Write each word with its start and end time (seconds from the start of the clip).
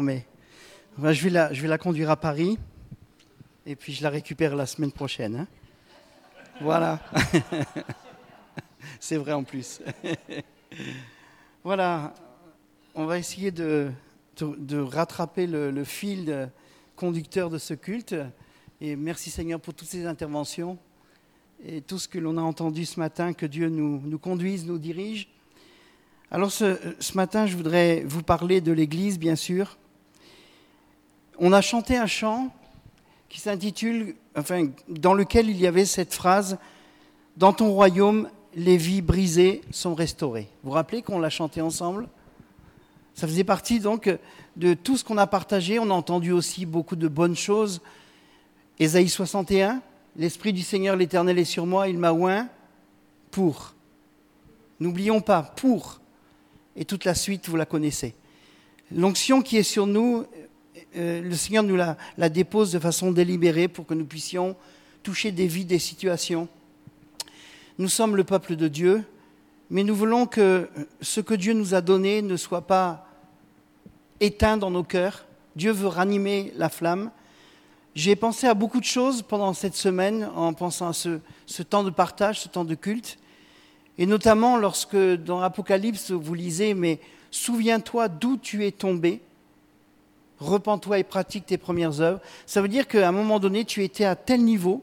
Mais 0.00 0.26
je, 1.02 1.28
vais 1.28 1.68
la, 1.68 1.78
conduire 1.78 2.10
à 2.10 2.16
Paris 2.16 2.58
et 3.66 3.76
puis 3.76 3.92
je 3.92 4.02
la 4.02 4.10
récupère 4.10 4.56
la 4.56 4.66
semaine 4.66 4.92
prochaine. 4.92 5.36
Hein. 5.36 5.46
voilà. 6.60 7.00
C'est 9.00 9.16
vrai 9.16 9.32
en 9.32 9.44
plus. 9.44 9.80
voilà. 11.64 12.14
On 12.94 13.06
va 13.06 13.18
essayer 13.18 13.50
de, 13.52 13.92
rattraper 14.72 15.46
le, 15.46 15.84
fil 15.84 16.50
conducteur 16.96 17.50
de 17.50 17.58
ce 17.58 17.74
culte. 17.74 18.14
Et 18.80 18.96
merci 18.96 19.30
Seigneur 19.30 19.60
pour 19.60 19.74
toutes 19.74 19.88
ces 19.88 20.06
interventions 20.06 20.78
et 21.64 21.80
tout 21.80 21.98
ce 21.98 22.08
que 22.08 22.18
l'on 22.18 22.38
a 22.38 22.42
entendu 22.42 22.84
ce 22.86 23.00
matin, 23.00 23.32
que 23.32 23.46
Dieu 23.46 23.68
nous, 23.68 24.18
conduise, 24.18 24.66
nous 24.66 24.78
dirige. 24.78 25.28
Alors 26.30 26.52
ce, 26.52 26.76
matin, 27.14 27.46
je 27.46 27.56
voudrais 27.56 28.02
vous 28.06 28.22
parler 28.22 28.60
de 28.60 28.72
l'Église, 28.72 29.18
bien 29.18 29.36
sûr. 29.36 29.78
On 31.38 31.52
a 31.52 31.60
chanté 31.60 31.96
un 31.96 32.06
chant 32.06 32.52
qui 33.28 33.40
s'intitule, 33.40 34.16
enfin, 34.36 34.68
dans 34.88 35.14
lequel 35.14 35.48
il 35.48 35.60
y 35.60 35.66
avait 35.66 35.84
cette 35.84 36.12
phrase 36.12 36.58
Dans 37.36 37.52
ton 37.52 37.70
royaume, 37.70 38.28
les 38.54 38.76
vies 38.76 39.02
brisées 39.02 39.60
sont 39.70 39.94
restaurées. 39.94 40.48
Vous 40.62 40.70
vous 40.70 40.74
rappelez 40.74 41.02
qu'on 41.02 41.20
l'a 41.20 41.30
chanté 41.30 41.60
ensemble? 41.60 42.08
Ça 43.14 43.26
faisait 43.28 43.44
partie 43.44 43.78
donc 43.78 44.10
de 44.56 44.74
tout 44.74 44.96
ce 44.96 45.04
qu'on 45.04 45.18
a 45.18 45.26
partagé. 45.26 45.78
On 45.78 45.90
a 45.90 45.94
entendu 45.94 46.32
aussi 46.32 46.66
beaucoup 46.66 46.96
de 46.96 47.08
bonnes 47.08 47.36
choses. 47.36 47.80
Ésaïe 48.80 49.08
61, 49.08 49.80
L'Esprit 50.16 50.52
du 50.52 50.62
Seigneur 50.62 50.96
l'Éternel 50.96 51.38
est 51.38 51.44
sur 51.44 51.64
moi, 51.64 51.88
il 51.88 51.98
m'a 51.98 52.12
oint 52.12 52.48
pour. 53.30 53.74
N'oublions 54.80 55.20
pas, 55.20 55.42
pour. 55.42 56.00
Et 56.74 56.84
toute 56.84 57.04
la 57.04 57.14
suite, 57.14 57.48
vous 57.48 57.56
la 57.56 57.66
connaissez. 57.66 58.14
L'onction 58.90 59.42
qui 59.42 59.58
est 59.58 59.62
sur 59.62 59.86
nous, 59.86 60.24
euh, 60.96 61.20
le 61.20 61.34
Seigneur 61.34 61.62
nous 61.62 61.76
la, 61.76 62.28
dépose 62.28 62.72
de 62.72 62.78
façon 62.78 63.12
délibérée 63.12 63.68
pour 63.68 63.86
que 63.86 63.94
nous 63.94 64.04
puissions 64.04 64.56
toucher 65.02 65.32
des 65.32 65.46
vies, 65.46 65.64
des 65.64 65.78
situations. 65.78 66.48
Nous 67.78 67.88
sommes 67.88 68.16
le 68.16 68.24
peuple 68.24 68.56
de 68.56 68.68
Dieu, 68.68 69.04
mais 69.70 69.84
nous 69.84 69.94
voulons 69.94 70.26
que 70.26 70.68
ce 71.00 71.20
que 71.20 71.34
Dieu 71.34 71.52
nous 71.52 71.74
a 71.74 71.80
donné 71.80 72.22
ne 72.22 72.36
soit 72.36 72.66
pas 72.66 73.06
éteint 74.20 74.56
dans 74.56 74.70
nos 74.70 74.82
cœurs. 74.82 75.26
Dieu 75.56 75.72
veut 75.72 75.88
ranimer 75.88 76.52
la 76.56 76.68
flamme. 76.68 77.10
J'ai 77.94 78.16
pensé 78.16 78.46
à 78.46 78.54
beaucoup 78.54 78.80
de 78.80 78.84
choses 78.84 79.22
pendant 79.22 79.52
cette 79.52 79.74
semaine 79.74 80.28
en 80.34 80.52
pensant 80.54 80.88
à 80.88 80.92
ce, 80.92 81.20
ce 81.46 81.62
temps 81.62 81.84
de 81.84 81.90
partage, 81.90 82.40
ce 82.40 82.48
temps 82.48 82.64
de 82.64 82.74
culte. 82.74 83.18
Et 83.98 84.06
notamment 84.06 84.56
lorsque 84.56 84.96
dans 84.96 85.40
Apocalypse, 85.40 86.12
vous 86.12 86.34
lisez, 86.34 86.74
mais 86.74 87.00
souviens-toi 87.30 88.08
d'où 88.08 88.36
tu 88.36 88.64
es 88.64 88.70
tombé, 88.70 89.20
repens-toi 90.40 90.98
et 90.98 91.04
pratique 91.04 91.46
tes 91.46 91.58
premières 91.58 92.00
œuvres. 92.00 92.20
Ça 92.46 92.62
veut 92.62 92.68
dire 92.68 92.86
qu'à 92.86 93.08
un 93.08 93.12
moment 93.12 93.38
donné, 93.40 93.64
tu 93.64 93.82
étais 93.84 94.04
à 94.04 94.16
tel 94.16 94.42
niveau, 94.42 94.82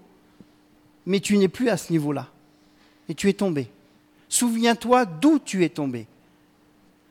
mais 1.06 1.20
tu 1.20 1.38
n'es 1.38 1.48
plus 1.48 1.70
à 1.70 1.78
ce 1.78 1.92
niveau-là. 1.92 2.28
Et 3.10 3.16
tu 3.16 3.30
es 3.30 3.34
tombé. 3.34 3.70
Souviens-toi 4.30 5.06
d'où 5.06 5.40
tu 5.40 5.64
es 5.64 5.70
tombé. 5.70 6.08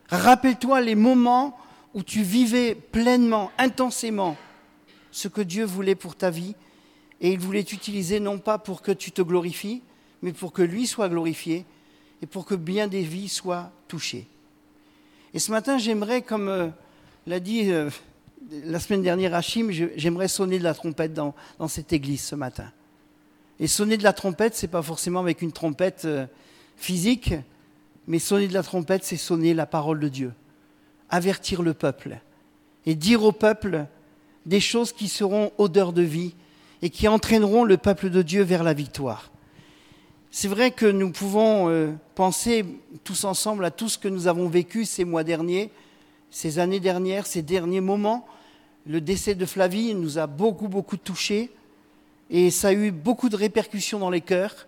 Rappelle-toi 0.08 0.80
les 0.80 0.94
moments 0.94 1.56
où 1.94 2.02
tu 2.02 2.22
vivais 2.22 2.74
pleinement, 2.74 3.50
intensément, 3.56 4.36
ce 5.10 5.28
que 5.28 5.40
Dieu 5.40 5.64
voulait 5.64 5.94
pour 5.94 6.16
ta 6.16 6.30
vie. 6.30 6.54
Et 7.20 7.32
il 7.32 7.38
voulait 7.38 7.64
t'utiliser 7.64 8.20
non 8.20 8.38
pas 8.38 8.58
pour 8.58 8.82
que 8.82 8.92
tu 8.92 9.12
te 9.12 9.22
glorifies, 9.22 9.82
mais 10.20 10.32
pour 10.32 10.52
que 10.52 10.62
lui 10.62 10.86
soit 10.86 11.08
glorifié 11.08 11.64
et 12.20 12.26
pour 12.26 12.44
que 12.44 12.54
bien 12.54 12.88
des 12.88 13.02
vies 13.02 13.28
soient 13.28 13.70
touchées. 13.88 14.26
Et 15.32 15.38
ce 15.38 15.50
matin, 15.50 15.78
j'aimerais, 15.78 16.22
comme 16.22 16.48
euh, 16.48 16.68
l'a 17.26 17.40
dit 17.40 17.70
euh, 17.70 17.90
la 18.50 18.78
semaine 18.78 19.02
dernière 19.02 19.34
Hachim, 19.34 19.70
j'aimerais 19.70 20.28
sonner 20.28 20.58
de 20.58 20.64
la 20.64 20.74
trompette 20.74 21.14
dans, 21.14 21.34
cette 21.68 21.92
église 21.92 22.22
ce 22.22 22.34
matin. 22.34 22.70
Et 23.60 23.66
sonner 23.66 23.96
de 23.96 24.02
la 24.02 24.12
trompette, 24.12 24.54
ce 24.54 24.66
n'est 24.66 24.70
pas 24.70 24.82
forcément 24.82 25.20
avec 25.20 25.42
une 25.42 25.52
trompette 25.52 26.04
euh, 26.04 26.26
physique, 26.76 27.34
mais 28.06 28.18
sonner 28.18 28.48
de 28.48 28.54
la 28.54 28.62
trompette, 28.62 29.04
c'est 29.04 29.16
sonner 29.16 29.54
la 29.54 29.66
parole 29.66 30.00
de 30.00 30.08
Dieu, 30.08 30.32
avertir 31.08 31.62
le 31.62 31.72
peuple 31.72 32.18
et 32.86 32.94
dire 32.94 33.22
au 33.22 33.32
peuple 33.32 33.86
des 34.44 34.60
choses 34.60 34.92
qui 34.92 35.08
seront 35.08 35.52
odeur 35.56 35.92
de 35.92 36.02
vie 36.02 36.34
et 36.82 36.90
qui 36.90 37.08
entraîneront 37.08 37.64
le 37.64 37.78
peuple 37.78 38.10
de 38.10 38.22
Dieu 38.22 38.42
vers 38.42 38.62
la 38.62 38.74
victoire. 38.74 39.30
C'est 40.30 40.48
vrai 40.48 40.72
que 40.72 40.86
nous 40.86 41.12
pouvons 41.12 41.70
euh, 41.70 41.92
penser 42.16 42.66
tous 43.04 43.24
ensemble 43.24 43.64
à 43.64 43.70
tout 43.70 43.88
ce 43.88 43.96
que 43.96 44.08
nous 44.08 44.26
avons 44.26 44.48
vécu 44.48 44.84
ces 44.84 45.04
mois 45.04 45.22
derniers, 45.22 45.70
ces 46.34 46.58
années 46.58 46.80
dernières, 46.80 47.26
ces 47.26 47.42
derniers 47.42 47.80
moments. 47.80 48.26
Le 48.88 49.00
décès 49.00 49.36
de 49.36 49.46
Flavie 49.46 49.94
nous 49.94 50.18
a 50.18 50.26
beaucoup, 50.26 50.66
beaucoup 50.66 50.96
touchés 50.96 51.52
et 52.28 52.50
ça 52.50 52.68
a 52.68 52.72
eu 52.72 52.90
beaucoup 52.90 53.28
de 53.28 53.36
répercussions 53.36 54.00
dans 54.00 54.10
les 54.10 54.20
cœurs. 54.20 54.66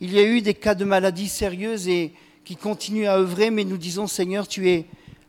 Il 0.00 0.12
y 0.12 0.18
a 0.18 0.24
eu 0.24 0.40
des 0.40 0.54
cas 0.54 0.74
de 0.74 0.84
maladies 0.84 1.28
sérieuses 1.28 1.86
et 1.86 2.12
qui 2.44 2.56
continuent 2.56 3.06
à 3.06 3.16
œuvrer, 3.16 3.50
mais 3.50 3.62
nous 3.62 3.76
disons 3.76 4.08
Seigneur, 4.08 4.48
tu 4.48 4.68
es 4.68 4.86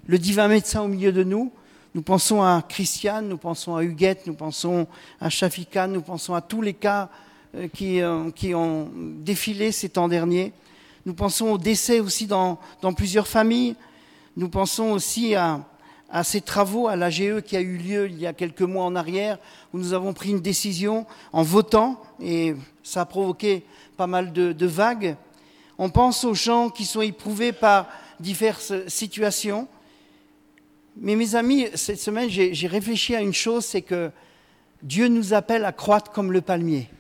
le 0.08 0.18
divin 0.18 0.48
médecin 0.48 0.82
au 0.82 0.88
milieu 0.88 1.12
de 1.12 1.24
nous. 1.24 1.52
Nous 1.94 2.02
pensons 2.02 2.42
à 2.42 2.64
Christiane, 2.68 3.30
nous 3.30 3.38
pensons 3.38 3.76
à 3.76 3.84
Huguette, 3.84 4.26
nous 4.26 4.34
pensons 4.34 4.88
à 5.22 5.30
Shafika, 5.30 5.86
nous 5.86 6.02
pensons 6.02 6.34
à 6.34 6.42
tous 6.42 6.64
les 6.64 6.74
cas 6.74 7.10
euh, 7.56 7.68
qui, 7.68 8.02
euh, 8.02 8.32
qui, 8.32 8.56
ont 8.56 8.90
défilé 8.96 9.72
ces 9.72 9.90
temps 9.90 10.08
derniers. 10.08 10.52
Nous 11.06 11.14
pensons 11.14 11.52
au 11.52 11.58
décès 11.60 12.00
aussi 12.00 12.26
dans 12.26 12.58
plusieurs 12.96 13.28
familles. 13.28 13.76
Nous 14.38 14.50
pensons 14.50 14.92
aussi 14.92 15.34
à, 15.34 15.66
ces 16.24 16.42
travaux 16.42 16.88
à 16.88 16.96
l'AGE 16.96 17.42
qui 17.42 17.58
a 17.58 17.60
eu 17.60 17.76
lieu 17.76 18.08
il 18.08 18.20
y 18.20 18.28
a 18.28 18.34
quelques 18.34 18.62
mois 18.62 18.86
en 18.86 18.96
arrière, 18.96 19.40
où 19.74 19.80
nous 19.80 19.94
avons 19.94 20.14
pris 20.14 20.30
une 20.30 20.42
décision 20.42 21.08
en 21.34 21.42
votant, 21.42 22.00
et 22.22 22.54
ça 22.84 23.02
a 23.02 23.06
provoqué 23.06 23.66
pas 23.98 24.06
mal 24.06 24.32
de, 24.34 24.52
de 24.54 24.66
vagues. 24.68 25.16
On 25.80 25.90
pense 25.90 26.24
aux 26.24 26.36
gens 26.36 26.70
qui 26.70 26.86
sont 26.86 27.02
éprouvés 27.02 27.52
par 27.52 27.88
diverses 28.20 28.74
situations. 28.88 29.68
Mais 30.98 31.16
mes 31.16 31.34
amis, 31.34 31.66
cette 31.74 32.00
semaine, 32.00 32.30
j'ai 32.30 32.68
réfléchi 32.68 33.16
à 33.16 33.22
une 33.22 33.34
chose, 33.34 33.66
c'est 33.66 33.82
que 33.82 34.12
Dieu 34.84 35.08
nous 35.08 35.34
appelle 35.34 35.66
à 35.66 35.72
croître 35.72 36.12
comme 36.12 36.32
le 36.32 36.42
palmier. 36.42 36.92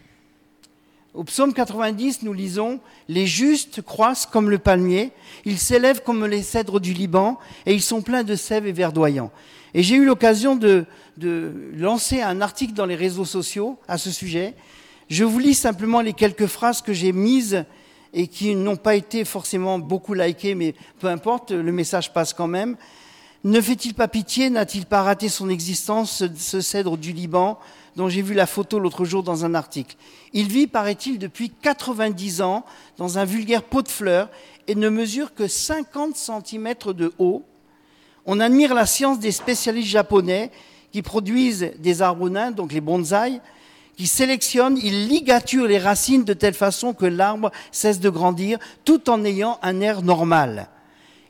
Au 1.17 1.23
psaume 1.23 1.51
90, 1.51 2.22
nous 2.22 2.31
lisons 2.31 2.79
Les 3.09 3.25
justes 3.25 3.81
croissent 3.81 4.28
comme 4.28 4.51
le 4.51 4.59
palmier, 4.59 5.11
ils 5.45 5.57
s'élèvent 5.57 6.03
comme 6.03 6.23
les 6.28 6.44
cèdres 6.44 6.79
du 6.79 6.94
Liban, 6.94 7.39
et 7.66 7.73
ils 7.73 7.81
sont 7.81 8.03
pleins 8.03 8.23
de 8.23 8.35
sève 8.35 8.67
et 8.67 8.72
verdoyants. 8.72 9.31
Et 9.73 9.81
j'ai 9.81 9.95
eu 9.95 10.06
l'occasion 10.06 10.56
de, 10.56 10.85
de, 11.17 11.72
lancer 11.73 12.22
un 12.22 12.39
article 12.39 12.73
dans 12.73 12.85
les 12.85 12.94
réseaux 12.94 13.25
sociaux 13.25 13.79
à 13.88 13.97
ce 13.97 14.11
sujet. 14.11 14.53
Je 15.09 15.23
vous 15.23 15.39
lis 15.39 15.56
simplement 15.56 16.01
les 16.01 16.13
quelques 16.13 16.45
phrases 16.45 16.83
que 16.83 16.94
j'ai 16.94 17.13
mises 17.13 17.66
et 18.13 18.27
qui 18.27 18.53
n'ont 18.53 18.75
pas 18.75 18.94
été 18.94 19.25
forcément 19.25 19.79
beaucoup 19.79 20.13
likées, 20.13 20.53
mais 20.53 20.75
peu 21.00 21.07
importe, 21.07 21.50
le 21.50 21.72
message 21.72 22.13
passe 22.13 22.31
quand 22.31 22.45
même. 22.45 22.77
Ne 23.44 23.59
fait-il 23.59 23.95
pas 23.95 24.07
pitié? 24.07 24.51
N'a-t-il 24.51 24.85
pas 24.85 25.01
raté 25.01 25.29
son 25.29 25.50
existence, 25.50 26.23
ce 26.35 26.61
cèdre 26.61 26.95
du 26.95 27.11
Liban? 27.11 27.57
Dont 27.97 28.09
j'ai 28.09 28.22
vu 28.22 28.35
la 28.35 28.46
photo 28.46 28.78
l'autre 28.78 29.06
jour 29.06 29.24
dans 29.24 29.44
un 29.44 29.56
article. 29.56 29.97
Il 30.31 30.50
vit, 30.50 30.68
paraît-il, 30.68 31.18
depuis 31.18 31.50
90 31.50 32.41
ans 32.44 32.63
dans 32.97 33.18
un 33.18 33.25
vulgaire 33.25 33.63
pot 33.63 33.81
de 33.81 33.88
fleurs 33.88 34.30
et 34.68 34.75
ne 34.75 34.88
mesure 34.88 35.34
que 35.34 35.47
50 35.47 36.16
cm 36.16 36.75
de 36.94 37.12
haut. 37.18 37.44
On 38.28 38.40
admire 38.40 38.75
la 38.75 38.86
science 38.86 39.18
des 39.18 39.31
spécialistes 39.31 39.90
japonais 39.90 40.52
qui 40.91 41.02
produisent 41.02 41.72
des 41.80 42.03
arbres 42.03 42.30
nains, 42.30 42.52
donc 42.52 42.72
les 42.72 42.81
bonsaïs, 42.81 43.41
qui 43.97 44.06
sélectionnent, 44.06 44.78
ils 44.78 45.07
ligaturent 45.07 45.66
les 45.66 45.80
racines 45.80 46.24
de 46.24 46.34
telle 46.34 46.53
façon 46.53 46.94
que 46.94 47.07
l'arbre 47.07 47.52
cesse 47.72 48.00
de 48.00 48.12
grandir 48.12 48.59
tout 48.86 49.09
en 49.09 49.25
ayant 49.25 49.57
un 49.63 49.81
air 49.81 50.03
normal. 50.03 50.69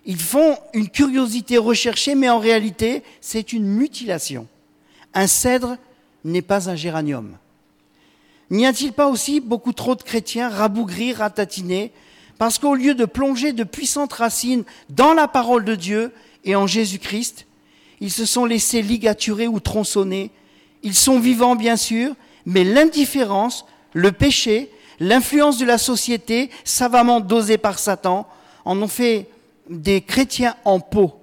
Ils 0.06 0.20
font 0.20 0.58
une 0.74 0.90
curiosité 0.90 1.58
recherchée, 1.58 2.14
mais 2.14 2.28
en 2.28 2.40
réalité, 2.40 3.04
c'est 3.22 3.54
une 3.54 3.68
mutilation. 3.68 4.48
Un 5.14 5.28
cèdre 5.28 5.78
n'est 6.24 6.42
pas 6.42 6.70
un 6.70 6.76
géranium. 6.76 7.38
N'y 8.50 8.66
a-t-il 8.66 8.94
pas 8.94 9.08
aussi 9.08 9.40
beaucoup 9.40 9.74
trop 9.74 9.96
de 9.96 10.04
chrétiens 10.04 10.50
rabougris, 10.50 11.14
ratatinés, 11.14 11.92
parce 12.38 12.60
qu'au 12.60 12.76
lieu 12.76 12.94
de 12.94 13.06
plonger 13.06 13.52
de 13.52 13.64
puissantes 13.64 14.14
racines 14.14 14.64
dans 14.90 15.14
la 15.14 15.28
parole 15.28 15.66
de 15.66 15.76
Dieu 15.76 16.14
et 16.46 16.56
en 16.56 16.68
Jésus-Christ, 16.68 17.46
ils 18.00 18.12
se 18.12 18.26
sont 18.26 18.46
laissés 18.46 18.82
ligaturer 18.82 19.48
ou 19.48 19.60
tronçonner. 19.60 20.32
Ils 20.84 20.94
sont 20.94 21.20
vivants, 21.20 21.56
bien 21.56 21.76
sûr, 21.76 22.14
mais 22.46 22.64
l'indifférence, 22.64 23.66
le 23.94 24.12
péché, 24.12 24.72
l'influence 25.00 25.58
de 25.58 25.66
la 25.66 25.78
société, 25.78 26.50
savamment 26.64 27.20
dosée 27.20 27.58
par 27.58 27.80
Satan, 27.80 28.28
en 28.66 28.82
ont 28.82 28.88
fait 28.88 29.30
des 29.70 30.02
chrétiens 30.02 30.56
en 30.64 30.80
peau. 30.80 31.14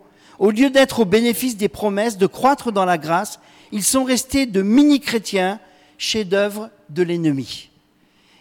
Au 0.45 0.51
lieu 0.51 0.69
d'être 0.69 1.01
au 1.01 1.05
bénéfice 1.07 1.57
des 1.57 1.71
promesses, 1.71 2.19
de 2.19 2.27
croître 2.27 2.71
dans 2.71 2.85
la 2.85 2.99
grâce, 2.99 3.41
ils 3.73 3.83
sont 3.83 4.05
restés 4.05 4.45
de 4.45 4.61
mini-chrétiens, 4.61 5.59
chefs-d'œuvre 5.97 6.69
de 6.91 7.03
l'ennemi. 7.03 7.71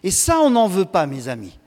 Et 0.03 0.11
ça, 0.11 0.41
on 0.41 0.49
n'en 0.49 0.67
veut 0.67 0.83
pas, 0.83 1.05
mes 1.05 1.29
amis. 1.29 1.57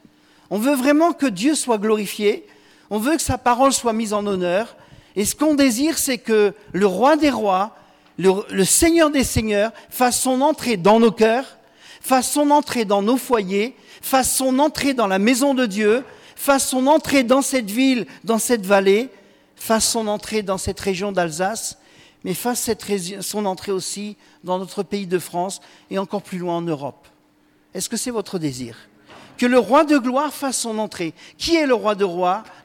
On 0.51 0.59
veut 0.59 0.75
vraiment 0.75 1.15
que 1.15 1.25
Dieu 1.25 1.55
soit 1.55 1.79
glorifié, 1.79 2.47
on 2.91 2.99
veut 2.99 3.17
que 3.17 3.23
sa 3.23 3.39
parole 3.39 3.73
soit 3.73 3.95
mise 3.95 4.13
en 4.13 4.27
honneur. 4.27 4.77
Et 5.17 5.25
ce 5.25 5.35
qu'on 5.35 5.55
désire, 5.55 5.97
c'est 5.97 6.19
que 6.19 6.53
le 6.75 6.87
roi 6.87 7.17
des 7.17 7.31
rois, 7.31 7.75
le, 8.19 8.65
Seigneur 8.65 9.09
des 9.09 9.25
seigneurs, 9.25 9.73
fasse 9.89 10.21
son 10.21 10.43
entrée 10.43 10.77
dans 10.77 11.01
nos 11.01 11.13
cœurs, 11.13 11.57
fasse 12.03 12.31
son 12.31 12.51
entrée 12.51 12.85
dans 12.85 13.01
nos 13.01 13.17
foyers, 13.17 13.75
fasse 14.03 14.37
son 14.37 14.59
entrée 14.59 14.93
dans 14.93 15.07
la 15.07 15.19
maison 15.19 15.55
de 15.55 15.65
Dieu, 15.65 16.05
fasse 16.35 16.69
son 16.69 16.89
entrée 16.89 17.23
dans 17.23 17.41
cette 17.41 17.71
ville, 17.71 18.07
dans 18.23 18.39
cette 18.39 18.67
vallée, 18.67 19.09
fasse 19.67 19.91
son 19.91 20.07
entrée 20.07 20.43
dans 20.43 20.59
cette 20.59 20.79
région 20.79 21.11
d'Alsace, 21.11 21.77
mais 22.23 22.35
fasse 22.35 22.71
son 23.21 23.47
entrée 23.47 23.73
aussi 23.73 24.17
dans 24.45 24.61
notre 24.61 24.85
pays 24.85 25.09
de 25.09 25.19
France 25.19 25.61
et 25.91 25.99
encore 25.99 26.23
plus 26.23 26.39
loin 26.39 26.59
en 26.59 26.63
Europe. 26.63 27.09
Est-ce 27.75 27.89
que 27.89 27.97
c'est 27.97 28.13
votre 28.13 28.39
désir? 28.39 28.89
Que 29.37 29.45
le 29.45 29.59
roi 29.59 29.85
de 29.85 29.99
gloire 29.99 30.33
fasse 30.33 30.59
son 30.59 30.79
entrée. 30.79 31.15
Qui 31.37 31.57
est 31.57 31.67
le 31.67 31.75
roi, 31.75 31.97
de 31.97 32.05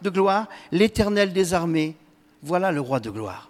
gloire? 0.09 0.47
L'éternel 0.71 1.33
des 1.33 1.55
armées. 1.55 1.95
Voilà 2.43 2.71
le 2.71 2.81
roi 2.81 2.99
de 2.99 3.09
gloire. 3.09 3.49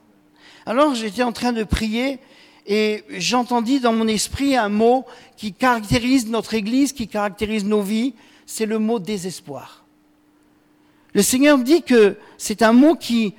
Alors 0.66 0.96
j'étais 0.96 1.24
en 1.24 1.34
train 1.34 1.52
de 1.52 1.66
prier 1.66 2.20
et 2.66 3.04
j'entendis 3.10 3.82
dans 3.82 3.94
mon 3.94 4.08
esprit 4.08 4.56
un 4.56 4.70
mot 4.70 5.06
qui 5.36 5.52
caractérise 5.52 6.26
notre 6.28 6.54
Église, 6.54 6.94
qui 6.94 7.08
caractérise 7.08 7.66
nos 7.66 7.82
vies, 7.82 8.14
c'est 8.46 8.66
le 8.66 8.80
mot 8.80 8.98
désespoir. 8.98 9.81
Le 11.14 11.22
Seigneur 11.22 11.58
dit 11.58 11.84
que 11.84 12.18
c'est 12.38 12.62
un 12.62 12.72
mot 12.72 12.96
qui, 12.96 13.34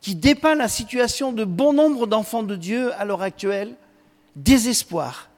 qui 0.00 0.14
dépeint 0.14 0.54
la 0.54 0.68
situation 0.68 1.32
de 1.32 1.44
bon 1.44 1.72
nombre 1.72 2.06
d'enfants 2.06 2.42
de 2.42 2.56
Dieu 2.56 2.92
à 2.94 3.04
l'heure 3.04 3.22
actuelle, 3.22 3.74
désespoir. 4.36 5.28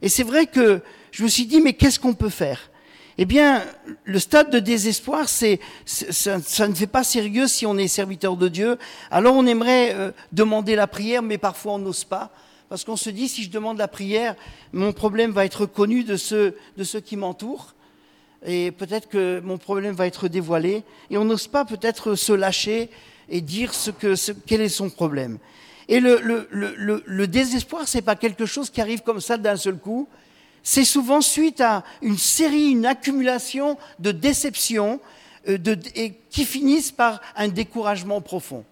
Et 0.00 0.08
c'est 0.08 0.22
vrai 0.22 0.46
que 0.46 0.80
je 1.10 1.24
me 1.24 1.28
suis 1.28 1.46
dit, 1.46 1.60
mais 1.60 1.72
qu'est-ce 1.72 1.98
qu'on 1.98 2.14
peut 2.14 2.28
faire? 2.28 2.70
Eh 3.18 3.24
bien, 3.24 3.62
le 4.04 4.18
stade 4.18 4.50
de 4.50 4.58
désespoir, 4.58 5.28
c'est, 5.28 5.60
ça, 5.84 6.68
ne 6.68 6.74
fait 6.74 6.86
pas 6.86 7.04
sérieux 7.04 7.46
si 7.46 7.66
on 7.66 7.76
est 7.76 7.88
serviteur 7.88 8.36
de 8.36 8.48
Dieu. 8.48 8.78
Alors 9.10 9.34
on 9.34 9.46
aimerait 9.46 9.94
euh, 9.94 10.12
demander 10.32 10.76
la 10.76 10.86
prière, 10.86 11.22
mais 11.22 11.36
parfois 11.36 11.74
on 11.74 11.78
n'ose 11.78 12.04
pas. 12.04 12.30
Parce 12.68 12.84
qu'on 12.84 12.96
se 12.96 13.10
dit, 13.10 13.28
si 13.28 13.42
je 13.42 13.50
demande 13.50 13.76
la 13.76 13.88
prière, 13.88 14.34
mon 14.72 14.92
problème 14.92 15.30
va 15.32 15.44
être 15.44 15.66
connu 15.66 16.04
de 16.04 16.16
ceux, 16.16 16.56
de 16.78 16.84
ceux 16.84 17.00
qui 17.00 17.16
m'entourent 17.16 17.74
et 18.44 18.72
peut-être 18.72 19.08
que 19.08 19.40
mon 19.40 19.58
problème 19.58 19.94
va 19.94 20.06
être 20.06 20.28
dévoilé, 20.28 20.82
et 21.10 21.18
on 21.18 21.24
n'ose 21.24 21.46
pas 21.46 21.64
peut-être 21.64 22.14
se 22.14 22.32
lâcher 22.32 22.90
et 23.28 23.40
dire 23.40 23.72
ce 23.74 23.90
que, 23.90 24.14
quel 24.46 24.60
est 24.60 24.68
son 24.68 24.90
problème. 24.90 25.38
Et 25.88 26.00
le, 26.00 26.20
le, 26.22 26.48
le, 26.50 27.02
le 27.04 27.26
désespoir, 27.26 27.88
c'est 27.88 28.02
pas 28.02 28.16
quelque 28.16 28.46
chose 28.46 28.70
qui 28.70 28.80
arrive 28.80 29.02
comme 29.02 29.20
ça 29.20 29.36
d'un 29.36 29.56
seul 29.56 29.78
coup. 29.78 30.08
C'est 30.62 30.84
souvent 30.84 31.20
suite 31.20 31.60
à 31.60 31.82
une 32.02 32.18
série, 32.18 32.70
une 32.70 32.86
accumulation 32.86 33.76
de 33.98 34.12
déceptions 34.12 35.00
euh, 35.48 35.58
et 35.94 36.14
qui 36.30 36.44
finissent 36.44 36.92
par 36.92 37.20
un 37.36 37.48
découragement 37.48 38.20
profond. 38.20 38.64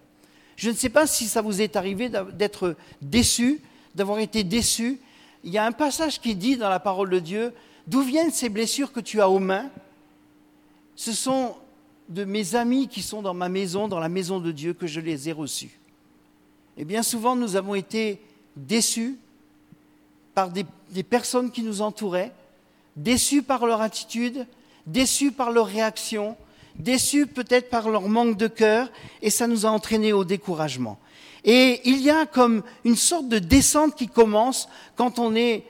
Je 0.55 0.69
ne 0.69 0.75
sais 0.75 0.89
pas 0.89 1.07
si 1.07 1.25
ça 1.25 1.41
vous 1.41 1.61
est 1.61 1.75
arrivé 1.75 2.09
d'être 2.33 2.75
déçu, 3.01 3.59
d'avoir 3.95 4.19
été 4.19 4.43
déçu. 4.43 4.99
Il 5.43 5.51
y 5.51 5.57
a 5.57 5.65
un 5.65 5.71
passage 5.71 6.21
qui 6.21 6.35
dit 6.35 6.55
dans 6.55 6.69
la 6.69 6.79
parole 6.79 7.09
de 7.09 7.19
Dieu, 7.19 7.51
D'où 7.87 8.01
viennent 8.01 8.31
ces 8.31 8.49
blessures 8.49 8.91
que 8.91 8.99
tu 8.99 9.21
as 9.21 9.29
aux 9.29 9.39
mains? 9.39 9.69
Ce 10.95 11.13
sont 11.13 11.55
de 12.09 12.23
mes 12.23 12.55
amis 12.55 12.87
qui 12.87 13.01
sont 13.01 13.21
dans 13.21 13.33
ma 13.33 13.49
maison, 13.49 13.87
dans 13.87 13.99
la 13.99 14.09
maison 14.09 14.39
de 14.39 14.51
Dieu, 14.51 14.73
que 14.73 14.87
je 14.87 14.99
les 14.99 15.29
ai 15.29 15.31
reçus. 15.31 15.79
Et 16.77 16.85
bien 16.85 17.03
souvent, 17.03 17.35
nous 17.35 17.55
avons 17.55 17.75
été 17.75 18.21
déçus 18.55 19.17
par 20.33 20.49
des, 20.49 20.65
des 20.91 21.03
personnes 21.03 21.51
qui 21.51 21.63
nous 21.63 21.81
entouraient, 21.81 22.31
déçus 22.95 23.43
par 23.43 23.65
leur 23.65 23.81
attitude, 23.81 24.45
déçus 24.85 25.31
par 25.31 25.51
leur 25.51 25.67
réaction, 25.67 26.35
déçus 26.75 27.27
peut-être 27.27 27.69
par 27.69 27.89
leur 27.89 28.07
manque 28.07 28.37
de 28.37 28.47
cœur, 28.47 28.89
et 29.21 29.29
ça 29.29 29.47
nous 29.47 29.65
a 29.65 29.69
entraînés 29.69 30.13
au 30.13 30.23
découragement. 30.23 30.99
Et 31.43 31.81
il 31.85 32.01
y 32.01 32.09
a 32.09 32.25
comme 32.25 32.63
une 32.85 32.95
sorte 32.95 33.27
de 33.27 33.39
descente 33.39 33.95
qui 33.95 34.07
commence 34.07 34.69
quand 34.95 35.17
on 35.17 35.35
est 35.35 35.63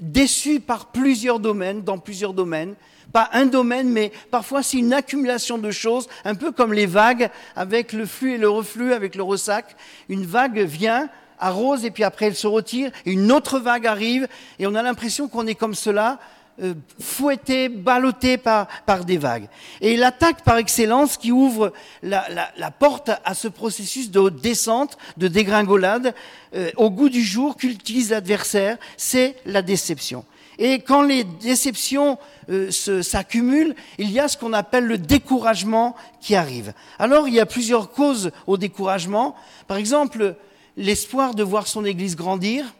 déçu 0.00 0.60
par 0.60 0.86
plusieurs 0.86 1.40
domaines, 1.40 1.82
dans 1.82 1.98
plusieurs 1.98 2.34
domaines. 2.34 2.74
Pas 3.12 3.30
un 3.32 3.46
domaine, 3.46 3.88
mais 3.90 4.10
parfois 4.30 4.62
c'est 4.62 4.78
une 4.78 4.92
accumulation 4.92 5.58
de 5.58 5.70
choses, 5.70 6.08
un 6.24 6.34
peu 6.34 6.52
comme 6.52 6.72
les 6.72 6.86
vagues 6.86 7.30
avec 7.54 7.92
le 7.92 8.06
flux 8.06 8.34
et 8.34 8.38
le 8.38 8.48
reflux, 8.48 8.92
avec 8.92 9.14
le 9.14 9.22
ressac. 9.22 9.76
Une 10.08 10.26
vague 10.26 10.58
vient, 10.58 11.08
arrose, 11.38 11.84
et 11.84 11.90
puis 11.90 12.04
après 12.04 12.26
elle 12.26 12.34
se 12.34 12.46
retire, 12.46 12.90
et 13.06 13.12
une 13.12 13.30
autre 13.30 13.60
vague 13.60 13.86
arrive, 13.86 14.26
et 14.58 14.66
on 14.66 14.74
a 14.74 14.82
l'impression 14.82 15.28
qu'on 15.28 15.46
est 15.46 15.54
comme 15.54 15.74
cela, 15.74 16.18
euh, 16.62 16.74
fouetté, 17.00 17.68
ballotté 17.68 18.38
par, 18.38 18.68
par 18.86 19.04
des 19.04 19.16
vagues. 19.16 19.48
Et 19.80 19.96
l'attaque 19.96 20.44
par 20.44 20.58
excellence 20.58 21.16
qui 21.16 21.32
ouvre 21.32 21.72
la, 22.02 22.28
la, 22.28 22.52
la, 22.56 22.70
porte 22.70 23.10
à 23.24 23.34
ce 23.34 23.48
processus 23.48 24.12
de 24.12 24.28
descente, 24.28 24.96
de 25.16 25.26
dégringolade, 25.26 26.14
euh, 26.54 26.70
au 26.76 26.90
goût 26.90 27.08
du 27.08 27.24
jour 27.24 27.56
qu'utilise 27.56 28.10
l'adversaire, 28.10 28.78
c'est 28.96 29.34
la 29.46 29.62
déception. 29.62 30.24
Et 30.58 30.78
quand 30.78 31.02
les 31.02 31.24
déceptions 31.24 32.18
euh, 32.48 32.70
s'accumulent, 32.70 33.74
il 33.98 34.12
y 34.12 34.20
a 34.20 34.28
ce 34.28 34.36
qu'on 34.36 34.52
appelle 34.52 34.84
le 34.86 34.98
découragement 34.98 35.96
qui 36.20 36.36
arrive. 36.36 36.72
Alors 37.00 37.26
il 37.26 37.34
y 37.34 37.40
a 37.40 37.46
plusieurs 37.46 37.90
causes 37.90 38.30
au 38.46 38.56
découragement. 38.56 39.34
Par 39.66 39.76
exemple, 39.76 40.36
l'espoir 40.76 41.34
de 41.34 41.42
voir 41.42 41.66
son 41.66 41.84
Église 41.84 42.14
grandir. 42.14 42.74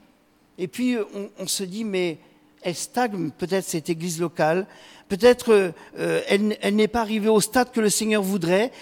Et 0.59 0.69
puis 0.69 0.97
on, 1.15 1.31
on 1.41 1.47
se 1.49 1.65
dit, 1.65 1.83
mais 1.83 2.19
elle 2.65 2.75
stagne 2.75 3.31
peut-être 3.31 3.65
cette 3.65 3.91
église 3.91 4.21
locale, 4.21 4.67
peut-être 5.09 5.73
euh, 5.99 6.21
elle, 6.29 6.75
n'est 6.75 6.89
pas 6.89 7.03
arrivée 7.03 7.29
au 7.29 7.41
stade 7.41 7.71
que 7.71 7.81
le 7.81 7.91
Seigneur 7.91 8.23
voudrait, 8.23 8.73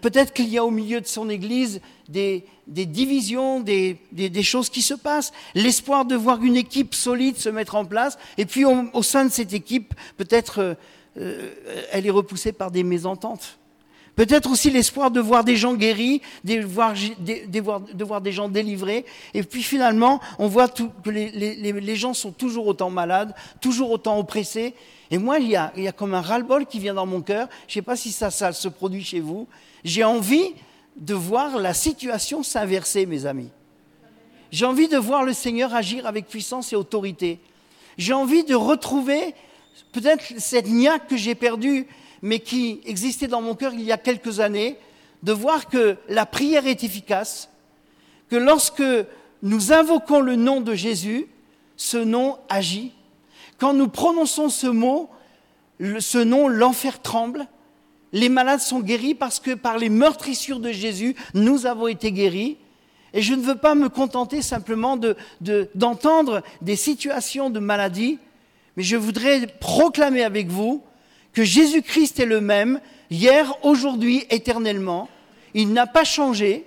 peut-être 0.00 0.32
qu'il 0.32 0.48
y 0.48 0.58
a 0.58 0.64
au 0.64 0.70
milieu 0.70 1.00
de 1.00 1.06
son 1.06 1.28
église 1.28 1.80
des, 2.08 2.44
divisions, 2.66 3.60
des, 3.60 3.98
choses 4.42 4.70
qui 4.70 4.82
se 4.82 4.94
passent, 4.94 5.32
l'espoir 5.54 6.06
de 6.06 6.16
voir 6.16 6.42
une 6.42 6.56
équipe 6.56 6.94
solide 6.94 7.36
se 7.36 7.50
mettre 7.50 7.74
en 7.74 7.84
place, 7.84 8.18
et 8.38 8.46
puis 8.46 8.64
au, 8.64 9.02
sein 9.02 9.26
de 9.26 9.30
cette 9.30 9.52
équipe, 9.52 9.94
peut-être 10.16 10.76
euh, 11.18 11.52
elle 11.92 12.06
est 12.06 12.10
repoussée 12.10 12.52
par 12.52 12.70
des 12.70 12.82
mésententes. 12.82 13.58
Peut-être 14.16 14.50
aussi 14.50 14.70
l'espoir 14.70 15.10
de 15.10 15.20
voir 15.20 15.44
des 15.44 15.56
gens 15.56 15.74
guéris, 15.74 16.22
de 16.42 16.60
voir, 16.62 16.94
de, 17.18 17.60
voir, 17.60 17.80
de 17.80 18.04
voir, 18.04 18.22
des 18.22 18.32
gens 18.32 18.48
délivrés. 18.48 19.04
Et 19.34 19.42
puis 19.42 19.62
finalement, 19.62 20.20
on 20.38 20.48
voit 20.48 20.68
que 20.68 21.10
les, 21.10 21.96
gens 21.96 22.14
sont 22.14 22.32
toujours 22.32 22.66
autant 22.66 22.88
malades, 22.88 23.34
toujours 23.60 23.90
autant 23.90 24.18
oppressés. 24.18 24.74
Et 25.10 25.18
moi, 25.18 25.38
il 25.38 25.48
y 25.48 25.56
a, 25.56 25.70
il 25.76 25.82
y 25.82 25.88
a 25.88 25.92
comme 25.92 26.14
un 26.14 26.22
ras-le-bol 26.22 26.64
qui 26.64 26.78
vient 26.78 26.94
dans 26.94 27.04
mon 27.04 27.20
cœur. 27.20 27.46
Je 27.68 27.72
ne 27.72 27.74
sais 27.74 27.82
pas 27.82 27.94
si 27.94 28.10
ça, 28.10 28.30
ça 28.30 28.52
se 28.52 28.68
produit 28.68 29.04
chez 29.04 29.20
vous. 29.20 29.46
J'ai 29.84 30.02
envie 30.02 30.54
de 30.96 31.12
voir 31.12 31.58
la 31.58 31.74
situation 31.74 32.42
s'inverser, 32.42 33.04
mes 33.04 33.26
amis. 33.26 33.50
J'ai 34.50 34.64
envie 34.64 34.88
de 34.88 34.96
voir 34.96 35.24
le 35.24 35.34
Seigneur 35.34 35.74
agir 35.74 36.06
avec 36.06 36.26
puissance 36.26 36.72
et 36.72 36.76
autorité. 36.76 37.38
J'ai 37.98 38.14
envie 38.14 38.44
de 38.44 38.54
retrouver 38.54 39.34
peut-être 39.92 40.24
cette 40.38 40.68
niaque 40.68 41.06
que 41.06 41.18
j'ai 41.18 41.34
perdue 41.34 41.86
mais 42.26 42.40
qui 42.40 42.80
existait 42.86 43.28
dans 43.28 43.40
mon 43.40 43.54
cœur 43.54 43.72
il 43.72 43.82
y 43.82 43.92
a 43.92 43.98
quelques 43.98 44.40
années, 44.40 44.76
de 45.22 45.32
voir 45.32 45.68
que 45.68 45.96
la 46.08 46.26
prière 46.26 46.66
est 46.66 46.82
efficace, 46.82 47.48
que 48.28 48.34
lorsque 48.34 48.82
nous 49.42 49.72
invoquons 49.72 50.18
le 50.20 50.34
nom 50.34 50.60
de 50.60 50.74
Jésus, 50.74 51.28
ce 51.76 51.96
nom 51.96 52.36
agit. 52.48 52.92
Quand 53.58 53.74
nous 53.74 53.86
prononçons 53.86 54.48
ce 54.48 54.66
mot, 54.66 55.08
ce 55.78 56.18
nom, 56.18 56.48
l'enfer 56.48 57.00
tremble. 57.00 57.46
Les 58.12 58.28
malades 58.28 58.60
sont 58.60 58.80
guéris 58.80 59.14
parce 59.14 59.38
que 59.38 59.54
par 59.54 59.78
les 59.78 59.88
meurtrissures 59.88 60.58
de 60.58 60.72
Jésus, 60.72 61.14
nous 61.32 61.64
avons 61.64 61.86
été 61.86 62.10
guéris. 62.10 62.56
Et 63.14 63.22
je 63.22 63.34
ne 63.34 63.42
veux 63.42 63.56
pas 63.56 63.76
me 63.76 63.88
contenter 63.88 64.42
simplement 64.42 64.98
d'entendre 65.76 66.36
de, 66.40 66.42
des 66.62 66.76
situations 66.76 67.50
de 67.50 67.60
maladie, 67.60 68.18
mais 68.76 68.82
je 68.82 68.96
voudrais 68.96 69.46
proclamer 69.60 70.24
avec 70.24 70.48
vous 70.48 70.82
que 71.36 71.44
Jésus-Christ 71.44 72.18
est 72.18 72.24
le 72.24 72.40
même 72.40 72.80
hier, 73.10 73.54
aujourd'hui, 73.62 74.24
éternellement. 74.30 75.06
Il 75.52 75.74
n'a 75.74 75.86
pas 75.86 76.02
changé. 76.02 76.64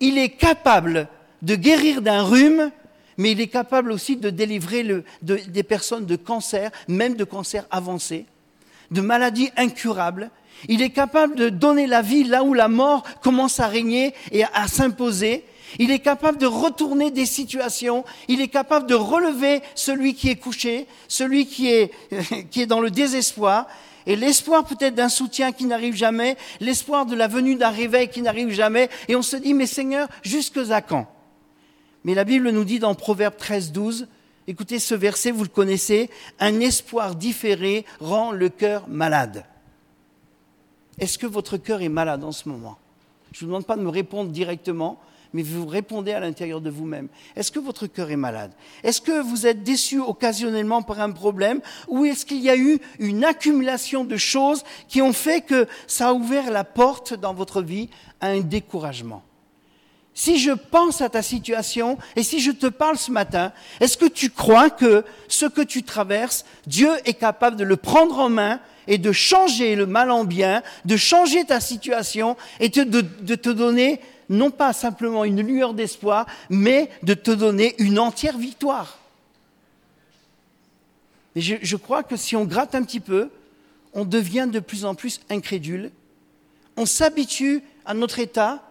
Il 0.00 0.16
est 0.16 0.30
capable 0.30 1.06
de 1.42 1.54
guérir 1.54 2.00
d'un 2.00 2.22
rhume, 2.22 2.70
mais 3.18 3.32
il 3.32 3.42
est 3.42 3.48
capable 3.48 3.92
aussi 3.92 4.16
de 4.16 4.30
délivrer 4.30 5.04
des 5.20 5.62
personnes 5.62 6.06
de 6.06 6.16
cancer, 6.16 6.70
même 6.88 7.14
de 7.14 7.24
cancer 7.24 7.66
avancé, 7.70 8.24
de 8.90 9.02
maladies 9.02 9.50
incurables. 9.54 10.30
Il 10.68 10.80
est 10.80 10.88
capable 10.88 11.36
de 11.36 11.50
donner 11.50 11.86
la 11.86 12.00
vie 12.00 12.24
là 12.24 12.42
où 12.42 12.54
la 12.54 12.68
mort 12.68 13.02
commence 13.20 13.60
à 13.60 13.66
régner 13.66 14.14
et 14.32 14.44
à 14.44 14.66
s'imposer. 14.66 15.44
Il 15.78 15.90
est 15.90 16.00
capable 16.00 16.38
de 16.38 16.46
retourner 16.46 17.10
des 17.10 17.26
situations. 17.26 18.04
Il 18.28 18.40
est 18.40 18.48
capable 18.48 18.86
de 18.86 18.94
relever 18.94 19.62
celui 19.74 20.14
qui 20.14 20.30
est 20.30 20.36
couché, 20.36 20.86
celui 21.08 21.46
qui 21.46 21.68
est, 21.68 22.66
dans 22.66 22.80
le 22.80 22.90
désespoir. 22.90 23.66
Et 24.06 24.16
l'espoir 24.16 24.64
peut-être 24.64 24.94
d'un 24.94 25.08
soutien 25.08 25.52
qui 25.52 25.64
n'arrive 25.64 25.94
jamais, 25.94 26.36
l'espoir 26.60 27.06
de 27.06 27.16
la 27.16 27.26
venue 27.26 27.54
d'un 27.54 27.70
réveil 27.70 28.08
qui 28.08 28.20
n'arrive 28.20 28.50
jamais. 28.50 28.90
Et 29.08 29.16
on 29.16 29.22
se 29.22 29.36
dit, 29.36 29.54
mais 29.54 29.66
Seigneur, 29.66 30.08
jusque 30.22 30.58
à 30.70 30.82
quand? 30.82 31.06
Mais 32.04 32.14
la 32.14 32.24
Bible 32.24 32.50
nous 32.50 32.64
dit 32.64 32.78
dans 32.78 32.94
Proverbe 32.94 33.36
13, 33.36 33.72
12, 33.72 34.08
écoutez 34.46 34.78
ce 34.78 34.94
verset, 34.94 35.30
vous 35.30 35.44
le 35.44 35.48
connaissez, 35.48 36.10
un 36.38 36.60
espoir 36.60 37.14
différé 37.14 37.86
rend 37.98 38.30
le 38.30 38.50
cœur 38.50 38.86
malade. 38.88 39.46
Est-ce 40.98 41.18
que 41.18 41.26
votre 41.26 41.56
cœur 41.56 41.80
est 41.80 41.88
malade 41.88 42.22
en 42.22 42.32
ce 42.32 42.48
moment? 42.48 42.76
Je 43.32 43.38
ne 43.38 43.40
vous 43.40 43.46
demande 43.46 43.66
pas 43.66 43.76
de 43.76 43.82
me 43.82 43.88
répondre 43.88 44.30
directement, 44.30 45.00
mais 45.34 45.42
vous 45.42 45.66
répondez 45.66 46.12
à 46.12 46.20
l'intérieur 46.20 46.62
de 46.62 46.70
vous-même. 46.70 47.08
Est-ce 47.36 47.52
que 47.52 47.58
votre 47.58 47.86
cœur 47.86 48.10
est 48.10 48.16
malade? 48.16 48.52
Est-ce 48.82 49.00
que 49.00 49.20
vous 49.20 49.46
êtes 49.46 49.62
déçu 49.62 50.00
occasionnellement 50.00 50.80
par 50.80 51.00
un 51.00 51.10
problème? 51.10 51.60
Ou 51.88 52.06
est-ce 52.06 52.24
qu'il 52.24 52.40
y 52.40 52.48
a 52.48 52.56
eu 52.56 52.78
une 53.00 53.24
accumulation 53.24 54.04
de 54.04 54.16
choses 54.16 54.62
qui 54.88 55.02
ont 55.02 55.12
fait 55.12 55.42
que 55.42 55.66
ça 55.88 56.08
a 56.08 56.12
ouvert 56.14 56.50
la 56.50 56.64
porte 56.64 57.14
dans 57.14 57.34
votre 57.34 57.60
vie 57.60 57.90
à 58.20 58.28
un 58.28 58.40
découragement? 58.40 59.22
Si 60.16 60.38
je 60.38 60.52
pense 60.52 61.00
à 61.00 61.08
ta 61.08 61.22
situation 61.22 61.98
et 62.14 62.22
si 62.22 62.38
je 62.38 62.52
te 62.52 62.68
parle 62.68 62.96
ce 62.96 63.10
matin, 63.10 63.52
est-ce 63.80 63.98
que 63.98 64.06
tu 64.06 64.30
crois 64.30 64.70
que 64.70 65.04
ce 65.26 65.46
que 65.46 65.62
tu 65.62 65.82
traverses, 65.82 66.44
Dieu 66.68 66.90
est 67.04 67.14
capable 67.14 67.56
de 67.56 67.64
le 67.64 67.76
prendre 67.76 68.20
en 68.20 68.28
main 68.28 68.60
et 68.86 68.98
de 68.98 69.10
changer 69.10 69.74
le 69.74 69.86
mal 69.86 70.12
en 70.12 70.22
bien, 70.22 70.62
de 70.84 70.96
changer 70.96 71.44
ta 71.44 71.58
situation 71.58 72.36
et 72.60 72.68
de, 72.68 73.00
de 73.00 73.34
te 73.34 73.50
donner 73.50 74.00
non 74.28 74.50
pas 74.50 74.72
simplement 74.72 75.24
une 75.24 75.42
lueur 75.42 75.74
d'espoir, 75.74 76.26
mais 76.50 76.90
de 77.02 77.14
te 77.14 77.30
donner 77.30 77.74
une 77.78 77.98
entière 77.98 78.38
victoire. 78.38 78.98
Je 81.36 81.76
crois 81.76 82.02
que 82.02 82.16
si 82.16 82.36
on 82.36 82.44
gratte 82.44 82.74
un 82.74 82.82
petit 82.82 83.00
peu, 83.00 83.30
on 83.92 84.04
devient 84.04 84.48
de 84.50 84.60
plus 84.60 84.84
en 84.84 84.94
plus 84.94 85.20
incrédule, 85.30 85.90
on 86.76 86.86
s'habitue 86.86 87.62
à 87.84 87.94
notre 87.94 88.18
état, 88.18 88.62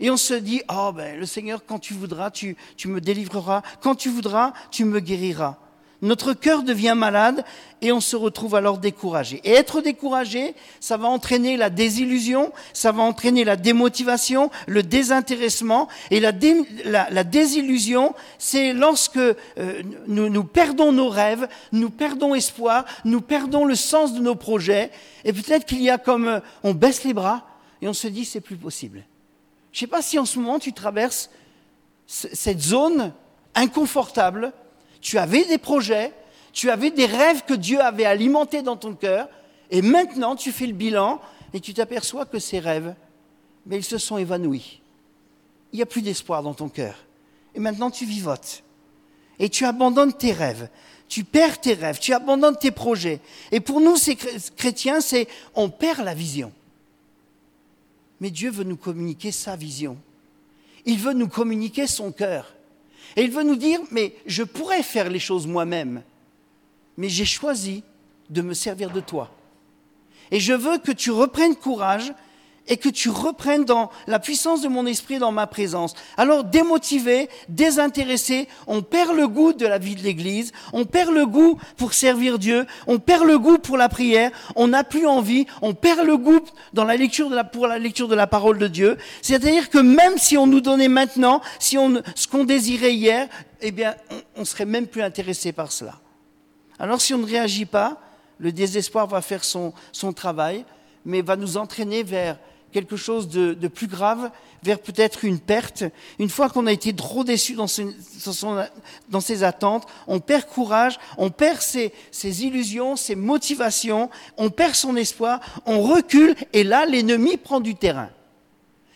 et 0.00 0.10
on 0.10 0.16
se 0.16 0.34
dit, 0.34 0.62
oh 0.68 0.90
ben 0.92 1.18
le 1.18 1.26
Seigneur, 1.26 1.64
quand 1.64 1.78
tu 1.78 1.94
voudras, 1.94 2.32
tu, 2.32 2.56
tu 2.76 2.88
me 2.88 3.00
délivreras, 3.00 3.62
quand 3.80 3.94
tu 3.94 4.08
voudras, 4.08 4.52
tu 4.72 4.84
me 4.84 4.98
guériras. 4.98 5.58
Notre 6.02 6.32
cœur 6.32 6.64
devient 6.64 6.94
malade 6.96 7.44
et 7.80 7.92
on 7.92 8.00
se 8.00 8.16
retrouve 8.16 8.56
alors 8.56 8.78
découragé. 8.78 9.40
Et 9.44 9.52
être 9.52 9.80
découragé, 9.80 10.54
ça 10.80 10.96
va 10.96 11.06
entraîner 11.06 11.56
la 11.56 11.70
désillusion, 11.70 12.52
ça 12.72 12.90
va 12.90 13.04
entraîner 13.04 13.44
la 13.44 13.54
démotivation, 13.54 14.50
le 14.66 14.82
désintéressement. 14.82 15.86
Et 16.10 16.18
la, 16.18 16.32
la, 16.84 17.08
la 17.08 17.24
désillusion, 17.24 18.14
c'est 18.38 18.72
lorsque 18.72 19.16
euh, 19.16 19.34
nous, 20.08 20.28
nous 20.28 20.44
perdons 20.44 20.90
nos 20.90 21.08
rêves, 21.08 21.48
nous 21.70 21.90
perdons 21.90 22.34
espoir, 22.34 22.84
nous 23.04 23.20
perdons 23.20 23.64
le 23.64 23.76
sens 23.76 24.12
de 24.12 24.20
nos 24.20 24.34
projets. 24.34 24.90
Et 25.24 25.32
peut-être 25.32 25.66
qu'il 25.66 25.82
y 25.82 25.90
a 25.90 25.98
comme 25.98 26.26
euh, 26.26 26.40
on 26.64 26.74
baisse 26.74 27.04
les 27.04 27.14
bras 27.14 27.46
et 27.80 27.86
on 27.86 27.94
se 27.94 28.08
dit 28.08 28.24
c'est 28.24 28.40
plus 28.40 28.56
possible. 28.56 29.04
Je 29.70 29.78
ne 29.78 29.80
sais 29.80 29.86
pas 29.86 30.02
si 30.02 30.18
en 30.18 30.24
ce 30.24 30.38
moment 30.38 30.58
tu 30.58 30.72
traverses 30.72 31.30
cette 32.06 32.60
zone 32.60 33.12
inconfortable. 33.54 34.52
Tu 35.02 35.18
avais 35.18 35.44
des 35.44 35.58
projets, 35.58 36.12
tu 36.54 36.70
avais 36.70 36.90
des 36.90 37.04
rêves 37.04 37.42
que 37.46 37.52
Dieu 37.52 37.80
avait 37.80 38.06
alimentés 38.06 38.62
dans 38.62 38.76
ton 38.76 38.94
cœur, 38.94 39.28
et 39.70 39.82
maintenant 39.82 40.36
tu 40.36 40.52
fais 40.52 40.66
le 40.66 40.72
bilan 40.72 41.20
et 41.52 41.60
tu 41.60 41.74
t'aperçois 41.74 42.24
que 42.24 42.38
ces 42.38 42.58
rêves, 42.58 42.94
mais 43.66 43.76
ils 43.76 43.84
se 43.84 43.98
sont 43.98 44.16
évanouis. 44.16 44.80
Il 45.72 45.76
n'y 45.76 45.82
a 45.82 45.86
plus 45.86 46.02
d'espoir 46.02 46.42
dans 46.42 46.54
ton 46.54 46.68
cœur. 46.68 46.94
Et 47.54 47.60
maintenant 47.60 47.90
tu 47.90 48.06
vivotes. 48.06 48.62
Et 49.38 49.48
tu 49.48 49.64
abandonnes 49.64 50.12
tes 50.12 50.32
rêves. 50.32 50.68
Tu 51.08 51.24
perds 51.24 51.60
tes 51.60 51.74
rêves, 51.74 51.98
tu 51.98 52.14
abandonnes 52.14 52.56
tes 52.56 52.70
projets. 52.70 53.20
Et 53.50 53.60
pour 53.60 53.82
nous, 53.82 53.96
ces 53.96 54.16
chrétiens, 54.16 55.02
c'est 55.02 55.28
on 55.54 55.68
perd 55.68 56.02
la 56.04 56.14
vision. 56.14 56.52
Mais 58.20 58.30
Dieu 58.30 58.50
veut 58.50 58.64
nous 58.64 58.78
communiquer 58.78 59.30
sa 59.30 59.54
vision. 59.54 59.98
Il 60.86 60.98
veut 60.98 61.12
nous 61.12 61.28
communiquer 61.28 61.86
son 61.86 62.12
cœur. 62.12 62.54
Et 63.16 63.22
il 63.24 63.30
veut 63.30 63.42
nous 63.42 63.56
dire, 63.56 63.80
mais 63.90 64.14
je 64.26 64.42
pourrais 64.42 64.82
faire 64.82 65.10
les 65.10 65.18
choses 65.18 65.46
moi-même, 65.46 66.02
mais 66.96 67.08
j'ai 67.08 67.24
choisi 67.24 67.82
de 68.30 68.42
me 68.42 68.54
servir 68.54 68.90
de 68.90 69.00
toi. 69.00 69.30
Et 70.30 70.40
je 70.40 70.52
veux 70.52 70.78
que 70.78 70.92
tu 70.92 71.10
reprennes 71.10 71.56
courage 71.56 72.12
et 72.68 72.76
que 72.76 72.88
tu 72.88 73.08
reprennes 73.08 73.64
dans 73.64 73.90
la 74.06 74.18
puissance 74.18 74.62
de 74.62 74.68
mon 74.68 74.86
esprit 74.86 75.18
dans 75.18 75.32
ma 75.32 75.46
présence. 75.46 75.94
Alors 76.16 76.44
démotivé, 76.44 77.28
désintéressé, 77.48 78.48
on 78.66 78.82
perd 78.82 79.16
le 79.16 79.28
goût 79.28 79.52
de 79.52 79.66
la 79.66 79.78
vie 79.78 79.96
de 79.96 80.02
l'Église, 80.02 80.52
on 80.72 80.84
perd 80.84 81.12
le 81.12 81.26
goût 81.26 81.58
pour 81.76 81.92
servir 81.92 82.38
Dieu, 82.38 82.66
on 82.86 82.98
perd 82.98 83.24
le 83.24 83.38
goût 83.38 83.58
pour 83.58 83.76
la 83.76 83.88
prière, 83.88 84.30
on 84.56 84.68
n'a 84.68 84.84
plus 84.84 85.06
envie, 85.06 85.46
on 85.60 85.74
perd 85.74 86.06
le 86.06 86.16
goût 86.16 86.40
dans 86.72 86.84
la 86.84 86.96
lecture 86.96 87.30
de 87.30 87.34
la, 87.34 87.44
pour 87.44 87.66
la 87.66 87.78
lecture 87.78 88.08
de 88.08 88.14
la 88.14 88.26
parole 88.26 88.58
de 88.58 88.68
Dieu. 88.68 88.96
C'est-à-dire 89.22 89.70
que 89.70 89.78
même 89.78 90.18
si 90.18 90.36
on 90.36 90.46
nous 90.46 90.60
donnait 90.60 90.88
maintenant, 90.88 91.40
si 91.58 91.78
on, 91.78 92.02
ce 92.14 92.28
qu'on 92.28 92.44
désirait 92.44 92.94
hier, 92.94 93.28
eh 93.60 93.70
bien, 93.70 93.94
on, 94.10 94.42
on 94.42 94.44
serait 94.44 94.66
même 94.66 94.86
plus 94.86 95.02
intéressé 95.02 95.52
par 95.52 95.72
cela. 95.72 95.98
Alors 96.78 97.00
si 97.00 97.14
on 97.14 97.18
ne 97.18 97.26
réagit 97.26 97.66
pas, 97.66 98.00
le 98.38 98.50
désespoir 98.50 99.06
va 99.06 99.22
faire 99.22 99.44
son, 99.44 99.72
son 99.92 100.12
travail, 100.12 100.64
mais 101.04 101.22
va 101.22 101.36
nous 101.36 101.56
entraîner 101.56 102.02
vers 102.02 102.38
quelque 102.72 102.96
chose 102.96 103.28
de, 103.28 103.68
plus 103.68 103.86
grave, 103.86 104.30
vers 104.62 104.80
peut-être 104.80 105.24
une 105.24 105.38
perte. 105.38 105.84
Une 106.18 106.28
fois 106.28 106.48
qu'on 106.48 106.66
a 106.66 106.72
été 106.72 106.92
trop 106.92 107.24
déçu 107.24 107.54
dans, 107.54 107.66
ce, 107.66 107.82
dans, 109.08 109.20
ses 109.20 109.44
attentes, 109.44 109.86
on 110.06 110.20
perd 110.20 110.46
courage, 110.46 110.98
on 111.18 111.30
perd 111.30 111.60
ses, 111.60 111.92
ses, 112.10 112.44
illusions, 112.44 112.96
ses 112.96 113.14
motivations, 113.14 114.10
on 114.36 114.50
perd 114.50 114.74
son 114.74 114.96
espoir, 114.96 115.40
on 115.66 115.82
recule, 115.82 116.34
et 116.52 116.64
là, 116.64 116.86
l'ennemi 116.86 117.36
prend 117.36 117.60
du 117.60 117.74
terrain. 117.74 118.10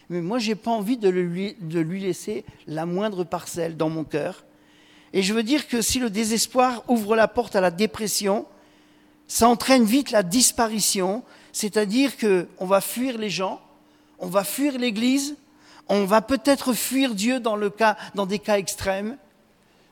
Mais 0.09 0.21
moi, 0.21 0.39
j'ai 0.39 0.55
pas 0.55 0.71
envie 0.71 0.97
de 0.97 1.09
lui, 1.09 1.57
de 1.61 1.81
lui 1.81 2.01
laisser 2.01 2.45
la 2.67 2.87
moindre 2.87 3.25
parcelle 3.25 3.77
dans 3.77 3.91
mon 3.91 4.05
cœur. 4.05 4.45
Et 5.13 5.23
je 5.23 5.35
veux 5.35 5.43
dire 5.43 5.67
que 5.67 5.83
si 5.83 5.99
le 5.99 6.11
désespoir 6.11 6.85
ouvre 6.89 7.17
la 7.17 7.29
porte 7.29 7.57
à 7.57 7.61
la 7.61 7.71
dépression, 7.71 8.47
ça 9.27 9.49
entraîne 9.49 9.85
vite 9.85 10.11
la 10.11 10.23
disparition, 10.23 11.25
c'est-à-dire 11.53 12.13
qu'on 12.19 12.67
va 12.67 12.81
fuir 12.81 13.19
les 13.19 13.31
gens, 13.31 13.61
on 14.19 14.29
va 14.29 14.45
fuir 14.45 14.79
l'Église, 14.79 15.37
on 15.89 16.05
va 16.05 16.21
peut-être 16.21 16.73
fuir 16.73 17.15
Dieu 17.15 17.41
dans, 17.41 17.57
des 18.27 18.39
cas 18.39 18.59
extrêmes, 18.59 19.17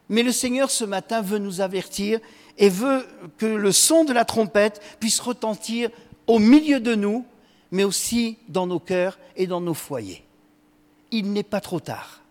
mais 0.08 0.22
le 0.22 0.32
Seigneur 0.32 0.70
ce 0.70 0.84
matin 0.84 1.22
veut 1.22 1.38
nous 1.38 1.60
avertir 1.60 2.20
et 2.58 2.68
veut 2.68 3.06
que 3.38 3.46
le 3.46 3.72
son 3.72 4.04
de 4.04 4.12
la 4.12 4.24
trompette 4.24 4.80
puisse 5.00 5.20
retentir 5.20 5.90
au 6.26 6.38
milieu 6.38 6.80
de 6.80 6.94
nous, 6.94 7.24
mais 7.70 7.84
aussi 7.84 8.38
dans 8.48 8.66
nos 8.66 8.80
cœurs 8.80 9.18
et 9.36 9.46
dans 9.46 9.60
nos 9.60 9.74
foyers. 9.74 10.24
Il 11.10 11.32
n'est 11.32 11.42
pas 11.42 11.60
trop 11.60 11.80
tard. 11.80 12.22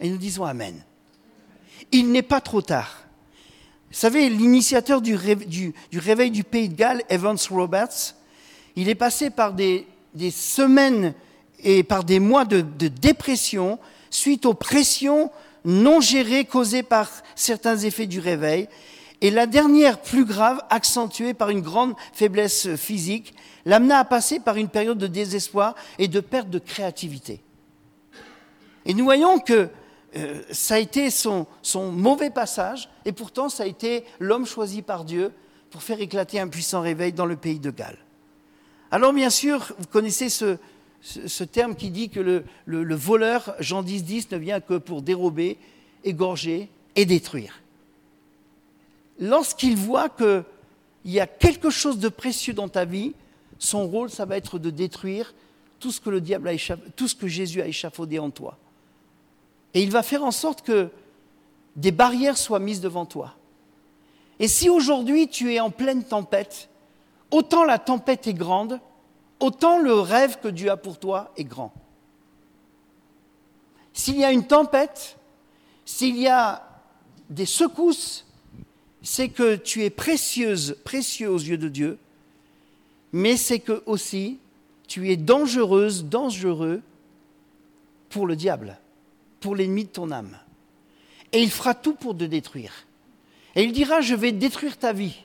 Et 0.00 0.08
nous 0.08 0.18
disons 0.18 0.44
Amen. 0.44 0.82
Il 1.92 2.10
n'est 2.10 2.22
pas 2.22 2.40
trop 2.40 2.62
tard. 2.62 3.02
Vous 3.90 3.98
savez, 3.98 4.30
l'initiateur 4.30 5.02
du, 5.02 5.14
réveil 5.14 6.30
du 6.30 6.44
pays 6.44 6.70
de 6.70 6.74
Galles, 6.74 7.02
Evans 7.10 7.36
Roberts, 7.50 8.14
il 8.74 8.88
est 8.88 8.94
passé 8.94 9.28
par 9.28 9.52
des, 9.52 9.86
des 10.14 10.30
semaines 10.30 11.14
et 11.62 11.82
par 11.82 12.04
des 12.04 12.20
mois 12.20 12.44
de, 12.44 12.60
dépression 12.60 13.78
suite 14.10 14.46
aux 14.46 14.54
pressions 14.54 15.30
non 15.64 16.00
gérées 16.00 16.44
causées 16.44 16.82
par 16.82 17.08
certains 17.34 17.78
effets 17.78 18.06
du 18.06 18.20
réveil. 18.20 18.68
Et 19.20 19.30
la 19.30 19.46
dernière, 19.46 20.00
plus 20.00 20.24
grave, 20.24 20.60
accentuée 20.68 21.34
par 21.34 21.50
une 21.50 21.60
grande 21.60 21.94
faiblesse 22.12 22.74
physique, 22.74 23.34
l'amena 23.64 23.98
à 23.98 24.04
passer 24.04 24.40
par 24.40 24.56
une 24.56 24.68
période 24.68 24.98
de 24.98 25.06
désespoir 25.06 25.76
et 25.98 26.08
de 26.08 26.18
perte 26.18 26.50
de 26.50 26.58
créativité. 26.58 27.40
Et 28.84 28.94
nous 28.94 29.04
voyons 29.04 29.38
que 29.38 29.68
euh, 30.16 30.42
ça 30.50 30.74
a 30.74 30.78
été 30.78 31.08
son, 31.10 31.46
son 31.62 31.92
mauvais 31.92 32.30
passage, 32.30 32.90
et 33.04 33.12
pourtant 33.12 33.48
ça 33.48 33.62
a 33.62 33.66
été 33.66 34.04
l'homme 34.18 34.44
choisi 34.44 34.82
par 34.82 35.04
Dieu 35.04 35.32
pour 35.70 35.82
faire 35.84 36.00
éclater 36.00 36.40
un 36.40 36.48
puissant 36.48 36.80
réveil 36.80 37.12
dans 37.12 37.24
le 37.24 37.36
pays 37.36 37.60
de 37.60 37.70
Galles. 37.70 38.01
Alors 38.92 39.14
bien 39.14 39.30
sûr, 39.30 39.72
vous 39.78 39.86
connaissez 39.86 40.28
ce, 40.28 41.44
terme 41.44 41.74
qui 41.74 41.88
dit 41.88 42.10
que 42.10 42.20
le, 42.20 42.94
voleur, 42.94 43.54
Jean 43.58 43.82
10, 43.82 44.04
10, 44.04 44.30
ne 44.32 44.36
vient 44.36 44.60
que 44.60 44.74
pour 44.74 45.00
dérober, 45.00 45.56
égorger 46.04 46.68
et 46.94 47.06
détruire. 47.06 47.62
Lorsqu'il 49.18 49.76
voit 49.76 50.10
qu'il 50.10 50.44
y 51.06 51.20
a 51.20 51.26
quelque 51.26 51.70
chose 51.70 52.00
de 52.00 52.10
précieux 52.10 52.52
dans 52.52 52.68
ta 52.68 52.84
vie, 52.84 53.14
son 53.58 53.86
rôle, 53.88 54.10
ça 54.10 54.26
va 54.26 54.36
être 54.36 54.58
de 54.58 54.68
détruire 54.68 55.32
tout 55.80 55.90
ce 55.90 55.98
que, 55.98 56.10
le 56.10 56.20
diable 56.20 56.48
a 56.48 56.76
tout 56.94 57.08
ce 57.08 57.14
que 57.14 57.28
Jésus 57.28 57.62
a 57.62 57.66
échafaudé 57.66 58.18
en 58.18 58.28
toi. 58.28 58.58
Et 59.72 59.82
il 59.82 59.90
va 59.90 60.02
faire 60.02 60.22
en 60.22 60.32
sorte 60.32 60.60
que 60.60 60.90
des 61.76 61.92
barrières 61.92 62.36
soient 62.36 62.58
mises 62.58 62.82
devant 62.82 63.06
toi. 63.06 63.36
Et 64.38 64.48
si 64.48 64.68
aujourd'hui 64.68 65.28
tu 65.28 65.54
es 65.54 65.60
en 65.60 65.70
pleine 65.70 66.04
tempête, 66.04 66.68
autant 67.32 67.64
la 67.64 67.80
tempête 67.80 68.28
est 68.28 68.34
grande, 68.34 68.78
autant 69.40 69.78
le 69.78 69.94
rêve 69.94 70.38
que 70.40 70.48
Dieu 70.48 70.70
a 70.70 70.76
pour 70.76 71.00
toi 71.00 71.32
est 71.36 71.44
grand. 71.44 71.72
S'il 73.92 74.18
y 74.18 74.24
a 74.24 74.30
une 74.30 74.46
tempête, 74.46 75.18
s'il 75.84 76.16
y 76.16 76.28
a 76.28 76.62
des 77.28 77.46
secousses, 77.46 78.26
c'est 79.02 79.30
que 79.30 79.56
tu 79.56 79.82
es 79.82 79.90
précieuse, 79.90 80.76
précieux 80.84 81.28
aux 81.28 81.38
yeux 81.38 81.58
de 81.58 81.68
Dieu, 81.68 81.98
mais 83.12 83.36
c'est 83.36 83.58
que 83.58 83.82
aussi 83.86 84.38
tu 84.86 85.10
es 85.10 85.16
dangereuse, 85.16 86.04
dangereux 86.04 86.82
pour 88.10 88.26
le 88.26 88.36
diable, 88.36 88.78
pour 89.40 89.56
l'ennemi 89.56 89.84
de 89.84 89.90
ton 89.90 90.10
âme. 90.10 90.38
Et 91.32 91.42
il 91.42 91.50
fera 91.50 91.74
tout 91.74 91.94
pour 91.94 92.16
te 92.16 92.24
détruire. 92.24 92.72
Et 93.54 93.64
il 93.64 93.72
dira, 93.72 94.02
je 94.02 94.14
vais 94.14 94.32
détruire 94.32 94.76
ta 94.76 94.92
vie 94.92 95.24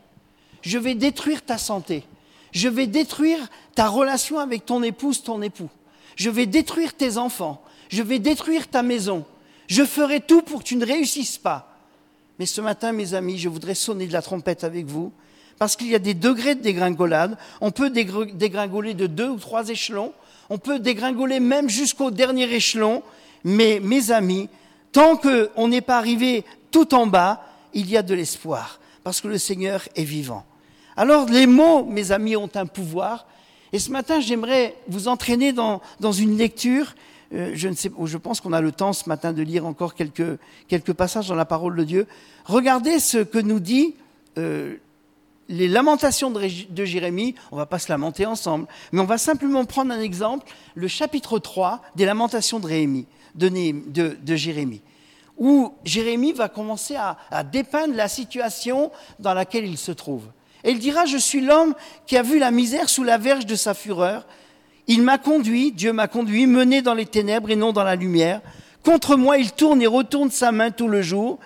je 0.62 0.78
vais 0.78 0.96
détruire 0.96 1.44
ta 1.44 1.58
santé, 1.58 2.04
je 2.52 2.70
vais 2.70 2.88
détruire 2.88 3.40
ta 3.76 3.88
relation 3.88 4.40
avec 4.40 4.66
ton 4.66 4.82
épouse, 4.84 5.24
ton 5.24 5.42
époux, 5.42 5.70
Je 6.16 6.30
vais 6.30 6.48
détruire 6.48 6.96
tes 6.96 7.18
enfants. 7.18 7.62
Je 7.90 8.02
vais 8.02 8.20
détruire 8.20 8.68
ta 8.68 8.84
maison. 8.84 9.26
Je 9.68 9.84
ferai 9.84 10.20
tout 10.20 10.42
pour 10.42 10.60
que 10.60 10.66
tu 10.66 10.76
ne 10.76 10.86
réussisses 10.86 11.38
pas. 11.38 11.78
Mais 12.40 12.46
ce 12.46 12.62
matin, 12.62 12.92
mes 12.92 13.14
amis, 13.14 13.38
je 13.38 13.50
voudrais 13.50 13.76
sonner 13.76 14.08
de 14.08 14.14
la 14.14 14.22
trompette 14.22 14.64
avec 14.64 14.86
vous, 14.86 15.12
parce 15.58 15.76
qu'il 15.76 15.88
y 15.88 15.96
a 15.96 16.00
des 16.00 16.14
degrés 16.14 16.56
de 16.56 16.62
dégringolade. 16.62 17.38
On 17.62 17.72
peut 17.72 17.90
dégringoler 17.90 18.94
de 18.94 19.08
deux 19.08 19.30
ou 19.30 19.38
trois 19.38 19.70
échelons. 19.70 20.14
On 20.50 20.58
peut 20.58 20.80
dégringoler 20.80 21.40
même 21.40 21.70
jusqu'au 21.70 22.12
dernier 22.12 22.52
échelon. 22.54 23.04
Mais 23.44 23.80
mes 23.82 24.12
amis, 24.12 24.50
tant 24.92 25.18
qu'on 25.18 25.68
n'est 25.68 25.82
pas 25.82 25.98
arrivé 25.98 26.44
tout 26.72 26.94
en 26.94 27.08
bas, 27.08 27.44
il 27.74 27.90
y 27.90 27.98
a 27.98 28.04
de 28.04 28.14
l'espoir, 28.14 28.80
parce 29.08 29.22
que 29.22 29.30
le 29.30 29.38
Seigneur 29.38 29.88
est 29.96 30.04
vivant. 30.04 30.44
Alors 30.98 31.30
les 31.30 31.48
mots, 31.48 31.86
mes 31.86 32.12
amis, 32.12 32.36
ont 32.36 32.50
un 32.56 32.66
pouvoir. 32.66 33.26
Et 33.72 33.80
ce 33.80 33.90
matin, 33.90 34.20
j'aimerais 34.20 34.76
vous 34.90 35.08
entraîner 35.08 35.54
dans, 35.54 35.80
une 36.12 36.38
lecture. 36.38 36.94
Euh, 37.34 37.52
je, 37.54 37.70
ne 37.70 37.74
sais, 37.74 37.90
je 38.04 38.18
pense 38.18 38.42
qu'on 38.42 38.52
a 38.52 38.60
le 38.60 38.74
temps 38.74 38.92
ce 38.92 39.08
matin 39.08 39.32
de 39.32 39.42
lire 39.42 39.66
encore 39.66 39.96
quelques, 39.96 40.94
passages 40.94 41.30
dans 41.30 41.36
la 41.36 41.46
parole 41.46 41.78
de 41.78 41.86
Dieu. 41.86 42.06
Regardez 42.44 43.00
ce 43.00 43.20
que 43.20 43.40
nous 43.40 43.62
dit 43.62 43.96
euh, 44.38 44.76
les 45.48 45.70
lamentations 45.70 46.30
de, 46.30 46.84
Jérémie. 46.84 47.34
On 47.54 47.56
ne 47.56 47.62
va 47.62 47.66
pas 47.66 47.80
se 47.80 47.90
lamenter 47.90 48.26
ensemble, 48.26 48.68
mais 48.92 49.00
on 49.00 49.06
va 49.06 49.18
simplement 49.18 49.64
prendre 49.64 49.94
un 49.94 50.02
exemple, 50.02 50.52
le 50.76 50.90
chapitre 50.90 51.40
3 51.40 51.82
des 51.96 52.04
lamentations 52.04 52.60
de 52.60 52.68
Jérémie 54.36 54.82
où 55.38 55.74
Jérémie 55.84 56.34
va 56.34 56.50
commencer 56.50 56.96
à, 56.96 57.44
dépeindre 57.44 57.96
la 57.96 58.08
situation 58.08 58.92
dans 59.20 59.34
laquelle 59.34 59.66
il 59.66 59.78
se 59.78 59.92
trouve. 59.92 60.26
Et 60.64 60.72
il 60.72 60.80
dira, 60.80 61.06
je 61.06 61.18
suis 61.18 61.42
l'homme 61.42 61.76
qui 62.06 62.18
a 62.18 62.24
vu 62.24 62.40
la 62.40 62.52
misère 62.52 62.90
sous 62.90 63.04
la 63.04 63.18
verge 63.18 63.46
de 63.46 63.56
sa 63.56 63.74
fureur. 63.74 64.26
Il 64.88 65.02
m'a 65.02 65.18
conduit, 65.18 65.72
Dieu 65.72 65.94
m'a 65.94 66.08
conduit, 66.08 66.48
mené 66.48 66.82
dans 66.82 66.94
les 66.94 67.06
ténèbres 67.06 67.52
et 67.52 67.56
non 67.56 67.72
dans 67.72 67.84
la 67.84 67.96
lumière. 67.96 68.42
Contre 68.84 69.16
moi, 69.16 69.38
il 69.38 69.52
tourne 69.52 69.82
et 69.82 69.88
retourne 69.88 70.32
sa 70.32 70.52
main 70.52 70.72
tout 70.72 70.88
le 70.88 71.02
jour. 71.02 71.40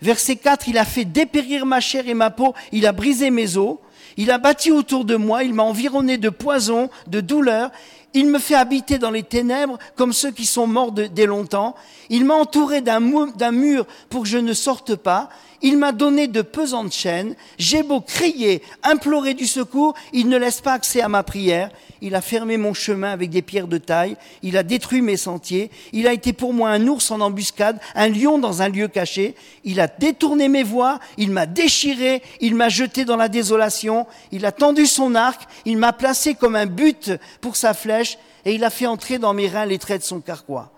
Verset 0.00 0.36
4, 0.36 0.68
il 0.68 0.78
a 0.78 0.84
fait 0.84 1.04
dépérir 1.04 1.64
ma 1.64 1.80
chair 1.80 2.08
et 2.08 2.14
ma 2.14 2.30
peau, 2.30 2.54
il 2.70 2.86
a 2.86 2.92
brisé 2.92 3.30
mes 3.30 3.56
os. 3.56 3.78
Il 4.16 4.30
a 4.30 4.38
bâti 4.38 4.70
autour 4.70 5.04
de 5.04 5.16
moi, 5.16 5.42
il 5.42 5.54
m'a 5.54 5.62
environné 5.62 6.18
de 6.18 6.28
poison, 6.28 6.90
de 7.06 7.20
douleur. 7.20 7.70
Il 8.14 8.26
me 8.26 8.38
fait 8.38 8.54
habiter 8.54 8.98
dans 8.98 9.10
les 9.10 9.22
ténèbres 9.22 9.78
comme 9.96 10.12
ceux 10.12 10.30
qui 10.30 10.44
sont 10.44 10.66
morts 10.66 10.92
dès 10.92 11.26
longtemps. 11.26 11.74
Il 12.10 12.24
m'a 12.24 12.34
entouré 12.34 12.80
d'un 12.80 13.00
mur 13.00 13.86
pour 14.10 14.22
que 14.22 14.28
je 14.28 14.38
ne 14.38 14.52
sorte 14.52 14.96
pas. 14.96 15.30
Il 15.62 15.78
m'a 15.78 15.92
donné 15.92 16.26
de 16.26 16.42
pesantes 16.42 16.92
chaînes. 16.92 17.36
J'ai 17.56 17.82
beau 17.82 18.00
crier, 18.00 18.62
implorer 18.82 19.34
du 19.34 19.46
secours, 19.46 19.94
il 20.12 20.28
ne 20.28 20.36
laisse 20.36 20.60
pas 20.60 20.72
accès 20.72 21.00
à 21.00 21.08
ma 21.08 21.22
prière. 21.22 21.70
Il 22.00 22.16
a 22.16 22.20
fermé 22.20 22.56
mon 22.56 22.74
chemin 22.74 23.12
avec 23.12 23.30
des 23.30 23.42
pierres 23.42 23.68
de 23.68 23.78
taille. 23.78 24.16
Il 24.42 24.56
a 24.56 24.64
détruit 24.64 25.02
mes 25.02 25.16
sentiers. 25.16 25.70
Il 25.92 26.08
a 26.08 26.12
été 26.12 26.32
pour 26.32 26.52
moi 26.52 26.70
un 26.70 26.84
ours 26.88 27.12
en 27.12 27.20
embuscade, 27.20 27.78
un 27.94 28.08
lion 28.08 28.38
dans 28.38 28.60
un 28.60 28.68
lieu 28.68 28.88
caché. 28.88 29.36
Il 29.62 29.78
a 29.78 29.86
détourné 29.86 30.48
mes 30.48 30.64
voies. 30.64 30.98
Il 31.16 31.30
m'a 31.30 31.46
déchiré. 31.46 32.22
Il 32.40 32.56
m'a 32.56 32.68
jeté 32.68 33.04
dans 33.04 33.16
la 33.16 33.28
désolation. 33.28 34.08
Il 34.32 34.44
a 34.46 34.50
tendu 34.50 34.86
son 34.86 35.14
arc. 35.14 35.42
Il 35.64 35.78
m'a 35.78 35.92
placé 35.92 36.34
comme 36.34 36.56
un 36.56 36.66
but 36.66 37.12
pour 37.40 37.54
sa 37.54 37.72
flèche. 37.72 38.18
Et 38.44 38.54
il 38.54 38.64
a 38.64 38.70
fait 38.70 38.86
entrer 38.86 39.20
dans 39.20 39.32
mes 39.32 39.46
reins 39.46 39.66
les 39.66 39.78
traits 39.78 40.00
de 40.00 40.06
son 40.06 40.20
carquois. 40.20 40.72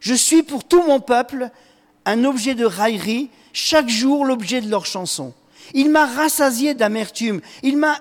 Je 0.00 0.14
suis 0.14 0.42
pour 0.42 0.64
tout 0.64 0.82
mon 0.82 1.00
peuple 1.00 1.50
un 2.08 2.24
objet 2.24 2.54
de 2.54 2.64
raillerie 2.64 3.28
chaque 3.52 3.88
jour 3.88 4.24
l'objet 4.24 4.62
de 4.62 4.70
leurs 4.70 4.86
chansons. 4.86 5.34
Il 5.74 5.90
m'a 5.90 6.06
rassasié 6.06 6.72
d'amertume, 6.72 7.42
il 7.62 7.76
m'a 7.76 7.98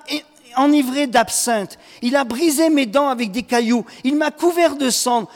enivré 0.55 1.07
d'absinthe, 1.07 1.77
il 2.01 2.15
a 2.15 2.23
brisé 2.23 2.69
mes 2.69 2.85
dents 2.85 3.09
avec 3.09 3.31
des 3.31 3.43
cailloux, 3.43 3.85
il 4.05 4.15
m'a 4.15 4.31
couvert 4.31 4.77
de 4.77 4.89
cendres. 4.89 5.29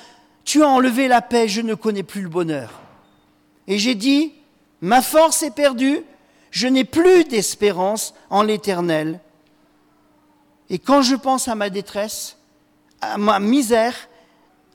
Tu 0.45 0.63
as 0.63 0.69
enlevé 0.69 1.09
la 1.09 1.21
paix, 1.21 1.49
je 1.49 1.59
ne 1.61 1.75
connais 1.75 2.03
plus 2.03 2.21
le 2.21 2.29
bonheur. 2.29 2.79
Et 3.67 3.77
j'ai 3.77 3.93
dit, 3.93 4.31
ma 4.79 5.01
force 5.01 5.43
est 5.43 5.53
perdue, 5.53 6.03
je 6.49 6.67
n'ai 6.67 6.85
plus 6.85 7.25
d'espérance 7.25 8.13
en 8.29 8.41
l'éternel. 8.41 9.19
Et 10.69 10.79
quand 10.79 11.01
je 11.01 11.15
pense 11.15 11.49
à 11.49 11.55
ma 11.55 11.69
détresse, 11.69 12.37
à 13.01 13.17
ma 13.17 13.39
misère, 13.39 14.07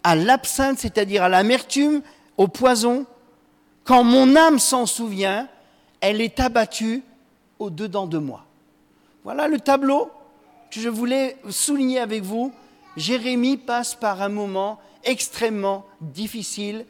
à 0.05 0.15
l'absinthe, 0.15 0.79
c'est-à-dire 0.79 1.23
à 1.23 1.31
l'amertume, 1.31 2.03
au 2.37 2.47
poison, 2.47 3.07
quand 3.87 4.03
mon 4.03 4.37
âme 4.37 4.59
s'en 4.59 4.85
souvient, 4.85 5.49
elle 6.01 6.21
est 6.21 6.41
abattue 6.41 7.03
au-dedans 7.59 8.07
de 8.07 8.19
moi. 8.19 8.45
Voilà 9.25 9.49
le 9.49 9.59
tableau 9.59 10.11
que 10.71 10.81
je 10.81 10.89
voulais 10.89 11.37
souligner 11.49 12.01
avec 12.01 12.23
vous. 12.23 12.53
Jérémie 12.97 13.57
passe 13.57 13.95
par 13.95 14.23
un 14.23 14.29
moment 14.29 14.79
extrêmement 15.05 15.87
difficile. 16.01 16.85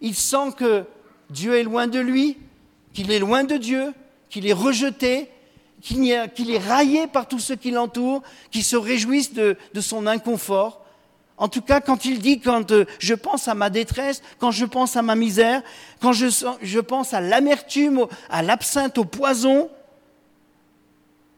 Il 0.00 0.14
sent 0.14 0.52
que 0.56 0.84
Dieu 1.30 1.56
est 1.56 1.62
loin 1.62 1.86
de 1.86 2.00
lui, 2.00 2.36
qu'il 2.92 3.12
est 3.12 3.18
loin 3.20 3.44
de 3.44 3.56
Dieu, 3.56 3.94
qu'il 4.28 4.46
est 4.46 4.52
rejeté, 4.52 5.28
qu'il 5.80 6.10
est 6.10 6.58
raillé 6.58 7.06
par 7.06 7.28
tous 7.28 7.38
ceux 7.38 7.56
qui 7.56 7.70
l'entourent, 7.70 8.22
qui 8.50 8.62
se 8.62 8.76
réjouissent 8.76 9.32
de, 9.32 9.56
de 9.72 9.80
son 9.80 10.06
inconfort. 10.06 10.79
En 11.40 11.48
tout 11.48 11.62
cas, 11.62 11.80
quand 11.80 12.04
il 12.04 12.20
dit, 12.20 12.38
quand 12.38 12.70
euh, 12.70 12.84
je 12.98 13.14
pense 13.14 13.48
à 13.48 13.54
ma 13.54 13.70
détresse, 13.70 14.22
quand 14.38 14.50
je 14.50 14.66
pense 14.66 14.94
à 14.96 15.02
ma 15.02 15.14
misère, 15.16 15.62
quand 15.98 16.12
je, 16.12 16.78
pense 16.80 17.14
à 17.14 17.22
l'amertume, 17.22 18.06
à 18.28 18.42
l'absinthe, 18.42 18.98
au 18.98 19.06
poison, 19.06 19.70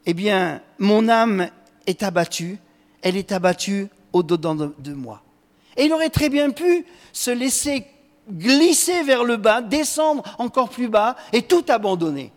eh 0.04 0.12
bien, 0.12 0.60
mon 0.80 1.08
âme 1.08 1.48
est 1.86 2.02
abattue, 2.02 2.58
elle 3.00 3.16
est 3.16 3.30
abattue 3.30 3.86
au-dedans 4.12 4.56
de, 4.56 4.74
de 4.80 4.92
moi. 4.92 5.22
Et 5.76 5.84
il 5.84 5.92
aurait 5.92 6.10
très 6.10 6.28
bien 6.28 6.50
pu 6.50 6.84
se 7.12 7.30
laisser 7.30 7.86
glisser 8.28 9.04
vers 9.04 9.22
le 9.22 9.36
bas, 9.36 9.62
descendre 9.62 10.24
encore 10.38 10.68
plus 10.68 10.88
bas 10.88 11.14
et 11.32 11.42
tout 11.42 11.64
abandonner. 11.68 12.32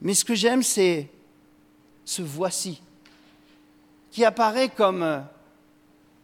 Mais 0.00 0.14
ce 0.14 0.24
que 0.24 0.36
j'aime, 0.36 0.62
c'est 0.62 1.08
ce 2.04 2.22
voici 2.22 2.80
qui 4.12 4.24
apparaît 4.24 4.68
comme 4.68 5.02
euh, 5.02 5.18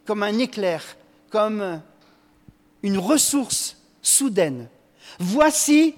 comme 0.05 0.23
un 0.23 0.37
éclair, 0.39 0.83
comme 1.29 1.81
une 2.81 2.97
ressource 2.97 3.77
soudaine. 4.01 4.67
Voici 5.19 5.95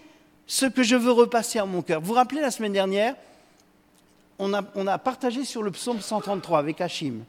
ce 0.47 0.65
que 0.65 0.83
je 0.83 0.95
veux 0.95 1.11
repasser 1.11 1.59
à 1.59 1.65
mon 1.65 1.81
cœur. 1.81 2.01
Vous 2.01 2.07
vous 2.07 2.13
rappelez 2.13 2.41
la 2.41 2.51
semaine 2.51 2.73
dernière, 2.73 3.15
on 4.37 4.53
a, 4.53 4.97
partagé 4.97 5.45
sur 5.45 5.63
le 5.63 5.71
psaume 5.71 6.01
133 6.01 6.59
avec 6.59 6.81
Hachim. 6.81 7.23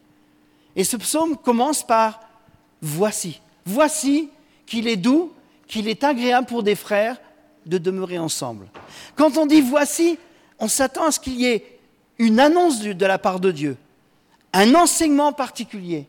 Et 0.74 0.84
ce 0.84 0.96
psaume 0.96 1.36
commence 1.36 1.86
par 1.86 2.20
Voici. 2.82 3.40
Voici 3.64 4.28
qu'il 4.66 4.86
est 4.86 4.96
doux, 4.96 5.32
qu'il 5.66 5.88
est 5.88 6.04
agréable 6.04 6.46
pour 6.46 6.62
des 6.62 6.74
frères 6.74 7.16
de 7.64 7.78
demeurer 7.78 8.18
ensemble. 8.18 8.66
Quand 9.16 9.38
on 9.38 9.46
dit 9.46 9.60
voici, 9.60 10.18
on 10.58 10.68
s'attend 10.68 11.06
à 11.06 11.10
ce 11.10 11.18
qu'il 11.18 11.40
y 11.40 11.46
ait 11.46 11.78
une 12.18 12.38
annonce 12.38 12.80
de 12.80 13.06
la 13.06 13.18
part 13.18 13.40
de 13.40 13.50
Dieu, 13.50 13.76
un 14.52 14.74
enseignement 14.74 15.32
particulier. 15.32 16.06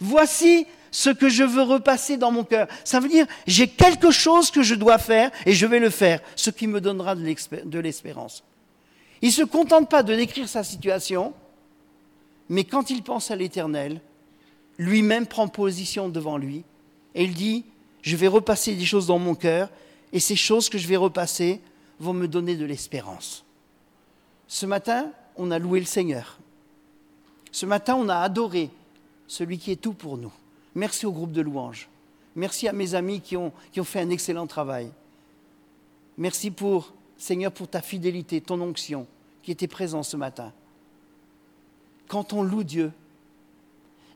Voici 0.00 0.66
ce 0.90 1.10
que 1.10 1.28
je 1.28 1.44
veux 1.44 1.62
repasser 1.62 2.16
dans 2.16 2.30
mon 2.30 2.44
cœur. 2.44 2.68
Ça 2.84 3.00
veut 3.00 3.08
dire, 3.08 3.26
j'ai 3.46 3.68
quelque 3.68 4.10
chose 4.10 4.50
que 4.50 4.62
je 4.62 4.74
dois 4.74 4.98
faire 4.98 5.30
et 5.46 5.52
je 5.52 5.66
vais 5.66 5.80
le 5.80 5.90
faire, 5.90 6.20
ce 6.36 6.50
qui 6.50 6.66
me 6.66 6.80
donnera 6.80 7.14
de 7.14 7.78
l'espérance. 7.78 8.44
Il 9.20 9.28
ne 9.28 9.34
se 9.34 9.42
contente 9.42 9.90
pas 9.90 10.02
de 10.02 10.14
décrire 10.14 10.48
sa 10.48 10.62
situation, 10.62 11.34
mais 12.48 12.64
quand 12.64 12.90
il 12.90 13.02
pense 13.02 13.30
à 13.30 13.36
l'éternel, 13.36 14.00
lui-même 14.78 15.26
prend 15.26 15.48
position 15.48 16.08
devant 16.08 16.38
lui 16.38 16.64
et 17.14 17.24
il 17.24 17.34
dit, 17.34 17.64
je 18.02 18.16
vais 18.16 18.28
repasser 18.28 18.74
des 18.74 18.84
choses 18.84 19.06
dans 19.08 19.18
mon 19.18 19.34
cœur 19.34 19.68
et 20.12 20.20
ces 20.20 20.36
choses 20.36 20.68
que 20.68 20.78
je 20.78 20.86
vais 20.86 20.96
repasser 20.96 21.60
vont 21.98 22.12
me 22.12 22.28
donner 22.28 22.56
de 22.56 22.64
l'espérance. 22.64 23.44
Ce 24.46 24.66
matin, 24.66 25.10
on 25.36 25.50
a 25.50 25.58
loué 25.58 25.80
le 25.80 25.86
Seigneur. 25.86 26.38
Ce 27.50 27.66
matin, 27.66 27.96
on 27.96 28.08
a 28.08 28.16
adoré 28.16 28.70
celui 29.28 29.58
qui 29.58 29.70
est 29.70 29.80
tout 29.80 29.92
pour 29.92 30.18
nous. 30.18 30.32
Merci 30.74 31.06
au 31.06 31.12
groupe 31.12 31.32
de 31.32 31.42
louanges. 31.42 31.88
Merci 32.34 32.66
à 32.66 32.72
mes 32.72 32.94
amis 32.94 33.20
qui 33.20 33.36
ont, 33.36 33.52
fait 33.84 34.00
un 34.00 34.10
excellent 34.10 34.46
travail. 34.46 34.90
Merci 36.16 36.50
pour, 36.50 36.92
Seigneur, 37.16 37.52
pour 37.52 37.68
ta 37.68 37.80
fidélité, 37.80 38.40
ton 38.40 38.60
onction 38.60 39.06
qui 39.42 39.52
était 39.52 39.68
présent 39.68 40.02
ce 40.02 40.16
matin. 40.16 40.52
Quand 42.08 42.32
on 42.32 42.42
loue 42.42 42.64
Dieu 42.64 42.92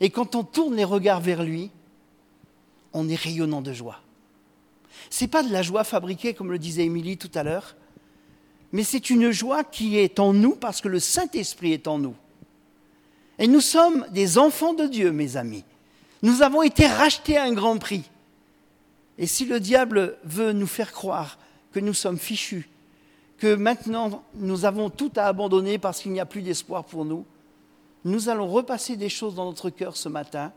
et 0.01 0.11
quand 0.11 0.35
on 0.35 0.43
tourne 0.43 0.75
les 0.75 0.85
regards 0.85 1.21
vers 1.21 1.43
lui, 1.43 1.71
on 2.93 3.09
est 3.09 3.19
rayonnant 3.19 3.63
de 3.63 3.73
joie. 3.73 4.01
Ce 5.11 5.25
n'est 5.25 5.29
pas 5.29 5.43
de 5.43 5.53
la 5.53 5.63
joie 5.63 5.85
fabriquée, 5.85 6.35
comme 6.35 6.51
le 6.51 6.59
disait 6.59 6.85
Émilie 6.85 7.19
tout 7.19 7.31
à 7.35 7.43
l'heure, 7.43 7.77
mais 8.73 8.85
c'est 8.85 9.11
une 9.11 9.31
joie 9.31 9.65
qui 9.65 9.99
est 9.99 10.19
en 10.19 10.33
nous 10.33 10.57
parce 10.57 10.81
que 10.81 10.89
le 10.89 10.99
Saint-Esprit 10.99 11.73
est 11.73 11.87
en 11.87 11.99
nous. 11.99 12.15
Et 13.39 13.47
nous 13.47 13.61
sommes 13.61 14.07
des 14.11 14.39
enfants 14.39 14.75
de 14.75 14.87
Dieu, 14.87 15.13
mes 15.13 15.37
amis. 15.37 15.65
Nous 16.23 16.43
avons 16.43 16.63
été 16.63 16.87
rachetés 16.87 17.37
à 17.37 17.45
un 17.45 17.53
grand 17.53 17.79
prix. 17.79 18.05
Et 19.19 19.27
si 19.27 19.45
le 19.45 19.61
diable 19.61 20.17
veut 20.25 20.53
nous 20.53 20.67
faire 20.67 20.93
croire 20.93 21.39
que 21.73 21.81
nous 21.81 21.95
sommes 21.95 22.19
fichus, 22.19 22.69
que 23.39 23.55
maintenant 23.55 24.23
nous 24.35 24.65
avons 24.65 24.89
tout 24.89 25.11
à 25.17 25.27
abandonner 25.27 25.79
parce 25.79 26.01
qu'il 26.01 26.13
n'y 26.13 26.21
a 26.21 26.27
plus 26.27 26.43
d'espoir 26.43 26.85
pour 26.85 27.05
nous, 27.05 27.27
nous 28.05 28.29
allons 28.29 28.49
repasser 28.49 28.97
des 28.97 29.09
choses 29.09 29.35
dans 29.35 29.47
notre 29.47 29.71
cœur 29.71 29.97
ce 29.97 30.09
matin 30.09 30.53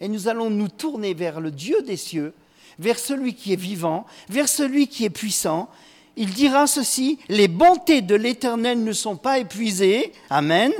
et 0.00 0.08
nous 0.08 0.28
allons 0.28 0.50
nous 0.50 0.68
tourner 0.68 1.14
vers 1.14 1.40
le 1.40 1.50
Dieu 1.50 1.82
des 1.82 1.96
cieux, 1.96 2.32
vers 2.78 2.98
celui 2.98 3.34
qui 3.34 3.52
est 3.52 3.60
vivant, 3.60 4.06
vers 4.28 4.48
celui 4.48 4.88
qui 4.88 5.04
est 5.04 5.10
puissant. 5.10 5.68
Il 6.16 6.30
dira 6.30 6.66
ceci, 6.66 7.18
les 7.28 7.48
bontés 7.48 8.02
de 8.02 8.14
l'Éternel 8.14 8.82
ne 8.82 8.92
sont 8.92 9.16
pas 9.16 9.38
épuisées. 9.38 10.12
Amen. 10.30 10.72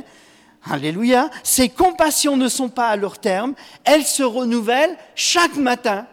Alléluia. 0.68 1.30
Ses 1.42 1.68
compassions 1.68 2.36
ne 2.36 2.48
sont 2.48 2.68
pas 2.68 2.88
à 2.88 2.96
leur 2.96 3.18
terme. 3.18 3.54
Elles 3.84 4.04
se 4.04 4.22
renouvellent 4.22 4.96
chaque 5.14 5.56
matin. 5.56 6.06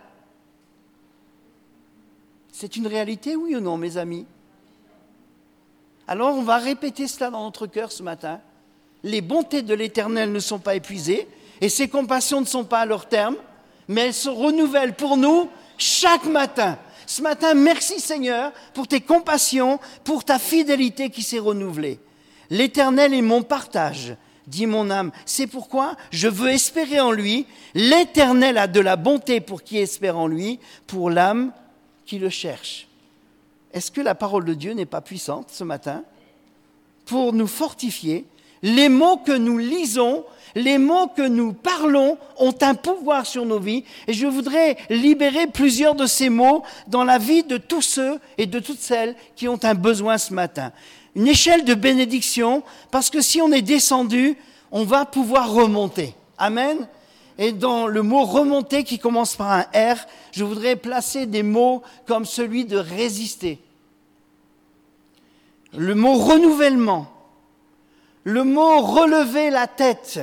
C'est 2.52 2.76
une 2.76 2.88
réalité, 2.88 3.36
oui 3.36 3.56
ou 3.56 3.60
non, 3.60 3.78
mes 3.78 3.98
amis? 3.98 4.26
Alors 6.08 6.36
on 6.36 6.42
va 6.42 6.58
répéter 6.58 7.08
cela 7.08 7.30
dans 7.30 7.44
notre 7.44 7.68
cœur 7.68 7.92
ce 7.92 8.02
matin. 8.02 8.40
Les 9.04 9.22
bontés 9.22 9.62
de 9.62 9.74
l'Éternel 9.74 10.32
ne 10.32 10.40
sont 10.40 10.58
pas 10.58 10.76
épuisées 10.76 11.28
et 11.62 11.70
ses 11.70 11.88
compassions 11.90 12.42
ne 12.42 12.46
sont 12.46 12.64
pas 12.64 12.80
à 12.80 12.86
leur 12.86 13.08
terme, 13.08 13.36
mais 13.88 14.08
elles 14.08 14.14
se 14.14 14.30
renouvellent 14.30 14.96
pour 14.96 15.18
nous 15.18 15.50
chaque 15.78 16.26
matin. 16.26 16.80
Ce 17.06 17.22
matin, 17.22 17.54
merci 17.54 18.00
Seigneur 18.00 18.52
pour 18.74 18.88
tes 18.88 19.02
compassions, 19.02 19.80
pour 20.04 20.24
ta 20.24 20.40
fidélité 20.40 21.10
qui 21.10 21.24
s'est 21.24 21.40
renouvelée. 21.40 22.00
L'Éternel 22.50 23.14
est 23.14 23.22
mon 23.22 23.44
partage, 23.44 24.16
dit 24.48 24.66
mon 24.66 24.90
âme. 24.90 25.12
C'est 25.26 25.48
pourquoi 25.48 25.96
je 26.12 26.28
veux 26.28 26.50
espérer 26.50 27.00
en 27.00 27.12
lui. 27.12 27.46
L'Éternel 27.76 28.58
a 28.58 28.68
de 28.68 28.80
la 28.80 28.96
bonté 28.96 29.42
pour 29.42 29.64
qui 29.64 29.78
espère 29.78 30.18
en 30.18 30.28
lui, 30.28 30.60
pour 30.88 31.10
l'âme 31.10 31.52
qui 32.06 32.18
le 32.18 32.30
cherche. 32.30 32.88
Est-ce 33.74 33.92
que 33.92 34.02
la 34.02 34.16
parole 34.16 34.46
de 34.46 34.54
Dieu 34.54 34.74
n'est 34.74 34.86
pas 34.86 35.02
puissante 35.02 35.50
ce 35.52 35.64
matin 35.64 36.04
pour 37.06 37.34
nous 37.34 37.48
fortifier? 37.48 38.26
Les 38.64 38.90
mots 38.90 39.18
que 39.18 39.34
nous 39.38 39.58
lisons 39.58 40.26
les 40.58 40.78
mots 40.78 41.08
que 41.08 41.22
nous 41.22 41.54
parlons 41.54 42.18
ont 42.38 42.56
un 42.62 42.74
pouvoir 42.74 43.26
sur 43.26 43.46
nos 43.46 43.60
vies 43.60 43.84
et 44.08 44.14
je 44.14 44.26
voudrais 44.26 44.78
libérer 44.90 45.48
plusieurs 45.48 45.96
de 45.96 46.08
ces 46.08 46.30
mots 46.30 46.64
dans 46.88 47.04
la 47.04 47.20
vie 47.20 47.44
de 47.44 47.58
tous 47.58 47.82
ceux 47.84 48.20
et 48.38 48.46
de 48.46 48.60
toutes 48.60 48.80
celles 48.80 49.16
qui 49.36 49.48
ont 49.48 49.60
un 49.64 49.76
besoin 49.76 50.18
ce 50.18 50.34
matin. 50.34 50.72
Une 51.18 51.28
échelle 51.28 51.66
de 51.66 51.74
bénédiction 51.74 52.62
parce 52.92 53.10
que 53.10 53.22
si 53.22 53.42
on 53.42 53.52
est 53.52 53.64
descendu, 53.64 54.38
on 54.72 54.84
va 54.84 55.04
pouvoir 55.04 55.52
remonter. 55.52 56.14
Amen. 56.38 56.88
Et 57.40 57.54
dans 57.54 57.88
le 57.88 58.04
mot 58.04 58.24
remonter 58.24 58.84
qui 58.84 59.00
commence 59.00 59.36
par 59.36 59.52
un 59.52 59.62
R, 59.74 59.98
je 60.32 60.44
voudrais 60.44 60.76
placer 60.76 61.26
des 61.26 61.42
mots 61.42 61.82
comme 62.06 62.24
celui 62.24 62.66
de 62.66 62.78
résister. 62.78 63.58
Le 65.76 65.96
mot 65.96 66.14
renouvellement. 66.14 67.08
Le 68.24 68.44
mot 68.44 68.82
relever 68.82 69.50
la 69.50 69.66
tête. 69.66 70.20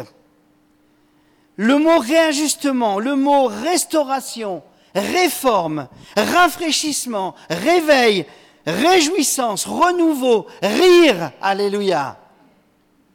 Le 1.56 1.76
mot 1.76 1.98
réajustement, 1.98 3.00
le 3.00 3.16
mot 3.16 3.46
restauration, 3.46 4.62
réforme, 4.94 5.88
rafraîchissement, 6.16 7.34
réveil, 7.50 8.26
réjouissance, 8.66 9.66
renouveau, 9.66 10.46
rire, 10.62 11.32
alléluia. 11.40 12.18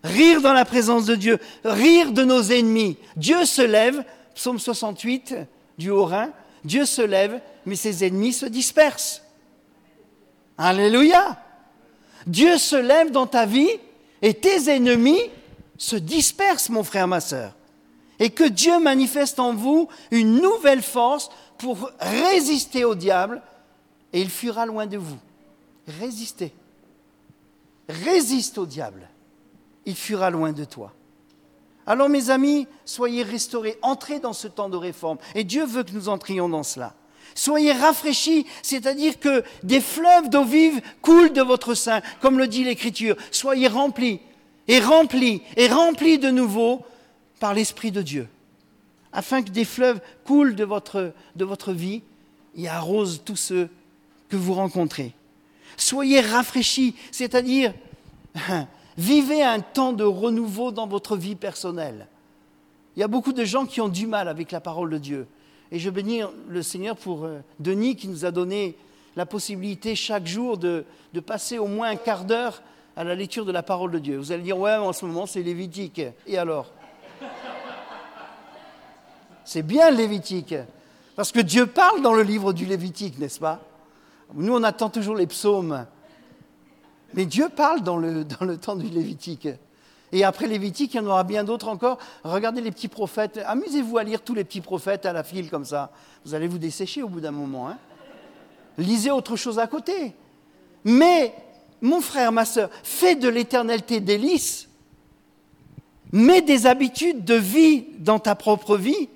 Rire 0.04 0.42
dans 0.42 0.54
la 0.54 0.66
présence 0.66 1.06
de 1.06 1.16
Dieu, 1.16 1.40
rire 1.64 2.12
de 2.12 2.24
nos 2.24 2.42
ennemis. 2.42 2.98
Dieu 3.16 3.46
se 3.46 3.62
lève, 3.62 4.04
psaume 4.34 4.60
68 4.60 5.36
du 5.78 5.90
Haut-Rhin, 5.90 6.30
Dieu 6.64 6.86
se 6.86 7.02
lève, 7.02 7.42
mais 7.66 7.76
ses 7.76 8.06
ennemis 8.06 8.34
se 8.34 8.46
dispersent. 8.46 9.24
Alléluia. 10.58 11.38
Dieu 12.28 12.58
se 12.58 12.76
lève 12.76 13.12
dans 13.12 13.28
ta 13.28 13.46
vie 13.46 13.70
et 14.22 14.34
tes 14.34 14.70
ennemis 14.70 15.22
se 15.78 15.96
dispersent, 15.96 16.70
mon 16.70 16.84
frère, 16.84 17.08
ma 17.08 17.22
sœur 17.22 17.54
et 18.20 18.30
que 18.30 18.44
Dieu 18.44 18.80
manifeste 18.80 19.40
en 19.40 19.54
vous 19.54 19.88
une 20.12 20.42
nouvelle 20.42 20.82
force 20.82 21.30
pour 21.58 21.90
résister 22.00 22.84
au 22.84 22.94
diable 22.94 23.42
et 24.14 24.22
il 24.22 24.30
fuira 24.30 24.66
loin 24.66 24.86
de 24.86 24.98
vous. 24.98 25.18
Résistez. 26.00 26.54
Résiste 27.88 28.58
au 28.58 28.66
diable. 28.66 29.10
Il 29.86 29.96
fuira 29.96 30.30
loin 30.30 30.52
de 30.52 30.64
toi. 30.64 30.94
Alors 31.88 32.10
mes 32.10 32.30
amis, 32.30 32.68
soyez 32.86 33.24
restaurés, 33.24 33.80
entrez 33.82 34.20
dans 34.20 34.34
ce 34.34 34.48
temps 34.48 34.70
de 34.70 34.78
réforme. 34.78 35.18
Et 35.34 35.44
Dieu 35.44 35.66
veut 35.66 35.84
que 35.84 35.92
nous 35.92 36.08
entrions 36.08 36.48
dans 36.48 36.64
cela. 36.64 36.94
Soyez 37.34 37.72
rafraîchis, 37.72 38.46
c'est-à-dire 38.62 39.20
que 39.20 39.44
des 39.64 39.82
fleuves 39.82 40.30
d'eau 40.30 40.44
vive 40.44 40.82
coulent 41.02 41.34
de 41.34 41.42
votre 41.42 41.74
sein, 41.74 42.02
comme 42.22 42.38
le 42.38 42.48
dit 42.48 42.64
l'Écriture. 42.64 43.16
Soyez 43.32 43.68
remplis, 43.68 44.20
et 44.68 44.80
remplis, 44.80 45.42
et 45.56 45.68
remplis 45.68 46.20
de 46.20 46.30
nouveau 46.30 46.86
par 47.40 47.54
l'Esprit 47.54 47.92
de 47.92 48.02
Dieu, 48.02 48.28
afin 49.12 49.42
que 49.42 49.50
des 49.50 49.66
fleuves 49.66 50.02
coulent 50.26 50.56
de 50.56 50.66
votre, 50.66 51.14
de 51.36 51.46
votre 51.46 51.72
vie 51.72 52.04
et 52.56 52.68
arrosent 52.68 53.22
tous 53.26 53.36
ceux 53.36 53.70
que 54.28 54.36
vous 54.36 54.54
rencontrez. 54.54 55.14
Soyez 55.80 56.20
rafraîchis, 56.20 56.96
c'est-à-dire 57.12 57.74
vivez 58.98 59.44
un 59.44 59.62
temps 59.62 59.94
de 59.94 60.04
renouveau 60.04 60.72
dans 60.72 60.88
votre 60.88 61.16
vie 61.16 61.36
personnelle. 61.36 62.08
Il 62.96 63.00
y 63.00 63.04
a 63.04 63.08
beaucoup 63.08 63.32
de 63.32 63.46
gens 63.46 63.66
qui 63.66 63.80
ont 63.80 63.88
du 63.88 64.08
mal 64.08 64.28
avec 64.28 64.52
la 64.52 64.60
parole 64.60 64.90
de 64.90 64.98
Dieu. 64.98 65.28
Et 65.72 65.80
je 65.80 65.90
bénis 65.90 66.22
le 66.50 66.62
Seigneur 66.62 66.98
pour 66.98 67.24
euh, 67.24 67.40
Denis 67.60 67.96
qui 67.96 68.10
nous 68.10 68.26
a 68.26 68.32
donné 68.32 68.76
la 69.16 69.26
possibilité 69.26 69.96
chaque 69.96 70.28
jour 70.28 70.58
de, 70.58 70.84
passer 71.26 71.60
au 71.60 71.68
moins 71.68 71.92
un 71.92 71.96
quart 71.96 72.26
d'heure 72.26 72.62
à 72.98 73.06
la 73.06 73.16
lecture 73.16 73.46
de 73.46 73.52
la 73.54 73.64
parole 73.64 73.92
de 73.92 74.00
Dieu. 74.00 74.18
Vous 74.18 74.34
allez 74.34 74.44
dire, 74.44 74.58
ouais, 74.58 74.76
en 74.76 74.92
ce 74.92 75.06
moment 75.06 75.26
c'est 75.26 75.42
Lévitique. 75.44 76.02
Et 76.28 76.38
alors? 76.38 76.72
C'est 79.46 79.64
bien 79.64 79.92
Lévitique. 79.92 80.56
Parce 81.16 81.32
que 81.32 81.40
Dieu 81.40 81.68
parle 81.68 82.02
dans 82.02 82.14
le 82.14 82.24
livre 82.24 82.52
du 82.52 82.66
Lévitique, 82.66 83.18
n'est-ce 83.18 83.40
pas? 83.40 83.62
Nous, 84.34 84.54
on 84.54 84.64
attend 84.64 84.90
toujours 84.90 85.16
les 85.16 85.28
psaumes. 85.28 85.86
Mais 87.14 87.26
Dieu 87.26 87.50
parle 87.50 87.82
dans 87.82 87.98
le, 87.98 88.26
temps 88.58 88.76
du 88.76 88.88
Lévitique. 88.88 89.48
Et 90.12 90.24
après 90.24 90.48
Lévitique, 90.48 90.94
il 90.94 90.98
y 90.98 91.00
en 91.00 91.06
aura 91.06 91.24
bien 91.24 91.44
d'autres 91.44 91.68
encore. 91.68 91.98
Regardez 92.24 92.62
les 92.62 92.72
petits 92.72 92.88
prophètes. 92.88 93.40
Amusez-vous 93.46 93.98
à 93.98 94.04
lire 94.04 94.22
tous 94.22 94.34
les 94.34 94.44
petits 94.44 94.62
prophètes 94.62 95.06
à 95.06 95.14
la 95.14 95.24
file 95.24 95.50
comme 95.50 95.66
ça. 95.66 95.92
Vous 96.26 96.36
allez 96.36 96.48
vous 96.48 96.58
dessécher 96.58 97.04
au 97.04 97.10
bout 97.10 97.22
d'un 97.22 97.32
moment. 97.32 97.70
Hein 97.70 97.78
Lisez 98.78 99.12
autre 99.12 99.36
chose 99.36 99.60
à 99.60 99.68
côté. 99.68 100.14
Mais, 100.84 101.34
mon 101.82 102.02
frère, 102.02 102.32
ma 102.32 102.46
soeur, 102.46 102.70
fais 102.84 103.16
de 103.16 103.28
l'éternalité 103.28 104.00
délice. 104.00 104.70
Mets 106.12 106.42
des 106.42 106.66
habitudes 106.66 107.24
de 107.24 107.36
vie 107.36 107.88
dans 108.00 108.20
ta 108.20 108.36
propre 108.36 108.78
vie 108.78 109.10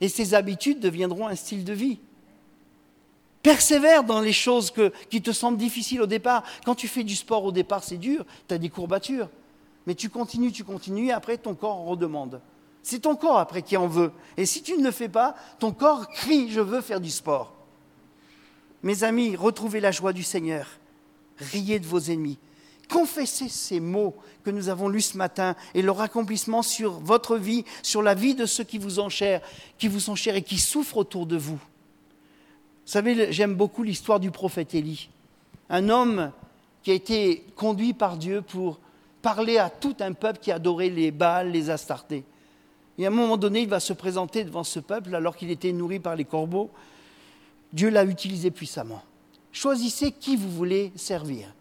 et 0.00 0.08
ces 0.08 0.34
habitudes 0.34 0.80
deviendront 0.80 1.28
un 1.28 1.36
style 1.36 1.64
de 1.64 1.72
vie. 1.72 1.98
Persévère 3.42 4.04
dans 4.04 4.20
les 4.20 4.32
choses 4.32 4.72
qui 5.08 5.22
te 5.22 5.32
semblent 5.32 5.56
difficiles 5.56 6.02
au 6.02 6.06
départ. 6.06 6.44
Quand 6.64 6.74
tu 6.74 6.88
fais 6.88 7.04
du 7.04 7.16
sport 7.16 7.44
au 7.44 7.52
départ, 7.52 7.82
c'est 7.82 7.96
dur, 7.96 8.24
tu 8.48 8.54
as 8.54 8.58
des 8.58 8.68
courbatures. 8.68 9.28
Mais 9.86 9.94
tu 9.94 10.10
continues, 10.10 10.52
tu 10.52 10.62
continues, 10.62 11.06
et 11.06 11.12
après 11.12 11.38
ton 11.38 11.54
corps 11.54 11.84
redemande. 11.84 12.40
C'est 12.82 13.00
ton 13.00 13.16
corps 13.16 13.38
après 13.38 13.62
qui 13.62 13.76
en 13.76 13.86
veut. 13.86 14.12
Et 14.36 14.44
si 14.44 14.62
tu 14.62 14.76
ne 14.76 14.84
le 14.84 14.90
fais 14.90 15.08
pas, 15.08 15.34
ton 15.58 15.72
corps 15.72 16.08
crie, 16.08 16.50
je 16.50 16.60
veux 16.60 16.80
faire 16.82 17.00
du 17.00 17.10
sport. 17.10 17.54
Mes 18.82 19.04
amis, 19.04 19.36
retrouvez 19.36 19.80
la 19.80 19.90
joie 19.90 20.12
du 20.12 20.22
Seigneur. 20.22 20.66
Riez 21.38 21.78
de 21.78 21.86
vos 21.86 21.98
ennemis. 21.98 22.38
Confessez 22.90 23.48
ces 23.48 23.80
mots 23.80 24.16
que 24.42 24.50
nous 24.50 24.68
avons 24.68 24.88
lus 24.88 25.02
ce 25.02 25.16
matin 25.16 25.54
et 25.74 25.82
leur 25.82 26.00
accomplissement 26.00 26.62
sur 26.62 26.98
votre 27.00 27.36
vie, 27.36 27.64
sur 27.82 28.02
la 28.02 28.14
vie 28.14 28.34
de 28.34 28.46
ceux 28.46 28.64
qui 28.64 28.78
vous, 28.78 29.08
cher, 29.08 29.40
qui 29.78 29.88
vous 29.88 30.00
sont 30.00 30.16
chers 30.16 30.34
et 30.34 30.42
qui 30.42 30.58
souffrent 30.58 30.96
autour 30.96 31.26
de 31.26 31.36
vous. 31.36 31.60
Vous 32.90 32.94
savez, 32.94 33.30
j'aime 33.30 33.54
beaucoup 33.54 33.84
l'histoire 33.84 34.18
du 34.18 34.32
prophète 34.32 34.74
Élie, 34.74 35.10
un 35.68 35.90
homme 35.90 36.32
qui 36.82 36.90
a 36.90 36.94
été 36.94 37.46
conduit 37.54 37.92
par 37.92 38.16
Dieu 38.16 38.42
pour 38.42 38.80
parler 39.22 39.58
à 39.58 39.70
tout 39.70 39.94
un 40.00 40.12
peuple 40.12 40.40
qui 40.40 40.50
adorait 40.50 40.88
les 40.88 41.12
Baals, 41.12 41.52
les 41.52 41.70
Astartés. 41.70 42.24
Et 42.98 43.04
à 43.04 43.06
un 43.06 43.12
moment 43.12 43.36
donné, 43.36 43.60
il 43.60 43.68
va 43.68 43.78
se 43.78 43.92
présenter 43.92 44.42
devant 44.42 44.64
ce 44.64 44.80
peuple 44.80 45.14
alors 45.14 45.36
qu'il 45.36 45.52
était 45.52 45.70
nourri 45.70 46.00
par 46.00 46.16
les 46.16 46.24
corbeaux. 46.24 46.68
Dieu 47.72 47.90
l'a 47.90 48.04
utilisé 48.04 48.50
puissamment. 48.50 49.04
Choisissez 49.52 50.10
qui 50.10 50.34
vous 50.34 50.50
voulez 50.50 50.90
servir. 50.96 51.54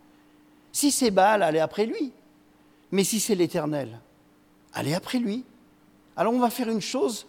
Si 0.71 0.89
c'est 0.89 1.11
Baal, 1.11 1.43
allez 1.43 1.59
après 1.59 1.85
lui. 1.85 2.11
Mais 2.91 3.03
si 3.03 3.19
c'est 3.19 3.35
l'Éternel, 3.35 3.99
allez 4.73 4.95
après 4.95 5.19
lui. 5.19 5.43
Alors 6.17 6.33
on 6.33 6.39
va 6.39 6.49
faire 6.49 6.69
une 6.69 6.81
chose, 6.81 7.27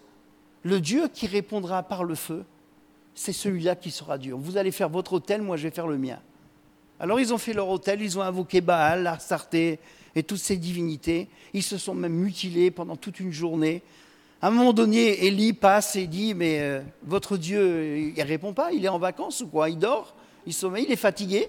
le 0.63 0.81
Dieu 0.81 1.07
qui 1.07 1.27
répondra 1.27 1.83
par 1.83 2.03
le 2.03 2.15
feu, 2.15 2.45
c'est 3.15 3.33
celui-là 3.33 3.75
qui 3.75 3.91
sera 3.91 4.17
Dieu. 4.17 4.33
Vous 4.33 4.57
allez 4.57 4.71
faire 4.71 4.89
votre 4.89 5.13
hôtel, 5.13 5.41
moi 5.41 5.57
je 5.57 5.63
vais 5.63 5.71
faire 5.71 5.87
le 5.87 5.97
mien. 5.97 6.19
Alors 6.99 7.19
ils 7.19 7.33
ont 7.33 7.37
fait 7.37 7.53
leur 7.53 7.69
hôtel, 7.69 8.01
ils 8.01 8.17
ont 8.17 8.21
invoqué 8.21 8.61
Baal, 8.61 9.07
Astarté 9.07 9.79
et 10.15 10.23
toutes 10.23 10.39
ces 10.39 10.57
divinités. 10.57 11.27
Ils 11.53 11.63
se 11.63 11.77
sont 11.77 11.95
même 11.95 12.13
mutilés 12.13 12.71
pendant 12.71 12.95
toute 12.95 13.19
une 13.19 13.31
journée. 13.31 13.81
À 14.41 14.47
un 14.47 14.51
moment 14.51 14.73
donné, 14.73 15.25
Élie 15.25 15.53
passe 15.53 15.95
et 15.95 16.07
dit, 16.07 16.33
mais 16.33 16.59
euh, 16.61 16.81
votre 17.03 17.37
Dieu, 17.37 17.97
il 17.97 18.13
ne 18.15 18.23
répond 18.23 18.53
pas, 18.53 18.71
il 18.71 18.83
est 18.83 18.89
en 18.89 18.97
vacances 18.97 19.41
ou 19.41 19.47
quoi? 19.47 19.69
Il 19.69 19.77
dort, 19.77 20.15
il 20.47 20.53
sommeille, 20.53 20.85
il 20.87 20.91
est 20.91 20.95
fatigué. 20.95 21.47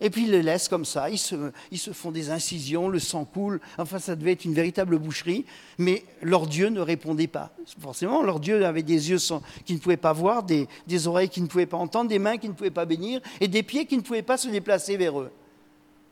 Et 0.00 0.10
puis 0.10 0.24
ils 0.24 0.30
les 0.30 0.42
laissent 0.42 0.68
comme 0.68 0.84
ça, 0.84 1.08
ils 1.08 1.18
se, 1.18 1.92
font 1.92 2.10
des 2.10 2.30
incisions, 2.30 2.88
le 2.88 2.98
sang 2.98 3.24
coule, 3.24 3.60
enfin 3.78 3.98
ça 3.98 4.14
devait 4.14 4.32
être 4.32 4.44
une 4.44 4.52
véritable 4.52 4.98
boucherie, 4.98 5.46
mais 5.78 6.04
leur 6.20 6.46
Dieu 6.46 6.68
ne 6.68 6.80
répondait 6.80 7.28
pas. 7.28 7.52
Forcément, 7.80 8.22
leur 8.22 8.38
Dieu 8.38 8.64
avait 8.66 8.82
des 8.82 9.10
yeux 9.10 9.16
qui 9.64 9.72
ne 9.72 9.78
pouvaient 9.78 9.96
pas 9.96 10.12
voir, 10.12 10.42
des, 10.42 10.68
oreilles 11.06 11.30
qui 11.30 11.40
ne 11.40 11.46
pouvaient 11.46 11.66
pas 11.66 11.78
entendre, 11.78 12.10
des 12.10 12.18
mains 12.18 12.36
qui 12.36 12.48
ne 12.48 12.52
pouvaient 12.52 12.70
pas 12.70 12.84
bénir, 12.84 13.22
et 13.40 13.48
des 13.48 13.62
pieds 13.62 13.86
qui 13.86 13.96
ne 13.96 14.02
pouvaient 14.02 14.22
pas 14.22 14.36
se 14.36 14.48
déplacer 14.48 14.98
vers 14.98 15.18
eux. 15.18 15.30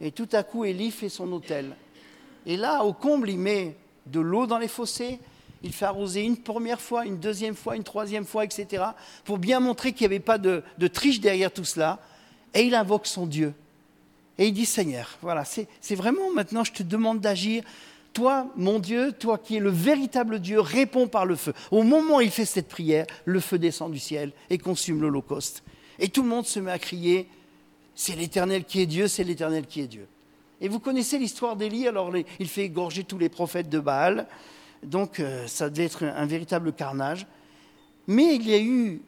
Et 0.01 0.11
tout 0.11 0.29
à 0.33 0.43
coup, 0.43 0.65
Élie 0.65 0.91
fait 0.91 1.11
son 1.11 1.31
hôtel. 1.33 1.77
Et 2.47 2.57
là, 2.57 2.85
au 2.85 2.95
comble, 2.95 3.29
il 3.29 3.39
met 3.39 3.77
de 4.07 4.21
l'eau 4.21 4.47
dans 4.47 4.59
les 4.59 4.69
fossés, 4.69 5.19
il 5.63 5.73
fait 5.73 5.87
arroser 5.87 6.23
une 6.23 6.39
première 6.39 6.81
fois, 6.81 7.05
une 7.05 7.19
deuxième 7.19 7.55
fois, 7.55 7.77
une 7.77 7.85
troisième 7.85 8.25
fois, 8.25 8.45
etc., 8.45 8.83
pour 9.25 9.37
bien 9.37 9.61
montrer 9.61 9.93
qu'il 9.93 10.07
n'y 10.09 10.15
avait 10.15 10.25
pas 10.25 10.39
de, 10.39 10.63
de 10.79 10.87
triche 10.87 11.21
derrière 11.21 11.53
tout 11.53 11.65
cela, 11.65 12.01
et 12.55 12.63
il 12.63 12.75
invoque 12.75 13.07
son 13.07 13.27
Dieu. 13.27 13.53
Et 14.39 14.49
il 14.49 14.53
dit, 14.53 14.67
Seigneur, 14.67 15.17
voilà, 15.23 15.45
c'est 15.45 15.95
vraiment 15.95 16.33
maintenant, 16.33 16.65
je 16.65 16.73
te 16.73 16.83
demande 16.83 17.21
d'agir. 17.21 17.63
Toi, 18.13 18.47
mon 18.57 18.79
Dieu, 18.79 19.13
toi 19.13 19.39
qui 19.39 19.57
es 19.57 19.61
le 19.61 19.71
véritable 19.71 20.39
Dieu, 20.39 20.61
réponds 20.61 21.09
par 21.09 21.27
le 21.27 21.37
feu. 21.37 21.53
Au 21.71 21.83
moment 21.83 22.17
où 22.17 22.21
il 22.21 22.31
fait 22.31 22.45
cette 22.45 22.69
prière, 22.69 23.07
le 23.25 23.41
feu 23.41 23.59
descend 23.59 23.93
du 23.93 23.99
ciel 23.99 24.33
et 24.51 24.59
consume 24.59 25.01
l'Holocauste. 25.01 25.63
Et 25.99 26.09
tout 26.09 26.23
le 26.23 26.29
monde 26.29 26.47
se 26.47 26.61
met 26.61 26.71
à 26.71 26.79
crier, 26.79 27.29
c'est 27.95 28.17
l'Éternel 28.17 28.65
qui 28.65 28.81
est 28.81 28.87
Dieu, 28.87 29.09
c'est 29.09 29.25
l'Éternel 29.25 29.67
qui 29.67 29.81
est 29.81 29.87
Dieu. 29.87 30.07
Et 30.61 30.69
vous 30.69 30.81
connaissez 30.81 31.19
l'histoire 31.19 31.57
d'Élie, 31.57 31.87
alors 31.89 32.13
il 32.39 32.49
fait 32.49 32.63
égorger 32.63 33.05
tous 33.05 33.19
les 33.19 33.29
prophètes 33.29 33.69
de 33.69 33.81
Baal, 33.81 34.27
donc 34.83 35.21
euh, 35.21 35.47
ça 35.47 35.71
devait 35.71 35.85
être 35.85 36.05
un 36.05 36.27
véritable 36.27 36.73
carnage. 36.73 37.27
Mais 38.07 38.35
il 38.37 38.49
y 38.49 38.55
a 38.55 38.61
eu 38.61 39.01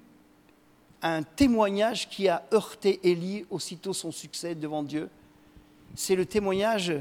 un 1.03 1.23
témoignage 1.23 2.09
qui 2.09 2.29
a 2.29 2.45
heurté 2.53 3.01
Élie 3.03 3.45
aussitôt 3.51 3.93
son 3.93 4.13
succès 4.13 4.55
devant 4.55 4.83
Dieu. 4.83 5.09
C'est 5.95 6.17
le 6.17 6.27
témoignage 6.27 6.93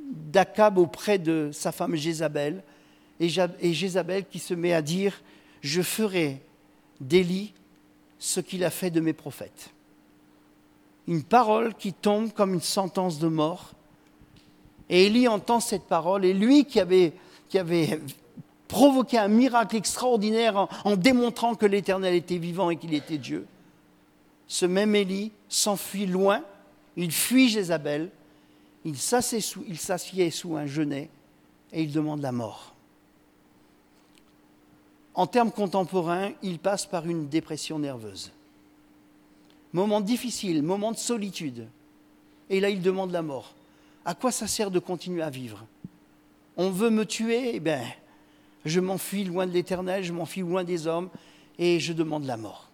d'Akab 0.00 0.78
auprès 0.78 1.18
de 1.18 1.50
sa 1.52 1.72
femme 1.72 1.96
Jézabel. 1.96 2.62
Et 3.20 3.72
Jézabel 3.72 4.26
qui 4.26 4.38
se 4.38 4.54
met 4.54 4.72
à 4.72 4.82
dire 4.82 5.20
Je 5.60 5.82
ferai 5.82 6.40
d'Élie 7.00 7.52
ce 8.18 8.40
qu'il 8.40 8.64
a 8.64 8.70
fait 8.70 8.90
de 8.90 9.00
mes 9.00 9.12
prophètes. 9.12 9.70
Une 11.06 11.22
parole 11.22 11.74
qui 11.74 11.92
tombe 11.92 12.32
comme 12.32 12.54
une 12.54 12.60
sentence 12.60 13.18
de 13.18 13.28
mort. 13.28 13.72
Et 14.88 15.06
Élie 15.06 15.28
entend 15.28 15.60
cette 15.60 15.84
parole, 15.84 16.24
et 16.24 16.34
lui 16.34 16.64
qui 16.64 16.80
avait, 16.80 17.12
qui 17.48 17.58
avait 17.58 18.00
provoquer 18.74 19.18
un 19.18 19.28
miracle 19.28 19.76
extraordinaire 19.76 20.66
en, 20.84 20.96
démontrant 20.96 21.54
que 21.54 21.64
l'Éternel 21.64 22.12
était 22.12 22.38
vivant 22.38 22.70
et 22.70 22.76
qu'il 22.76 22.92
était 22.92 23.18
Dieu. 23.18 23.46
Ce 24.48 24.66
même 24.66 24.96
Élie 24.96 25.30
s'enfuit 25.48 26.06
loin, 26.06 26.42
il 26.96 27.12
fuit 27.12 27.48
Jézabel, 27.48 28.10
il 28.84 28.98
s'assied 28.98 30.30
sous 30.32 30.56
un 30.56 30.66
genêt 30.66 31.08
et 31.72 31.84
il 31.84 31.92
demande 31.92 32.20
la 32.20 32.32
mort. 32.32 32.74
En 35.14 35.28
termes 35.28 35.52
contemporains, 35.52 36.32
il 36.42 36.58
passe 36.58 36.84
par 36.84 37.06
une 37.06 37.28
dépression 37.28 37.78
nerveuse. 37.78 38.32
Moment 39.72 40.00
difficile, 40.00 40.64
moment 40.64 40.90
de 40.90 40.96
solitude. 40.96 41.68
Et 42.50 42.58
là, 42.58 42.70
il 42.70 42.82
demande 42.82 43.12
la 43.12 43.22
mort. 43.22 43.54
À 44.04 44.16
quoi 44.16 44.32
ça 44.32 44.48
sert 44.48 44.72
de 44.72 44.80
continuer 44.80 45.22
à 45.22 45.30
vivre? 45.30 45.64
On 46.56 46.70
veut 46.70 46.90
me 46.90 47.06
tuer? 47.06 47.54
Eh 47.54 47.60
bien, 47.60 47.84
je 48.64 48.80
m'enfuis 48.80 49.24
loin 49.24 49.46
de 49.46 49.52
l'éternel, 49.52 50.04
je 50.04 50.12
m'enfuis 50.12 50.40
loin 50.40 50.64
des 50.64 50.86
hommes, 50.86 51.10
et 51.58 51.80
je 51.80 51.92
demande 51.92 52.24
la 52.24 52.36
mort. 52.36 52.68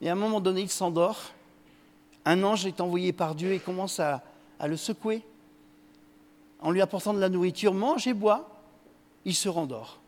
Et 0.00 0.08
à 0.08 0.12
un 0.12 0.16
moment 0.16 0.40
donné, 0.40 0.62
il 0.62 0.70
s'endort. 0.70 1.32
Un 2.24 2.42
ange 2.42 2.66
est 2.66 2.80
envoyé 2.80 3.12
par 3.12 3.34
Dieu 3.34 3.52
et 3.52 3.58
commence 3.58 4.00
à, 4.00 4.22
le 4.64 4.76
secouer. 4.76 5.22
En 6.60 6.70
lui 6.70 6.80
apportant 6.80 7.12
de 7.12 7.20
la 7.20 7.28
nourriture, 7.28 7.74
mange 7.74 8.06
et 8.06 8.14
bois. 8.14 8.48
Il 9.24 9.34
se 9.34 9.48
rendort. 9.48 9.98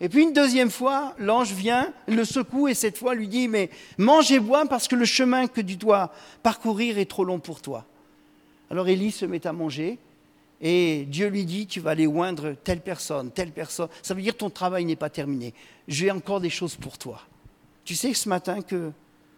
Et 0.00 0.08
puis 0.08 0.22
une 0.22 0.32
deuxième 0.32 0.70
fois, 0.70 1.14
l'ange 1.18 1.52
vient, 1.52 1.92
le 2.08 2.24
secoue 2.24 2.68
et 2.68 2.74
cette 2.74 2.98
fois 2.98 3.14
lui 3.14 3.28
dit, 3.28 3.48
mais 3.48 3.70
mange 3.96 4.32
et 4.32 4.40
bois 4.40 4.66
parce 4.66 4.88
que 4.88 4.96
le 4.96 5.04
chemin 5.04 5.46
que 5.46 5.60
tu 5.60 5.76
dois 5.76 6.12
parcourir 6.42 6.98
est 6.98 7.08
trop 7.08 7.24
long 7.24 7.38
pour 7.38 7.62
toi. 7.62 7.86
Alors 8.70 8.88
Élie 8.88 9.12
se 9.12 9.24
met 9.24 9.46
à 9.46 9.52
manger 9.52 9.98
et 10.66 11.04
Dieu 11.04 11.28
lui 11.28 11.44
dit, 11.44 11.66
tu 11.66 11.80
vas 11.80 11.90
aller 11.90 12.06
oindre 12.06 12.54
telle 12.64 12.80
personne, 12.80 13.30
telle 13.30 13.52
personne. 13.52 13.88
Ça 14.00 14.14
veut 14.14 14.22
dire 14.22 14.34
ton 14.34 14.48
travail 14.48 14.86
n'est 14.86 14.96
pas 14.96 15.10
terminé. 15.10 15.52
J'ai 15.86 16.10
encore 16.10 16.40
des 16.40 16.48
choses 16.48 16.74
pour 16.74 16.96
toi. 16.96 17.20
Tu 17.84 17.94
sais 17.94 18.14
ce 18.14 18.30
matin 18.30 18.62
que 18.62 18.90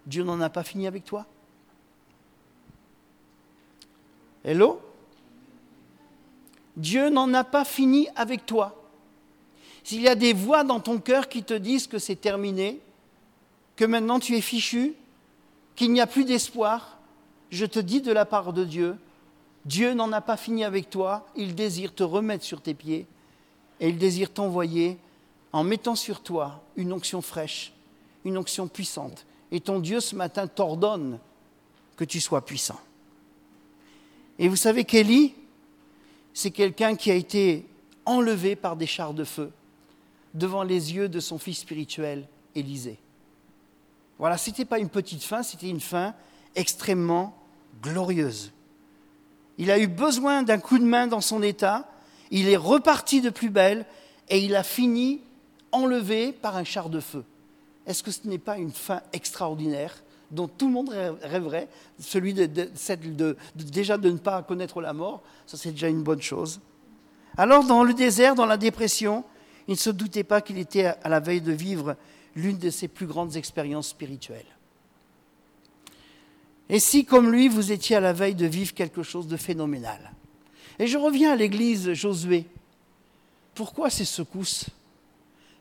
Dieu 0.07 0.23
n'en 0.23 0.41
a 0.41 0.49
pas 0.49 0.63
fini 0.63 0.87
avec 0.87 1.05
toi? 1.05 1.27
Hello? 4.45 4.81
Dieu 6.77 7.11
n'en 7.11 7.35
a 7.35 7.43
pas 7.43 7.65
fini 7.65 8.07
avec 8.15 8.47
toi. 8.47 8.81
S'il 9.83 10.03
y 10.03 10.09
a 10.09 10.15
des 10.15 10.33
voix 10.33 10.63
dans 10.63 10.79
ton 10.79 10.99
cœur 10.99 11.29
qui 11.29 11.43
te 11.43 11.55
disent 11.55 11.89
que 11.89 11.99
c'est 11.99 12.15
terminé, 12.15 12.79
que 13.75 13.85
maintenant 13.85 14.21
tu 14.21 14.37
es 14.37 14.41
fichu, 14.41 14.95
qu'il 15.75 15.93
n'y 15.93 16.01
a 16.01 16.07
plus 16.07 16.25
d'espoir, 16.25 17.01
je 17.51 17.67
te 17.67 17.81
dis 17.81 18.01
de 18.01 18.13
la 18.13 18.27
part 18.27 18.53
de 18.53 18.65
Dieu, 18.65 18.97
Dieu 19.67 19.95
n'en 19.95 20.13
a 20.13 20.21
pas 20.21 20.37
fini 20.37 20.63
avec 20.63 20.91
toi, 20.91 21.27
il 21.35 21.57
désire 21.57 21.93
te 21.93 22.05
remettre 22.05 22.45
sur 22.45 22.63
tes 22.63 22.73
pieds 22.73 23.05
et 23.81 23.89
il 23.89 23.99
désire 23.99 24.33
t'envoyer 24.33 24.97
en 25.53 25.65
mettant 25.65 25.97
sur 25.97 26.23
toi 26.23 26.63
une 26.77 26.93
onction 26.93 27.21
fraîche, 27.21 27.73
une 28.25 28.39
onction 28.39 28.69
puissante. 28.69 29.27
Et 29.51 29.61
ton 29.61 29.81
Dieu 29.81 29.99
ce 29.99 30.15
matin 30.15 30.47
t'ordonne 30.47 31.19
que 31.97 32.05
tu 32.05 32.21
sois 32.21 32.45
puissant. 32.45 32.79
Et 34.39 34.47
vous 34.47 34.57
savez 34.57 34.85
qu'Élie, 34.85 35.35
c'est 36.33 36.53
quelqu'un 36.53 36.95
qui 36.95 37.11
a 37.11 37.15
été 37.15 37.67
enlevé 38.05 38.55
par 38.55 38.77
des 38.77 38.87
chars 38.87 39.15
de 39.15 39.25
feu 39.25 39.51
devant 40.33 40.63
les 40.63 40.95
yeux 40.95 41.09
de 41.09 41.19
son 41.19 41.39
fils 41.39 41.59
spirituel, 41.59 42.29
Élisée. 42.55 42.99
Voilà, 44.19 44.39
ce 44.39 44.49
n'était 44.51 44.65
pas 44.65 44.79
une 44.79 44.91
petite 44.91 45.25
fin, 45.25 45.43
c'était 45.43 45.69
une 45.69 45.81
fin 45.81 46.15
extrêmement 46.55 47.37
glorieuse. 47.83 48.53
Il 49.59 49.71
a 49.71 49.79
eu 49.79 49.87
besoin 49.87 50.43
d'un 50.43 50.59
coup 50.59 50.79
de 50.79 50.85
main 50.85 51.07
dans 51.07 51.21
son 51.21 51.43
état, 51.43 51.89
il 52.31 52.49
est 52.49 52.57
reparti 52.57 53.21
de 53.21 53.31
plus 53.31 53.51
belle 53.51 53.87
et 54.29 54.39
il 54.39 54.55
a 54.55 54.63
fini 54.63 55.21
enlevé 55.73 56.33
par 56.33 56.57
un 56.57 56.65
char 56.65 56.89
de 56.89 57.01
feu. 57.01 57.25
Est-ce 57.87 58.03
que 58.03 58.11
ce 58.11 58.27
n'est 58.27 58.39
pas 58.39 58.59
une 58.59 58.73
fin 58.73 59.01
extraordinaire 59.13 60.03
dont 60.31 60.49
tout 60.49 60.67
le 60.67 60.73
monde 60.73 60.91
rêverait, 61.23 61.69
celui 62.01 62.35
de, 62.35 62.49
déjà 63.55 63.97
de 63.97 64.11
ne 64.11 64.19
pas 64.19 64.43
connaître 64.43 64.81
la 64.81 64.93
mort, 64.93 65.23
ça 65.47 65.57
c'est 65.57 65.71
déjà 65.71 65.89
une 65.89 66.03
bonne 66.03 66.23
chose. 66.23 66.61
Alors 67.37 67.65
dans 67.65 67.85
le 67.85 67.95
désert, 67.95 68.35
dans 68.35 68.47
la 68.47 68.57
dépression, 68.57 69.25
il 69.69 69.73
ne 69.73 69.79
se 69.79 69.91
doutait 69.91 70.25
pas 70.25 70.41
qu'il 70.41 70.59
était 70.59 70.87
à 70.87 71.09
la 71.09 71.21
veille 71.21 71.41
de 71.41 71.53
vivre 71.53 71.97
l'une 72.35 72.59
de 72.59 72.71
ses 72.71 72.89
plus 72.89 73.07
grandes 73.07 73.37
expériences 73.37 73.89
spirituelles. 73.89 74.56
Et 76.69 76.81
si, 76.81 77.05
comme 77.05 77.31
lui, 77.31 77.49
vous 77.49 77.71
étiez 77.73 77.97
à 77.97 78.01
la 78.01 78.13
veille 78.13 78.35
de 78.35 78.47
vivre 78.47 78.75
quelque 78.75 79.03
chose 79.03 79.29
de 79.29 79.37
phénoménal. 79.37 80.13
Et 80.79 80.87
je 80.87 80.99
reviens 80.99 81.33
à 81.33 81.37
l'église 81.37 81.93
Josué. 81.93 82.47
Pourquoi 83.55 83.89
ces 83.89 84.05
secousses? 84.05 84.67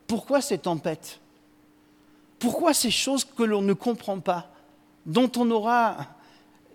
Pourquoi 0.08 0.41
ces 0.41 0.58
tempêtes? 0.58 1.20
Pourquoi 2.39 2.74
ces 2.74 2.91
choses 2.91 3.24
que 3.24 3.44
l'on 3.44 3.62
ne 3.62 3.74
comprend 3.74 4.20
pas, 4.20 4.52
dont 5.06 5.32
on 5.38 5.50
aura 5.52 6.08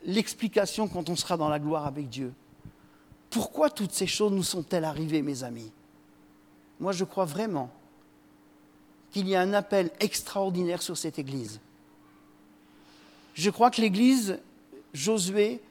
l'explication 0.04 0.88
quand 0.88 1.10
on 1.10 1.16
sera 1.16 1.36
dans 1.36 1.48
la 1.48 1.58
gloire 1.58 1.86
avec 1.86 2.08
Dieu? 2.08 2.32
Pourquoi 3.28 3.68
toutes 3.68 3.92
ces 3.92 4.06
choses 4.06 4.32
nous 4.32 4.42
sont-elles 4.42 4.84
arrivées, 4.84 5.22
mes 5.22 5.44
amis? 5.44 5.70
Moi, 6.80 6.92
je 6.92 7.04
crois 7.04 7.26
vraiment 7.26 7.70
qu'il 9.10 9.28
y 9.28 9.34
a 9.34 9.40
un 9.40 9.52
appel 9.52 9.90
extraordinaire 10.00 10.82
sur 10.82 10.96
cette 10.96 11.18
église 11.18 11.60
je 13.40 13.48
crois 13.48 13.70
que 13.70 13.80
l'église 13.80 14.38
Josué, 14.92 15.62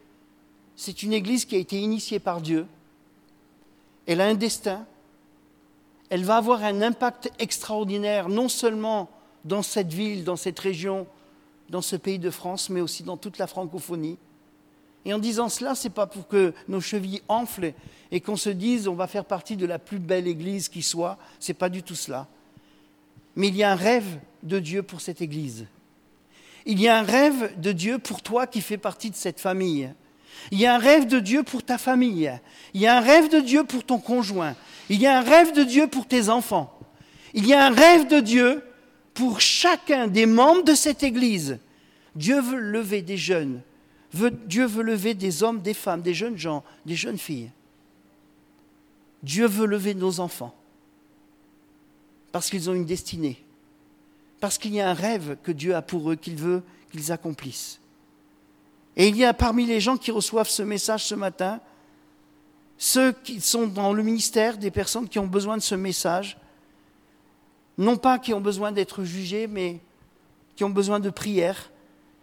c'est 0.76 1.04
une 1.04 1.14
église 1.14 1.46
qui 1.46 1.56
a 1.56 1.60
été 1.60 1.80
initiée 1.80 2.18
par 2.18 2.42
Dieu. 2.42 2.66
Elle 4.08 4.22
a 4.22 4.26
un 4.26 4.34
destin. 4.34 4.88
Elle 6.10 6.24
va 6.24 6.38
avoir 6.38 6.64
un 6.64 6.82
impact 6.82 7.32
extraordinaire, 7.38 8.28
non 8.28 8.50
seulement 8.50 9.08
dans 9.46 9.62
cette 9.62 9.94
ville, 9.94 10.24
dans 10.24 10.36
cette 10.36 10.58
région, 10.58 11.06
dans 11.70 11.84
ce 11.84 11.96
pays 11.96 12.18
de 12.18 12.32
France, 12.32 12.72
mais 12.72 12.82
aussi 12.82 13.04
dans 13.04 13.18
toute 13.18 13.38
la 13.38 13.46
francophonie. 13.46 14.18
Et 15.06 15.14
en 15.14 15.20
disant 15.20 15.48
cela, 15.48 15.76
ce 15.76 15.88
n'est 15.88 15.94
pas 15.94 16.08
pour 16.08 16.28
que 16.28 16.56
nos 16.68 16.82
chevilles 16.82 17.22
enflent 17.28 17.74
et 18.10 18.20
qu'on 18.20 18.36
se 18.36 18.50
dise 18.50 18.88
on 18.88 18.96
va 18.96 19.06
faire 19.06 19.26
partie 19.26 19.58
de 19.58 19.68
la 19.68 19.78
plus 19.78 20.00
belle 20.00 20.28
église 20.28 20.70
qui 20.70 20.82
soit. 20.82 21.20
Ce 21.40 21.52
n'est 21.52 21.58
pas 21.58 21.70
du 21.70 21.84
tout 21.84 21.94
cela. 21.94 22.28
Mais 23.36 23.50
il 23.50 23.56
y 23.56 23.62
a 23.62 23.72
un 23.72 23.76
rêve 23.76 24.18
de 24.42 24.58
Dieu 24.58 24.82
pour 24.82 25.02
cette 25.02 25.22
église. 25.22 25.68
Il 26.70 26.80
y 26.80 26.88
a 26.88 27.00
un 27.00 27.02
rêve 27.02 27.60
de 27.60 27.72
Dieu 27.72 27.98
pour 27.98 28.22
toi 28.22 28.46
qui 28.46 28.62
fais 28.62 28.78
partie 28.78 29.10
de 29.10 29.16
cette 29.16 29.40
famille. 29.40 29.92
Il 30.52 30.60
y 30.60 30.68
a 30.68 30.76
un 30.76 30.78
rêve 30.78 31.08
de 31.08 31.20
Dieu 31.20 31.42
pour 31.42 31.64
ta 31.64 31.80
famille. 31.80 32.32
Il 32.76 32.82
y 32.82 32.86
a 32.86 32.96
un 32.96 33.02
rêve 33.02 33.28
de 33.30 33.40
Dieu 33.40 33.64
pour 33.64 33.84
ton 33.84 33.98
conjoint. 33.98 34.56
Il 34.88 35.02
y 35.02 35.08
a 35.08 35.18
un 35.18 35.22
rêve 35.22 35.52
de 35.52 35.64
Dieu 35.64 35.88
pour 35.88 36.08
tes 36.08 36.30
enfants. 36.30 36.78
Il 37.34 37.48
y 37.48 37.56
a 37.56 37.66
un 37.66 37.72
rêve 37.72 38.08
de 38.08 38.20
Dieu 38.20 38.64
pour 39.16 39.42
chacun 39.42 40.08
des 40.08 40.28
membres 40.28 40.64
de 40.64 40.76
cette 40.76 41.02
Église. 41.02 41.58
Dieu 42.16 42.40
veut 42.40 42.60
lever 42.60 43.02
des 43.02 43.18
jeunes 43.18 43.62
Dieu 44.14 44.66
veut 44.66 44.84
lever 44.84 45.14
des 45.14 45.44
hommes, 45.44 45.62
des 45.62 45.74
femmes, 45.74 46.02
des 46.02 46.14
jeunes 46.14 46.38
gens, 46.38 46.64
des 46.86 46.96
jeunes 46.96 47.18
filles. 47.18 47.52
Dieu 49.22 49.48
veut 49.48 49.68
lever 49.68 49.94
nos 49.94 50.20
enfants 50.20 50.56
parce 52.32 52.50
qu'ils 52.50 52.70
ont 52.70 52.74
une 52.74 52.86
destinée, 52.86 53.44
parce 54.40 54.58
qu'il 54.58 54.74
y 54.74 54.82
a 54.82 54.90
un 54.90 54.94
rêve 54.94 55.38
que 55.44 55.52
Dieu 55.52 55.76
a 55.76 55.82
pour 55.82 56.12
eux 56.12 56.16
qu'il 56.16 56.36
veut 56.36 56.64
qu'ils 56.92 57.12
accomplissent. 57.12 57.80
Et 58.96 59.08
il 59.08 59.16
y 59.16 59.26
a 59.26 59.34
parmi 59.34 59.66
les 59.66 59.80
gens 59.80 59.98
qui 59.98 60.12
reçoivent 60.12 60.50
ce 60.50 60.64
message 60.64 61.06
ce 61.06 61.16
matin, 61.16 61.62
ceux 62.78 63.12
qui 63.12 63.42
sont 63.42 63.68
dans 63.68 63.94
le 63.94 64.04
ministère, 64.04 64.58
des 64.58 64.72
personnes 64.72 65.08
qui 65.08 65.20
ont 65.20 65.28
besoin 65.28 65.58
de 65.58 65.62
ce 65.62 65.76
message, 65.76 66.38
non 67.78 67.98
pas 67.98 68.20
qui 68.20 68.34
ont 68.34 68.42
besoin 68.42 68.72
d'être 68.72 69.04
jugés, 69.04 69.48
mais 69.48 69.80
qui 70.56 70.64
ont 70.64 70.70
besoin 70.70 71.00
de 71.00 71.10
prière, 71.10 71.72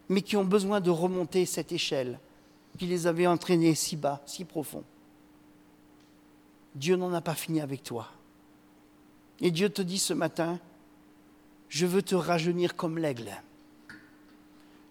mais 0.08 0.22
qui 0.22 0.36
ont 0.36 0.44
besoin 0.44 0.80
de 0.80 0.90
remonter 0.90 1.46
cette 1.46 1.72
échelle 1.72 2.18
qui 2.78 2.86
les 2.86 3.06
avait 3.06 3.26
entraînés 3.26 3.74
si 3.74 3.96
bas, 3.96 4.22
si 4.26 4.44
profond. 4.44 4.84
Dieu 6.74 6.96
n'en 6.96 7.12
a 7.14 7.22
pas 7.22 7.34
fini 7.34 7.60
avec 7.60 7.82
toi. 7.82 8.08
Et 9.40 9.50
Dieu 9.50 9.70
te 9.70 9.82
dit 9.82 9.98
ce 9.98 10.12
matin, 10.12 10.58
je 11.68 11.86
veux 11.86 12.02
te 12.02 12.14
rajeunir 12.14 12.76
comme 12.76 12.98
l'aigle. 12.98 13.30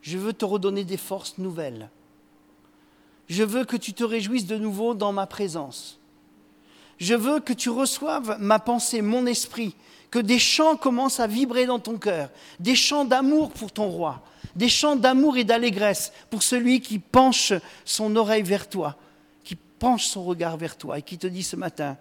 Je 0.01 0.17
veux 0.17 0.33
te 0.33 0.45
redonner 0.45 0.83
des 0.83 0.97
forces 0.97 1.37
nouvelles. 1.37 1.89
Je 3.27 3.43
veux 3.43 3.65
que 3.65 3.77
tu 3.77 3.93
te 3.93 4.03
réjouisses 4.03 4.45
de 4.45 4.57
nouveau 4.57 4.93
dans 4.93 5.11
ma 5.11 5.25
présence. 5.25 5.99
Je 6.97 7.15
veux 7.15 7.39
que 7.39 7.53
tu 7.53 7.69
reçoives 7.69 8.37
ma 8.39 8.59
pensée, 8.59 9.01
mon 9.01 9.25
esprit, 9.25 9.75
que 10.11 10.19
des 10.19 10.39
chants 10.39 10.77
commencent 10.77 11.19
à 11.19 11.27
vibrer 11.27 11.65
dans 11.65 11.79
ton 11.79 11.97
cœur, 11.97 12.29
des 12.59 12.75
chants 12.75 13.03
d'amour 13.03 13.51
pour 13.51 13.71
ton 13.71 13.89
roi, 13.89 14.21
des 14.55 14.69
chants 14.69 14.95
d'amour 14.95 15.37
et 15.37 15.43
d'allégresse 15.43 16.13
pour 16.29 16.43
celui 16.43 16.79
qui 16.81 16.99
penche 16.99 17.51
son 17.83 18.15
oreille 18.15 18.43
vers 18.43 18.69
toi, 18.69 18.95
qui 19.43 19.55
penche 19.55 20.05
son 20.05 20.23
regard 20.23 20.55
vers 20.55 20.77
toi 20.77 20.99
et 20.99 21.01
qui 21.01 21.17
te 21.17 21.27
dit 21.27 21.43
ce 21.43 21.55
matin, 21.55 21.97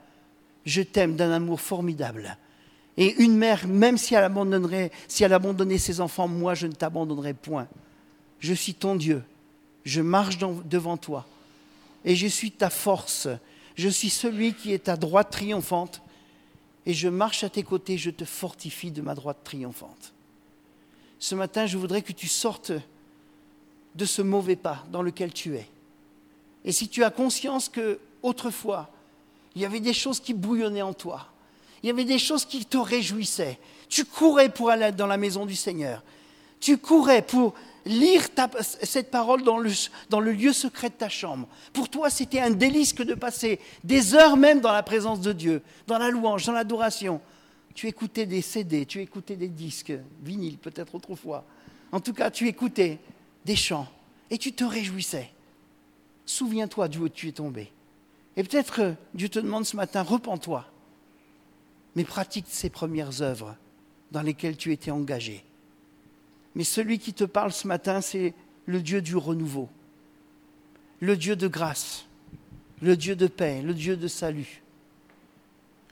je 0.64 0.82
t'aime 0.82 1.16
d'un 1.16 1.32
amour 1.32 1.60
formidable. 1.60 2.36
Et 2.96 3.22
une 3.22 3.36
mère, 3.36 3.66
même 3.66 3.98
si 3.98 4.14
elle 4.14 4.24
abandonnerait, 4.24 4.92
abandonnait 5.22 5.78
ses 5.78 6.00
enfants, 6.00 6.28
moi 6.28 6.54
je 6.54 6.66
ne 6.66 6.72
t'abandonnerai 6.72 7.34
point. 7.34 7.68
Je 8.38 8.54
suis 8.54 8.74
ton 8.74 8.94
Dieu. 8.94 9.22
Je 9.84 10.00
marche 10.00 10.38
devant 10.38 10.96
toi. 10.96 11.26
Et 12.04 12.14
je 12.14 12.26
suis 12.26 12.52
ta 12.52 12.70
force. 12.70 13.28
Je 13.74 13.88
suis 13.88 14.10
celui 14.10 14.54
qui 14.54 14.72
est 14.72 14.84
ta 14.84 14.96
droite 14.96 15.30
triomphante. 15.30 16.02
Et 16.86 16.94
je 16.94 17.08
marche 17.08 17.42
à 17.44 17.48
tes 17.48 17.62
côtés, 17.62 17.96
je 17.98 18.10
te 18.10 18.24
fortifie 18.24 18.90
de 18.90 19.02
ma 19.02 19.14
droite 19.14 19.38
triomphante. 19.42 20.12
Ce 21.18 21.34
matin, 21.34 21.66
je 21.66 21.78
voudrais 21.78 22.02
que 22.02 22.12
tu 22.12 22.28
sortes 22.28 22.72
de 23.94 24.04
ce 24.04 24.22
mauvais 24.22 24.56
pas 24.56 24.84
dans 24.90 25.02
lequel 25.02 25.32
tu 25.32 25.56
es. 25.56 25.66
Et 26.64 26.72
si 26.72 26.88
tu 26.88 27.02
as 27.04 27.10
conscience 27.10 27.68
que 27.68 27.98
autrefois, 28.22 28.90
il 29.54 29.62
y 29.62 29.64
avait 29.64 29.80
des 29.80 29.92
choses 29.92 30.20
qui 30.20 30.34
bouillonnaient 30.34 30.82
en 30.82 30.92
toi, 30.92 31.28
il 31.84 31.88
y 31.88 31.90
avait 31.90 32.06
des 32.06 32.18
choses 32.18 32.46
qui 32.46 32.64
te 32.64 32.78
réjouissaient. 32.78 33.58
Tu 33.90 34.06
courais 34.06 34.48
pour 34.48 34.70
aller 34.70 34.90
dans 34.90 35.06
la 35.06 35.18
maison 35.18 35.44
du 35.44 35.54
Seigneur. 35.54 36.02
Tu 36.58 36.78
courais 36.78 37.20
pour 37.20 37.52
lire 37.84 38.22
cette 38.62 39.10
parole 39.10 39.42
dans 39.42 39.58
le, 39.58 40.32
lieu 40.32 40.54
secret 40.54 40.88
de 40.88 40.94
ta 40.94 41.10
chambre. 41.10 41.46
Pour 41.74 41.90
toi, 41.90 42.08
c'était 42.08 42.40
un 42.40 42.52
délice 42.52 42.94
que 42.94 43.02
de 43.02 43.12
passer 43.12 43.60
des 43.84 44.14
heures 44.14 44.38
même 44.38 44.62
dans 44.62 44.72
la 44.72 44.82
présence 44.82 45.20
de 45.20 45.34
Dieu, 45.34 45.60
dans 45.86 45.98
la 45.98 46.08
louange, 46.08 46.46
dans 46.46 46.54
l'adoration. 46.54 47.20
Tu 47.74 47.86
écoutais 47.86 48.24
des 48.24 48.40
CD, 48.40 48.86
tu 48.86 49.02
écoutais 49.02 49.36
des 49.36 49.48
disques, 49.48 49.92
vinyles 50.22 50.56
peut-être 50.56 50.94
autrefois. 50.94 51.44
En 51.92 52.00
tout 52.00 52.14
cas, 52.14 52.30
tu 52.30 52.48
écoutais 52.48 52.98
des 53.44 53.56
chants 53.56 53.88
et 54.30 54.38
tu 54.38 54.54
te 54.54 54.64
réjouissais. 54.64 55.30
Souviens-toi 56.24 56.88
d'où 56.88 57.10
tu 57.10 57.28
es 57.28 57.32
tombé. 57.32 57.70
Et 58.38 58.42
peut-être 58.42 58.94
Dieu 59.12 59.28
te 59.28 59.38
demande 59.38 59.66
ce 59.66 59.76
matin, 59.76 60.00
repens-toi 60.00 60.64
mais 61.96 62.04
pratique 62.04 62.46
ces 62.48 62.70
premières 62.70 63.22
œuvres 63.22 63.56
dans 64.10 64.22
lesquelles 64.22 64.56
tu 64.56 64.72
étais 64.72 64.90
engagé. 64.90 65.44
Mais 66.54 66.64
celui 66.64 66.98
qui 66.98 67.12
te 67.12 67.24
parle 67.24 67.52
ce 67.52 67.66
matin, 67.66 68.00
c'est 68.00 68.34
le 68.66 68.80
Dieu 68.80 69.02
du 69.02 69.16
renouveau, 69.16 69.68
le 71.00 71.16
Dieu 71.16 71.36
de 71.36 71.48
grâce, 71.48 72.06
le 72.80 72.96
Dieu 72.96 73.16
de 73.16 73.26
paix, 73.26 73.62
le 73.62 73.74
Dieu 73.74 73.96
de 73.96 74.08
salut, 74.08 74.62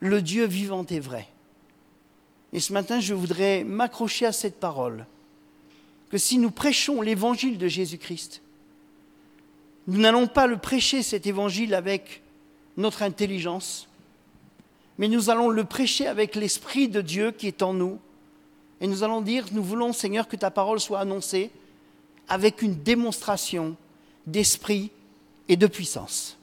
le 0.01 0.23
Dieu 0.23 0.47
vivant 0.47 0.85
et 0.87 1.01
vrai. 1.01 1.29
Et 2.53 2.61
ce 2.61 2.73
matin, 2.73 3.01
je 3.01 3.15
voudrais 3.15 3.65
m'accrocher 3.65 4.27
à 4.27 4.33
cette 4.33 4.61
parole, 4.61 5.07
que 6.11 6.19
si 6.19 6.38
nous 6.38 6.51
prêchons 6.51 7.01
l'évangile 7.01 7.59
de 7.59 7.69
Jésus-Christ, 7.69 8.43
nous 9.87 9.99
n'allons 9.99 10.29
pas 10.29 10.47
le 10.47 10.59
prêcher, 10.59 11.03
cet 11.03 11.27
évangile, 11.27 11.75
avec 11.75 12.23
notre 12.77 13.03
intelligence, 13.03 13.88
mais 15.03 15.09
nous 15.09 15.31
allons 15.31 15.49
le 15.49 15.65
prêcher 15.65 16.07
avec 16.07 16.37
l'Esprit 16.37 16.87
de 16.87 17.01
Dieu 17.01 17.33
qui 17.33 17.49
est 17.49 17.62
en 17.62 17.75
nous. 17.75 17.99
Et 18.81 18.87
nous 18.87 19.03
allons 19.03 19.21
dire, 19.21 19.47
nous 19.51 19.65
voulons 19.65 19.93
Seigneur 19.93 20.29
que 20.29 20.37
ta 20.37 20.53
parole 20.53 20.79
soit 20.79 21.01
annoncée 21.01 21.51
avec 22.29 22.62
une 22.62 22.81
démonstration 22.85 23.75
d'esprit 24.29 24.93
et 25.49 25.57
de 25.57 25.67
puissance. 25.67 26.38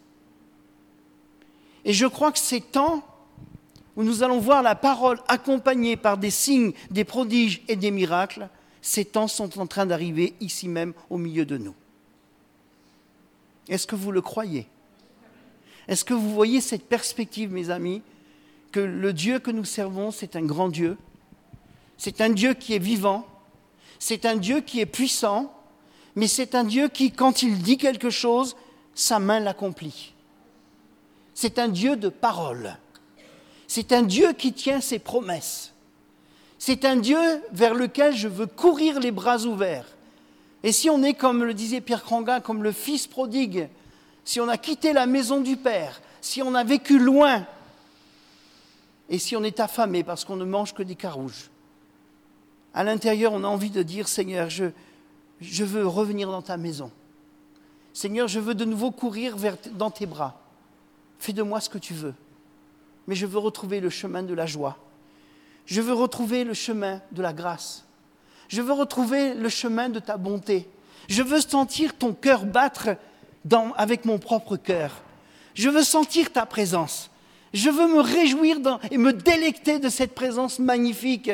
Et 1.85 1.93
je 1.93 2.05
crois 2.05 2.33
que 2.33 2.37
ces 2.37 2.59
temps 2.59 3.01
où 3.95 4.03
nous 4.03 4.23
allons 4.23 4.39
voir 4.41 4.61
la 4.61 4.75
parole 4.75 5.21
accompagnée 5.29 5.95
par 5.95 6.17
des 6.17 6.29
signes, 6.29 6.73
des 6.91 7.05
prodiges 7.05 7.61
et 7.69 7.77
des 7.77 7.91
miracles, 7.91 8.49
ces 8.81 9.05
temps 9.05 9.29
sont 9.29 9.57
en 9.57 9.67
train 9.67 9.85
d'arriver 9.85 10.33
ici 10.41 10.67
même 10.67 10.91
au 11.09 11.17
milieu 11.17 11.45
de 11.45 11.57
nous. 11.57 11.75
Est-ce 13.69 13.87
que 13.87 13.95
vous 13.95 14.11
le 14.11 14.21
croyez? 14.21 14.67
Est-ce 15.87 16.03
que 16.03 16.13
vous 16.13 16.33
voyez 16.33 16.59
cette 16.59 16.89
perspective, 16.89 17.53
mes 17.53 17.69
amis? 17.69 18.01
Que 18.71 18.79
le 18.79 19.13
Dieu 19.13 19.39
que 19.39 19.51
nous 19.51 19.65
servons, 19.65 20.11
c'est 20.11 20.35
un 20.35 20.43
grand 20.43 20.69
Dieu. 20.69 20.97
C'est 21.97 22.21
un 22.21 22.29
Dieu 22.29 22.53
qui 22.53 22.73
est 22.73 22.79
vivant. 22.79 23.25
C'est 23.99 24.25
un 24.25 24.35
Dieu 24.35 24.61
qui 24.61 24.79
est 24.79 24.85
puissant. 24.85 25.53
Mais 26.15 26.27
c'est 26.27 26.55
un 26.55 26.63
Dieu 26.63 26.87
qui, 26.87 27.11
quand 27.11 27.43
il 27.43 27.61
dit 27.61 27.77
quelque 27.77 28.09
chose, 28.09 28.55
sa 28.93 29.19
main 29.19 29.39
l'accomplit. 29.39 30.13
C'est 31.33 31.59
un 31.59 31.69
Dieu 31.69 31.95
de 31.95 32.09
parole. 32.09 32.77
C'est 33.67 33.93
un 33.93 34.01
Dieu 34.01 34.33
qui 34.33 34.53
tient 34.53 34.81
ses 34.81 34.99
promesses. 34.99 35.73
C'est 36.57 36.83
un 36.83 36.97
Dieu 36.97 37.19
vers 37.53 37.73
lequel 37.73 38.15
je 38.15 38.27
veux 38.27 38.47
courir 38.47 38.99
les 38.99 39.11
bras 39.11 39.45
ouverts. 39.45 39.85
Et 40.63 40.73
si 40.73 40.89
on 40.89 41.03
est, 41.03 41.13
comme 41.13 41.43
le 41.43 41.53
disait 41.53 41.79
Pierre 41.79 42.03
Crangat, 42.03 42.41
comme 42.41 42.63
le 42.63 42.73
fils 42.73 43.07
prodigue, 43.07 43.69
si 44.25 44.41
on 44.41 44.49
a 44.49 44.57
quitté 44.57 44.91
la 44.91 45.05
maison 45.05 45.39
du 45.39 45.55
Père, 45.55 46.01
si 46.19 46.41
on 46.41 46.53
a 46.55 46.63
vécu 46.63 46.99
loin 46.99 47.45
et 49.09 49.17
si 49.17 49.35
on 49.35 49.43
est 49.43 49.59
affamé 49.59 50.03
parce 50.03 50.23
qu'on 50.23 50.35
ne 50.35 50.45
mange 50.45 50.73
que 50.73 50.83
des 50.83 50.95
carouges, 50.95 51.49
à 52.73 52.83
l'intérieur, 52.83 53.33
on 53.33 53.43
a 53.43 53.47
envie 53.47 53.71
de 53.71 53.81
dire, 53.81 54.07
Seigneur, 54.07 54.49
je, 54.49 55.63
veux 55.63 55.87
revenir 55.87 56.29
dans 56.29 56.43
ta 56.43 56.57
maison. 56.57 56.91
Seigneur, 57.93 58.27
je 58.27 58.39
veux 58.39 58.53
de 58.53 58.65
nouveau 58.65 58.91
courir 58.91 59.35
dans 59.71 59.89
tes 59.89 60.05
bras. 60.05 60.39
Fais 61.17 61.33
de 61.33 61.41
moi 61.41 61.59
ce 61.59 61.69
que 61.69 61.79
tu 61.79 61.93
veux. 61.93 62.13
Mais 63.07 63.15
je 63.15 63.25
veux 63.25 63.39
retrouver 63.39 63.79
le 63.79 63.89
chemin 63.89 64.21
de 64.21 64.33
la 64.35 64.45
joie. 64.45 64.77
Je 65.65 65.81
veux 65.81 65.93
retrouver 65.93 66.43
le 66.43 66.53
chemin 66.53 67.01
de 67.11 67.21
la 67.21 67.33
grâce. 67.33 67.85
Je 68.47 68.61
veux 68.61 68.73
retrouver 68.73 69.33
le 69.33 69.49
chemin 69.49 69.89
de 69.89 69.99
ta 69.99 70.17
bonté. 70.17 70.67
Je 71.07 71.23
veux 71.23 71.41
sentir 71.41 71.97
ton 71.97 72.13
cœur 72.13 72.45
battre 72.45 72.89
avec 73.75 74.05
mon 74.05 74.19
propre 74.19 74.57
cœur. 74.57 75.01
Je 75.55 75.69
veux 75.69 75.83
sentir 75.83 76.31
ta 76.31 76.45
présence. 76.45 77.09
Je 77.53 77.69
veux 77.69 77.87
me 77.87 78.01
réjouir 78.01 78.57
et 78.91 78.97
me 78.97 79.13
délecter 79.13 79.79
de 79.79 79.89
cette 79.89 80.13
présence 80.13 80.59
magnifique. 80.59 81.31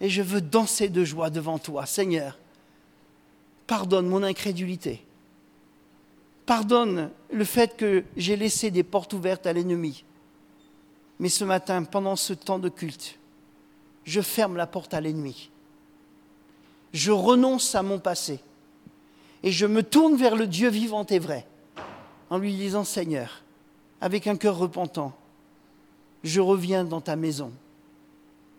Et 0.00 0.08
je 0.08 0.22
veux 0.22 0.40
danser 0.40 0.88
de 0.88 1.04
joie 1.04 1.30
devant 1.30 1.58
toi, 1.58 1.86
Seigneur. 1.86 2.38
Pardonne 3.66 4.06
mon 4.06 4.22
incrédulité. 4.22 5.04
Pardonne 6.46 7.10
le 7.32 7.44
fait 7.44 7.76
que 7.76 8.04
j'ai 8.16 8.36
laissé 8.36 8.70
des 8.70 8.82
portes 8.82 9.12
ouvertes 9.12 9.46
à 9.46 9.52
l'ennemi. 9.52 10.04
Mais 11.18 11.28
ce 11.28 11.44
matin, 11.44 11.84
pendant 11.84 12.16
ce 12.16 12.32
temps 12.32 12.58
de 12.58 12.68
culte, 12.68 13.18
je 14.04 14.20
ferme 14.20 14.56
la 14.56 14.66
porte 14.66 14.94
à 14.94 15.00
l'ennemi. 15.00 15.50
Je 16.92 17.12
renonce 17.12 17.74
à 17.74 17.82
mon 17.82 17.98
passé. 17.98 18.40
Et 19.42 19.52
je 19.52 19.66
me 19.66 19.82
tourne 19.82 20.16
vers 20.16 20.34
le 20.34 20.46
Dieu 20.46 20.68
vivant 20.68 21.06
et 21.06 21.18
vrai 21.18 21.46
en 22.30 22.38
lui 22.38 22.54
disant, 22.54 22.84
Seigneur, 22.84 23.42
avec 24.00 24.26
un 24.26 24.36
cœur 24.36 24.56
repentant, 24.56 25.12
je 26.22 26.40
reviens 26.40 26.84
dans 26.84 27.00
ta 27.00 27.16
maison, 27.16 27.52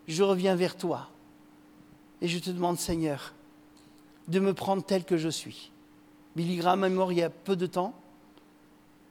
je 0.08 0.24
reviens 0.24 0.56
vers 0.56 0.76
toi, 0.76 1.10
et 2.22 2.28
je 2.28 2.40
te 2.40 2.50
demande, 2.50 2.78
Seigneur, 2.78 3.34
de 4.28 4.40
me 4.40 4.54
prendre 4.54 4.84
tel 4.84 5.04
que 5.04 5.18
je 5.18 5.30
suis. 5.30 5.72
Billy 6.36 6.58
Graham 6.58 6.84
est 6.84 6.90
mort 6.90 7.12
il 7.12 7.20
y 7.20 7.24
a 7.24 7.30
peu 7.30 7.56
de 7.56 7.66
temps, 7.66 7.94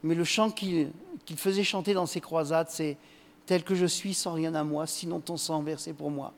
mais 0.03 0.15
le 0.15 0.25
chant 0.25 0.51
qu'il 0.51 0.93
faisait 1.37 1.65
chanter 1.65 1.95
dans 1.95 2.07
ses 2.07 2.21
croisades, 2.21 2.69
c'est 2.71 2.97
tel 3.47 3.65
que 3.65 3.75
je 3.75 3.87
suis 3.87 4.15
sans 4.15 4.33
rien 4.33 4.55
à 4.55 4.65
moi, 4.65 4.87
sinon 4.87 5.21
ton 5.21 5.37
sang 5.37 5.63
versé 5.63 5.93
pour 5.93 6.11
moi. 6.11 6.33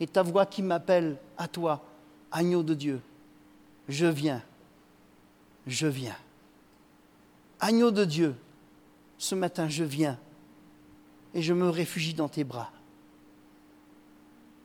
Et 0.00 0.06
ta 0.06 0.22
voix 0.22 0.46
qui 0.46 0.62
m'appelle 0.62 1.16
à 1.38 1.46
toi, 1.46 1.84
agneau 2.32 2.62
de 2.62 2.74
Dieu, 2.74 3.00
je 3.88 4.06
viens, 4.06 4.42
je 5.66 5.86
viens. 5.86 6.16
Agneau 7.60 7.90
de 7.90 8.04
Dieu, 8.04 8.34
ce 9.20 9.34
matin, 9.34 9.68
je 9.68 9.84
viens 9.84 10.18
et 11.34 11.42
je 11.42 11.52
me 11.52 11.68
réfugie 11.68 12.14
dans 12.14 12.28
tes 12.28 12.42
bras. 12.42 12.72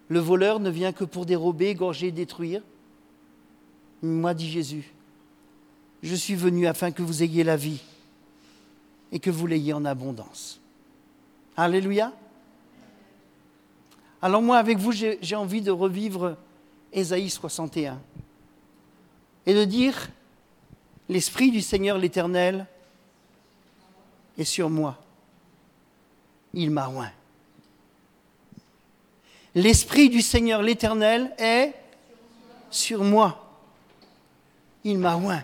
Le 0.07 0.19
voleur 0.19 0.61
ne 0.61 0.69
vient 0.69 0.93
que 0.93 1.03
pour 1.03 1.25
dérober, 1.25 1.67
égorger, 1.67 2.11
détruire. 2.11 2.63
Moi, 4.01 4.33
dit 4.33 4.49
Jésus, 4.49 4.93
je 6.01 6.15
suis 6.15 6.35
venu 6.35 6.67
afin 6.67 6.91
que 6.91 7.01
vous 7.01 7.21
ayez 7.21 7.43
la 7.43 7.57
vie 7.57 7.81
et 9.11 9.19
que 9.19 9.29
vous 9.29 9.45
l'ayez 9.45 9.73
en 9.73 9.83
abondance. 9.83 10.61
Alléluia. 11.57 12.13
Alors 14.21 14.41
moi, 14.41 14.57
avec 14.57 14.77
vous, 14.77 14.93
j'ai 14.93 15.35
envie 15.35 15.61
de 15.61 15.71
revivre 15.71 16.37
Ésaïe 16.93 17.29
61 17.29 17.99
et 19.45 19.53
de 19.53 19.65
dire, 19.65 20.09
l'Esprit 21.09 21.51
du 21.51 21.61
Seigneur 21.61 21.97
l'Éternel 21.97 22.67
est 24.37 24.43
sur 24.43 24.69
moi. 24.69 24.97
Il 26.53 26.71
m'a 26.71 26.89
oint. 26.89 27.11
L'Esprit 29.53 30.09
du 30.09 30.21
Seigneur 30.21 30.61
l'Éternel 30.61 31.33
est 31.37 31.73
sur 32.69 33.03
moi. 33.03 33.57
Il 34.83 34.97
m'a 34.97 35.15
oint. 35.15 35.43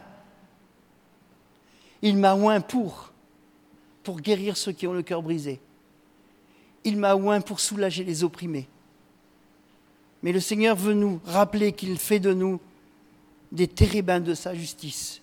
Il 2.02 2.18
m'a 2.18 2.36
oint 2.36 2.62
pour, 2.62 3.12
pour 4.04 4.20
guérir 4.20 4.58
ceux 4.58 4.72
qui 4.72 4.88
ont 4.88 4.94
le 4.94 5.04
cœur 5.04 5.22
brisé. 5.22 5.60
Il 6.84 6.98
m'a 6.98 7.16
oint 7.16 7.42
pour 7.42 7.60
soulager 7.60 8.04
les 8.04 8.24
opprimés. 8.24 8.68
Mais 10.24 10.32
le 10.32 10.40
Seigneur 10.40 10.76
veut 10.76 10.94
nous 10.94 11.20
rappeler 11.26 11.72
qu'il 11.74 11.98
fait 11.98 12.20
de 12.20 12.34
nous 12.34 12.60
des 13.52 13.68
térébins 13.68 14.20
de 14.20 14.34
sa 14.34 14.54
justice, 14.54 15.22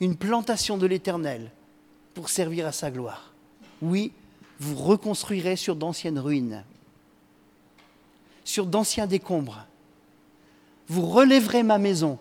une 0.00 0.16
plantation 0.16 0.76
de 0.76 0.86
l'Éternel 0.86 1.50
pour 2.14 2.28
servir 2.28 2.66
à 2.66 2.72
sa 2.72 2.90
gloire. 2.90 3.32
Oui, 3.80 4.12
vous 4.58 4.76
reconstruirez 4.76 5.56
sur 5.56 5.76
d'anciennes 5.76 6.18
ruines, 6.18 6.64
sur 8.44 8.66
d'anciens 8.66 9.06
décombres. 9.06 9.66
Vous 10.88 11.06
relèverez 11.06 11.62
ma 11.62 11.78
maison. 11.78 12.18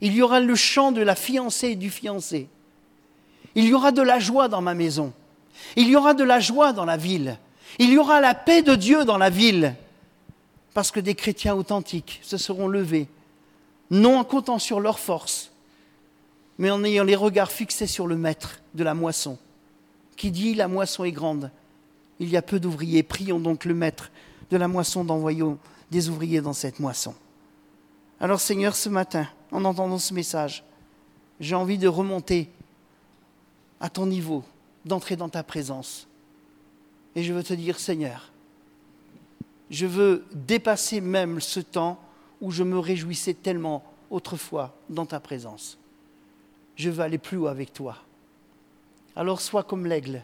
Il 0.00 0.14
y 0.14 0.22
aura 0.22 0.40
le 0.40 0.54
chant 0.54 0.92
de 0.92 1.02
la 1.02 1.14
fiancée 1.14 1.68
et 1.68 1.76
du 1.76 1.90
fiancé. 1.90 2.48
Il 3.54 3.64
y 3.64 3.74
aura 3.74 3.92
de 3.92 4.02
la 4.02 4.18
joie 4.18 4.48
dans 4.48 4.60
ma 4.60 4.74
maison. 4.74 5.12
Il 5.76 5.88
y 5.88 5.96
aura 5.96 6.14
de 6.14 6.24
la 6.24 6.40
joie 6.40 6.72
dans 6.72 6.84
la 6.84 6.96
ville. 6.96 7.38
Il 7.78 7.90
y 7.90 7.98
aura 7.98 8.20
la 8.20 8.34
paix 8.34 8.62
de 8.62 8.74
Dieu 8.74 9.04
dans 9.04 9.18
la 9.18 9.30
ville. 9.30 9.74
Parce 10.74 10.90
que 10.90 11.00
des 11.00 11.14
chrétiens 11.14 11.54
authentiques 11.54 12.20
se 12.22 12.36
seront 12.36 12.68
levés, 12.68 13.08
non 13.90 14.18
en 14.18 14.24
comptant 14.24 14.58
sur 14.58 14.80
leur 14.80 14.98
force, 14.98 15.50
mais 16.58 16.70
en 16.70 16.82
ayant 16.84 17.04
les 17.04 17.16
regards 17.16 17.52
fixés 17.52 17.86
sur 17.86 18.06
le 18.06 18.16
maître 18.16 18.60
de 18.74 18.84
la 18.84 18.94
moisson, 18.94 19.38
qui 20.16 20.30
dit 20.30 20.54
la 20.54 20.68
moisson 20.68 21.04
est 21.04 21.12
grande. 21.12 21.50
Il 22.18 22.28
y 22.28 22.36
a 22.36 22.42
peu 22.42 22.58
d'ouvriers. 22.58 23.04
Prions 23.04 23.38
donc 23.38 23.64
le 23.64 23.74
maître 23.74 24.10
de 24.50 24.56
la 24.56 24.66
moisson 24.66 25.04
d'envoyer 25.04 25.44
des 25.90 26.08
ouvriers 26.08 26.40
dans 26.40 26.52
cette 26.52 26.80
moisson. 26.80 27.14
Alors 28.20 28.40
Seigneur, 28.40 28.74
ce 28.74 28.88
matin, 28.88 29.28
en 29.52 29.64
entendant 29.64 29.98
ce 29.98 30.12
message, 30.12 30.64
j'ai 31.38 31.54
envie 31.54 31.78
de 31.78 31.86
remonter 31.86 32.50
à 33.80 33.88
ton 33.88 34.06
niveau, 34.06 34.42
d'entrer 34.84 35.14
dans 35.14 35.28
ta 35.28 35.44
présence. 35.44 36.08
Et 37.14 37.22
je 37.22 37.32
veux 37.32 37.44
te 37.44 37.54
dire, 37.54 37.78
Seigneur, 37.78 38.32
je 39.70 39.86
veux 39.86 40.24
dépasser 40.32 41.00
même 41.00 41.40
ce 41.40 41.60
temps 41.60 42.00
où 42.40 42.50
je 42.50 42.64
me 42.64 42.78
réjouissais 42.78 43.34
tellement 43.34 43.84
autrefois 44.10 44.74
dans 44.88 45.06
ta 45.06 45.20
présence. 45.20 45.78
Je 46.78 46.90
veux 46.90 47.02
aller 47.02 47.18
plus 47.18 47.36
haut 47.36 47.48
avec 47.48 47.72
toi. 47.72 47.96
Alors 49.16 49.40
sois 49.40 49.64
comme 49.64 49.84
l'aigle. 49.84 50.22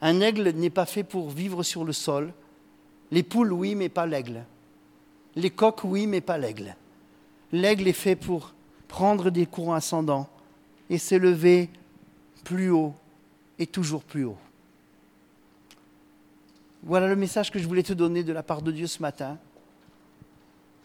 Un 0.00 0.20
aigle 0.20 0.50
n'est 0.50 0.70
pas 0.70 0.86
fait 0.86 1.02
pour 1.02 1.30
vivre 1.30 1.64
sur 1.64 1.84
le 1.84 1.92
sol. 1.92 2.32
Les 3.10 3.24
poules, 3.24 3.52
oui, 3.52 3.74
mais 3.74 3.88
pas 3.88 4.06
l'aigle. 4.06 4.44
Les 5.34 5.50
coqs, 5.50 5.82
oui, 5.84 6.06
mais 6.06 6.20
pas 6.20 6.38
l'aigle. 6.38 6.76
L'aigle 7.50 7.88
est 7.88 7.92
fait 7.92 8.14
pour 8.14 8.54
prendre 8.86 9.30
des 9.30 9.46
courants 9.46 9.74
ascendants 9.74 10.28
et 10.88 10.98
s'élever 10.98 11.70
plus 12.44 12.70
haut 12.70 12.94
et 13.58 13.66
toujours 13.66 14.04
plus 14.04 14.24
haut. 14.24 14.38
Voilà 16.84 17.08
le 17.08 17.16
message 17.16 17.50
que 17.50 17.58
je 17.58 17.66
voulais 17.66 17.82
te 17.82 17.92
donner 17.92 18.22
de 18.22 18.32
la 18.32 18.42
part 18.44 18.62
de 18.62 18.70
Dieu 18.70 18.86
ce 18.86 19.02
matin. 19.02 19.38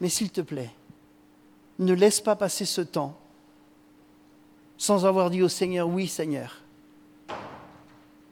Mais 0.02 0.10
s'il 0.10 0.32
te 0.32 0.42
plaît, 0.42 0.72
ne 1.78 1.94
laisse 1.94 2.22
pas 2.22 2.36
passer 2.36 2.66
ce 2.66 2.82
temps 2.82 3.20
sans 4.78 5.06
avoir 5.06 5.30
dit 5.30 5.42
au 5.42 5.50
Seigneur, 5.50 5.88
oui 5.88 6.08
Seigneur, 6.08 6.62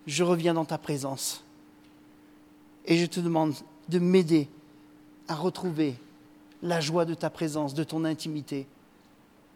je 0.06 0.24
reviens 0.24 0.54
dans 0.54 0.66
ta 0.66 0.78
présence. 0.78 1.44
Et 2.86 2.98
je 2.98 3.06
te 3.06 3.20
demande 3.20 3.56
de 3.90 4.00
m'aider 4.00 4.48
à 5.28 5.36
retrouver 5.36 5.96
la 6.62 6.80
joie 6.82 7.06
de 7.06 7.16
ta 7.16 7.30
présence, 7.30 7.74
de 7.74 7.84
ton 7.84 8.06
intimité, 8.06 8.68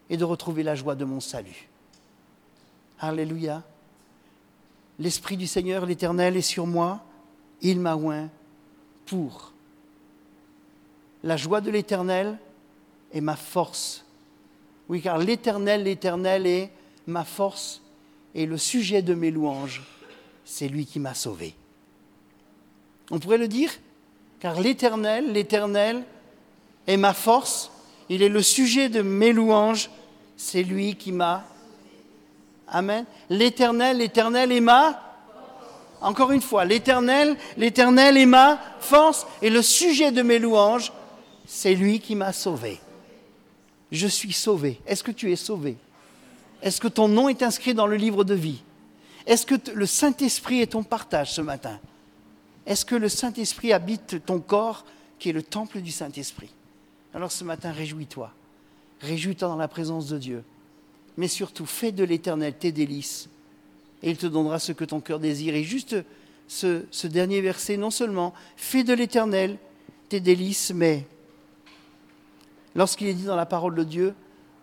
et 0.08 0.16
de 0.16 0.24
retrouver 0.24 0.64
la 0.64 0.74
joie 0.74 0.96
de 0.96 1.04
mon 1.04 1.20
salut. 1.20 1.68
Alléluia. 2.98 3.62
L'Esprit 4.98 5.36
du 5.36 5.46
Seigneur, 5.46 5.86
l'Éternel, 5.86 6.36
est 6.36 6.42
sur 6.42 6.66
moi 6.66 7.04
il 7.62 7.80
m'a 7.80 7.96
oint 7.96 8.28
pour. 9.06 9.52
La 11.22 11.36
joie 11.36 11.60
de 11.60 11.70
l'Éternel 11.70 12.38
est 13.12 13.20
ma 13.20 13.36
force. 13.36 14.04
Oui, 14.88 15.02
car 15.02 15.18
l'Éternel, 15.18 15.84
l'Éternel 15.84 16.46
est 16.46 16.70
ma 17.06 17.24
force 17.24 17.82
et 18.34 18.46
le 18.46 18.58
sujet 18.58 19.02
de 19.02 19.14
mes 19.14 19.30
louanges, 19.30 19.82
c'est 20.44 20.68
lui 20.68 20.86
qui 20.86 21.00
m'a 21.00 21.14
sauvé. 21.14 21.54
On 23.10 23.18
pourrait 23.18 23.38
le 23.38 23.48
dire, 23.48 23.70
car 24.38 24.60
l'Éternel, 24.60 25.32
l'Éternel 25.32 26.04
est 26.86 26.96
ma 26.96 27.12
force, 27.12 27.70
il 28.08 28.22
est 28.22 28.28
le 28.28 28.42
sujet 28.42 28.88
de 28.88 29.02
mes 29.02 29.32
louanges, 29.32 29.90
c'est 30.36 30.62
lui 30.62 30.96
qui 30.96 31.12
m'a. 31.12 31.44
Amen. 32.68 33.04
L'Éternel, 33.28 33.98
l'Éternel 33.98 34.52
est 34.52 34.60
ma 34.60 35.10
encore 36.00 36.32
une 36.32 36.40
fois, 36.40 36.64
l'Éternel, 36.64 37.36
l'Éternel 37.56 38.16
est 38.16 38.26
ma 38.26 38.58
force 38.80 39.26
et 39.42 39.50
le 39.50 39.60
sujet 39.60 40.12
de 40.12 40.22
mes 40.22 40.38
louanges, 40.38 40.92
c'est 41.46 41.74
lui 41.74 42.00
qui 42.00 42.14
m'a 42.14 42.32
sauvé. 42.32 42.80
Je 43.92 44.06
suis 44.06 44.32
sauvé. 44.32 44.80
Est-ce 44.86 45.02
que 45.02 45.10
tu 45.10 45.30
es 45.30 45.36
sauvé? 45.36 45.76
Est-ce 46.62 46.80
que 46.80 46.88
ton 46.88 47.08
nom 47.08 47.28
est 47.28 47.42
inscrit 47.42 47.74
dans 47.74 47.86
le 47.86 47.96
livre 47.96 48.24
de 48.24 48.34
vie? 48.34 48.62
Est-ce 49.26 49.46
que 49.46 49.54
le 49.72 49.86
Saint-Esprit 49.86 50.60
est 50.60 50.72
ton 50.72 50.82
partage 50.82 51.32
ce 51.32 51.40
matin? 51.40 51.78
Est-ce 52.66 52.84
que 52.84 52.94
le 52.94 53.08
Saint-Esprit 53.08 53.72
habite 53.72 54.24
ton 54.24 54.40
corps 54.40 54.84
qui 55.18 55.30
est 55.30 55.32
le 55.32 55.42
temple 55.42 55.80
du 55.80 55.90
Saint-Esprit? 55.90 56.50
Alors 57.14 57.32
ce 57.32 57.44
matin, 57.44 57.72
réjouis-toi. 57.72 58.32
Réjouis-toi 59.00 59.48
dans 59.48 59.56
la 59.56 59.68
présence 59.68 60.08
de 60.08 60.18
Dieu. 60.18 60.44
Mais 61.16 61.28
surtout, 61.28 61.66
fais 61.66 61.92
de 61.92 62.04
l'Éternel 62.04 62.54
tes 62.54 62.72
délices 62.72 63.28
et 64.02 64.10
il 64.10 64.16
te 64.16 64.26
donnera 64.26 64.58
ce 64.58 64.72
que 64.72 64.84
ton 64.84 65.00
cœur 65.00 65.18
désire. 65.18 65.54
Et 65.54 65.64
juste 65.64 65.96
ce, 66.48 67.06
dernier 67.06 67.40
verset, 67.40 67.76
non 67.76 67.90
seulement 67.90 68.34
fais 68.56 68.84
de 68.84 68.92
l'éternel 68.92 69.58
tes 70.08 70.20
délices, 70.20 70.72
mais 70.74 71.06
lorsqu'il 72.74 73.06
est 73.08 73.14
dit 73.14 73.24
dans 73.24 73.36
la 73.36 73.46
parole 73.46 73.74
de 73.74 73.84
Dieu 73.84 74.14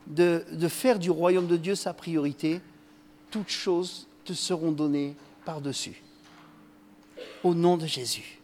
de, 0.08 0.68
faire 0.68 1.00
du 1.00 1.10
royaume 1.10 1.48
de 1.48 1.58
Dieu 1.58 1.76
sa 1.76 1.94
priorité, 1.94 2.62
toutes 3.32 3.50
choses 3.50 4.08
te 4.26 4.34
seront 4.34 4.72
données 4.72 5.16
par-dessus. 5.46 6.02
Au 7.44 7.54
nom 7.54 7.78
de 7.78 7.86
Jésus. 7.86 8.40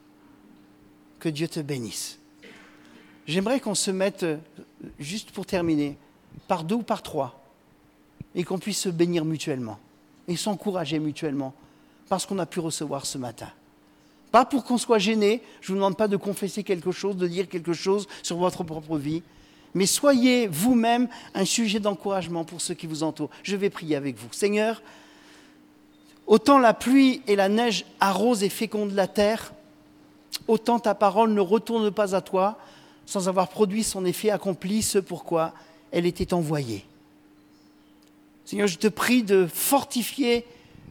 Que 1.20 1.30
Dieu 1.30 1.47
te 1.47 1.59
bénisse. 1.59 2.20
J'aimerais 3.26 3.59
qu'on 3.59 3.76
se 3.76 3.91
mette, 3.91 4.26
juste 4.99 5.32
pour 5.32 5.45
terminer, 5.45 5.97
par 6.47 6.64
deux 6.64 6.76
ou 6.76 6.84
par 6.84 7.01
trois, 7.01 7.41
et 8.36 8.43
qu'on 8.43 8.59
puisse 8.59 8.80
se 8.80 8.89
bénir 8.89 9.24
mutuellement 9.24 9.80
et 10.28 10.36
s'encourager 10.36 10.99
mutuellement 10.99 11.53
parce 12.09 12.26
qu'on 12.26 12.39
a 12.39 12.45
pu 12.45 12.59
recevoir 12.59 13.05
ce 13.05 13.18
matin. 13.18 13.49
Pas 14.32 14.45
pour 14.45 14.64
qu'on 14.64 14.78
soit 14.78 14.99
gêné, 14.99 15.41
je 15.61 15.72
ne 15.72 15.76
vous 15.76 15.80
demande 15.80 15.97
pas 15.97 16.07
de 16.07 16.18
confesser 16.18 16.64
quelque 16.64 16.91
chose, 16.91 17.16
de 17.16 17.28
dire 17.28 17.47
quelque 17.47 17.74
chose 17.74 18.07
sur 18.24 18.38
votre 18.38 18.64
propre 18.64 18.97
vie, 18.97 19.22
mais 19.74 19.86
soyez 19.86 20.48
vous-même 20.48 21.08
un 21.34 21.46
sujet 21.46 21.80
d'encouragement 21.80 22.44
pour 22.44 22.62
ceux 22.62 22.74
qui 22.74 22.88
vous 22.88 23.04
entourent. 23.04 23.30
Je 23.44 23.56
vais 23.56 23.70
prier 23.70 23.96
avec 23.96 24.18
vous. 24.18 24.28
Seigneur, 24.32 24.82
autant 26.28 26.60
la 26.60 26.74
pluie 26.74 27.22
et 27.28 27.36
la 27.36 27.50
neige 27.50 27.86
arrosent 28.00 28.44
et 28.44 28.50
fécondent 28.50 28.94
la 28.94 29.08
terre, 29.08 29.54
autant 30.48 30.80
ta 30.80 30.96
parole 30.96 31.34
ne 31.34 31.42
retourne 31.42 31.92
pas 31.92 32.16
à 32.16 32.22
toi 32.22 32.58
sans 33.06 33.28
avoir 33.28 33.50
produit 33.50 33.84
son 33.84 34.06
effet 34.06 34.30
accompli, 34.30 34.82
ce 34.82 35.00
pourquoi 35.00 35.54
elle 35.92 36.06
était 36.06 36.34
envoyée. 36.34 36.86
Seigneur, 38.46 38.68
je 38.68 38.78
te 38.78 38.88
prie 38.88 39.24
de 39.24 39.48
fortifier 39.52 40.46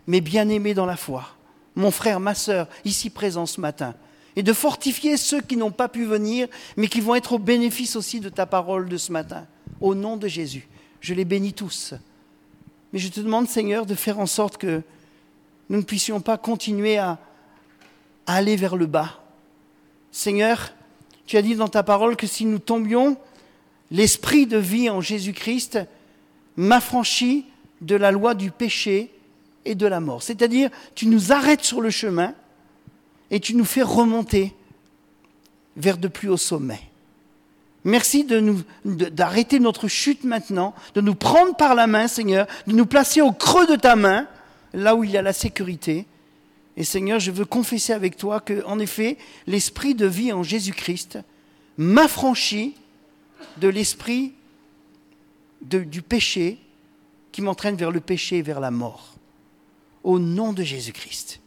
mes 0.07 0.21
bien-aimés 0.21 0.75
dans 0.75 0.87
la 0.87 0.97
foi, 0.97 1.29
mon 1.75 1.91
frère, 1.91 2.21
ma 2.21 2.35
sœur, 2.35 2.69
ici 2.85 3.09
présents 3.11 3.47
ce 3.47 3.61
matin, 3.61 3.95
et 4.37 4.43
de 4.43 4.53
fortifier 4.53 5.17
ceux 5.17 5.41
qui 5.41 5.57
n'ont 5.57 5.71
pas 5.71 5.89
pu 5.89 6.05
venir, 6.05 6.49
mais 6.77 6.89
qui 6.89 7.01
vont 7.01 7.15
être 7.15 7.33
au 7.33 7.39
bénéfice 7.39 7.97
aussi 7.97 8.21
de 8.21 8.29
ta 8.29 8.47
parole 8.47 8.89
de 8.89 8.97
ce 8.97 9.13
matin. 9.13 9.47
Au 9.81 9.95
nom 9.95 10.17
de 10.17 10.29
Jésus, 10.29 10.69
je 11.01 11.15
les 11.15 11.25
bénis 11.25 11.53
tous. 11.53 11.95
Mais 12.93 12.99
je 12.99 13.09
te 13.09 13.21
demande, 13.21 13.49
Seigneur, 13.49 13.87
de 13.87 13.95
faire 13.95 14.19
en 14.19 14.27
sorte 14.27 14.57
que 14.57 14.83
nous 15.69 15.79
ne 15.79 15.83
puissions 15.83 16.21
pas 16.21 16.39
continuer 16.39 16.99
à, 16.99 17.19
aller 18.27 18.57
vers 18.57 18.77
le 18.77 18.87
bas. 18.87 19.21
Seigneur, 20.13 20.73
tu 21.27 21.37
as 21.37 21.43
dit 21.43 21.57
dans 21.57 21.69
ta 21.69 21.83
parole 21.83 22.17
que 22.17 22.27
si 22.27 22.45
nous 22.45 22.59
tombions, 22.59 23.17
l'esprit 23.91 24.47
de 24.47 24.59
vie 24.59 24.89
en 24.89 25.01
Jésus-Christ 25.01 25.81
m'affranchit 26.57 27.47
de 27.81 27.97
la 27.97 28.13
loi 28.13 28.35
du 28.35 28.51
péché 28.51 29.11
et 29.65 29.75
de 29.75 29.87
la 29.87 30.01
mort. 30.01 30.23
C'est-à-dire, 30.23 30.71
tu 30.95 31.07
nous 31.07 31.33
arrêtes 31.33 31.65
sur 31.65 31.81
le 31.81 31.91
chemin 31.91 32.35
et 33.33 33.41
tu 33.41 33.57
nous 33.57 33.65
fais 33.65 33.83
remonter 33.83 34.55
vers 35.77 35.99
de 35.99 36.07
plus 36.07 36.29
hauts 36.29 36.37
sommets. 36.37 36.83
Merci 37.83 38.25
d'arrêter 38.85 39.59
notre 39.59 39.89
chute 39.89 40.23
maintenant, 40.23 40.75
de 40.95 41.01
nous 41.01 41.17
prendre 41.17 41.57
par 41.57 41.75
la 41.75 41.89
main, 41.89 42.07
Seigneur, 42.07 42.47
de 42.69 42.73
nous 42.73 42.87
placer 42.87 43.21
au 43.21 43.33
creux 43.33 43.67
de 43.67 43.75
ta 43.75 43.97
main, 43.97 44.29
là 44.73 44.95
où 44.95 45.03
il 45.03 45.11
y 45.11 45.17
a 45.17 45.23
la 45.23 45.33
sécurité. 45.33 46.07
Et 46.77 46.85
Seigneur, 46.85 47.19
je 47.19 47.33
veux 47.33 47.45
confesser 47.45 47.93
avec 47.93 48.17
toi 48.17 48.39
que, 48.39 48.65
en 48.67 48.79
effet, 48.79 49.19
l'esprit 49.47 49.95
de 49.95 50.07
vie 50.07 50.33
en 50.33 50.43
Jésus-Christ 50.43 51.19
m'affranchit 51.79 52.77
de 53.57 53.69
l'esprit 53.69 54.35
du 55.63 56.03
péché 56.03 56.59
qui 57.33 57.41
m'entraîne 57.41 57.77
vers 57.77 57.91
le 57.91 58.01
péché 58.01 58.39
et 58.39 58.43
vers 58.43 58.61
la 58.61 58.71
mort. 58.71 59.15
Au 60.05 60.19
nom 60.19 60.53
de 60.53 60.63
Jésus-Christ. 60.63 61.41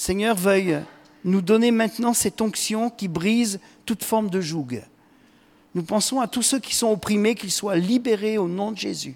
Seigneur, 0.00 0.34
veuille 0.34 0.78
nous 1.24 1.42
donner 1.42 1.70
maintenant 1.70 2.14
cette 2.14 2.40
onction 2.40 2.88
qui 2.88 3.06
brise 3.06 3.60
toute 3.84 4.02
forme 4.02 4.30
de 4.30 4.40
joug. 4.40 4.80
Nous 5.74 5.82
pensons 5.82 6.20
à 6.20 6.26
tous 6.26 6.40
ceux 6.40 6.58
qui 6.58 6.74
sont 6.74 6.90
opprimés, 6.90 7.34
qu'ils 7.34 7.50
soient 7.50 7.76
libérés 7.76 8.38
au 8.38 8.48
nom 8.48 8.72
de 8.72 8.78
Jésus. 8.78 9.14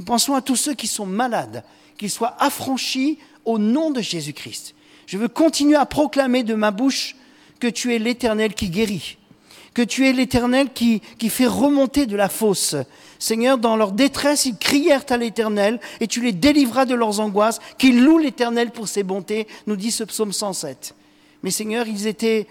Nous 0.00 0.04
pensons 0.04 0.34
à 0.34 0.42
tous 0.42 0.56
ceux 0.56 0.74
qui 0.74 0.88
sont 0.88 1.06
malades, 1.06 1.62
qu'ils 1.98 2.10
soient 2.10 2.34
affranchis 2.40 3.20
au 3.44 3.60
nom 3.60 3.92
de 3.92 4.00
Jésus-Christ. 4.00 4.74
Je 5.06 5.18
veux 5.18 5.28
continuer 5.28 5.76
à 5.76 5.86
proclamer 5.86 6.42
de 6.42 6.56
ma 6.56 6.72
bouche 6.72 7.14
que 7.60 7.68
tu 7.68 7.94
es 7.94 8.00
l'Éternel 8.00 8.54
qui 8.54 8.70
guérit, 8.70 9.18
que 9.74 9.82
tu 9.82 10.06
es 10.06 10.12
l'Éternel 10.12 10.72
qui, 10.72 11.00
fait 11.28 11.46
remonter 11.46 12.06
de 12.06 12.16
la 12.16 12.28
fosse. 12.28 12.76
Seigneur, 13.18 13.58
dans 13.58 13.76
leur 13.76 13.92
détresse, 13.92 14.44
ils 14.46 14.56
crièrent 14.56 15.04
à 15.08 15.16
l'Éternel 15.16 15.80
et 16.00 16.06
tu 16.06 16.20
les 16.20 16.32
délivras 16.32 16.84
de 16.84 16.94
leurs 16.94 17.20
angoisses, 17.20 17.60
qu'ils 17.78 18.02
louent 18.02 18.18
l'Éternel 18.18 18.70
pour 18.70 18.88
ses 18.88 19.02
bontés, 19.02 19.46
nous 19.66 19.76
dit 19.76 19.90
ce 19.90 20.04
psaume 20.04 20.32
107. 20.32 20.94
Mais 21.42 21.50
Seigneur, 21.50 21.86
ils 21.86 22.06
étaient 22.06 22.46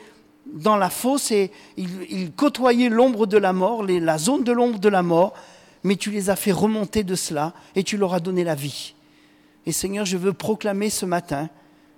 dans 0.47 0.77
la 0.77 0.89
fosse 0.89 1.31
et 1.31 1.51
ils, 1.77 2.31
côtoyaient 2.31 2.89
l'ombre 2.89 3.27
de 3.27 3.37
la 3.37 3.53
mort, 3.53 3.83
la 3.83 4.17
zone 4.17 4.43
de 4.43 4.51
l'ombre 4.51 4.79
de 4.79 4.89
la 4.89 5.03
mort, 5.03 5.33
mais 5.83 5.95
tu 5.95 6.11
les 6.11 6.29
as 6.29 6.35
fait 6.35 6.51
remonter 6.51 7.03
de 7.03 7.15
cela 7.15 7.53
et 7.75 7.83
tu 7.83 7.97
leur 7.97 8.13
as 8.13 8.19
donné 8.19 8.43
la 8.43 8.55
vie. 8.55 8.95
Et 9.65 9.71
Seigneur, 9.71 10.05
je 10.05 10.17
veux 10.17 10.33
proclamer 10.33 10.89
ce 10.89 11.05
matin 11.05 11.49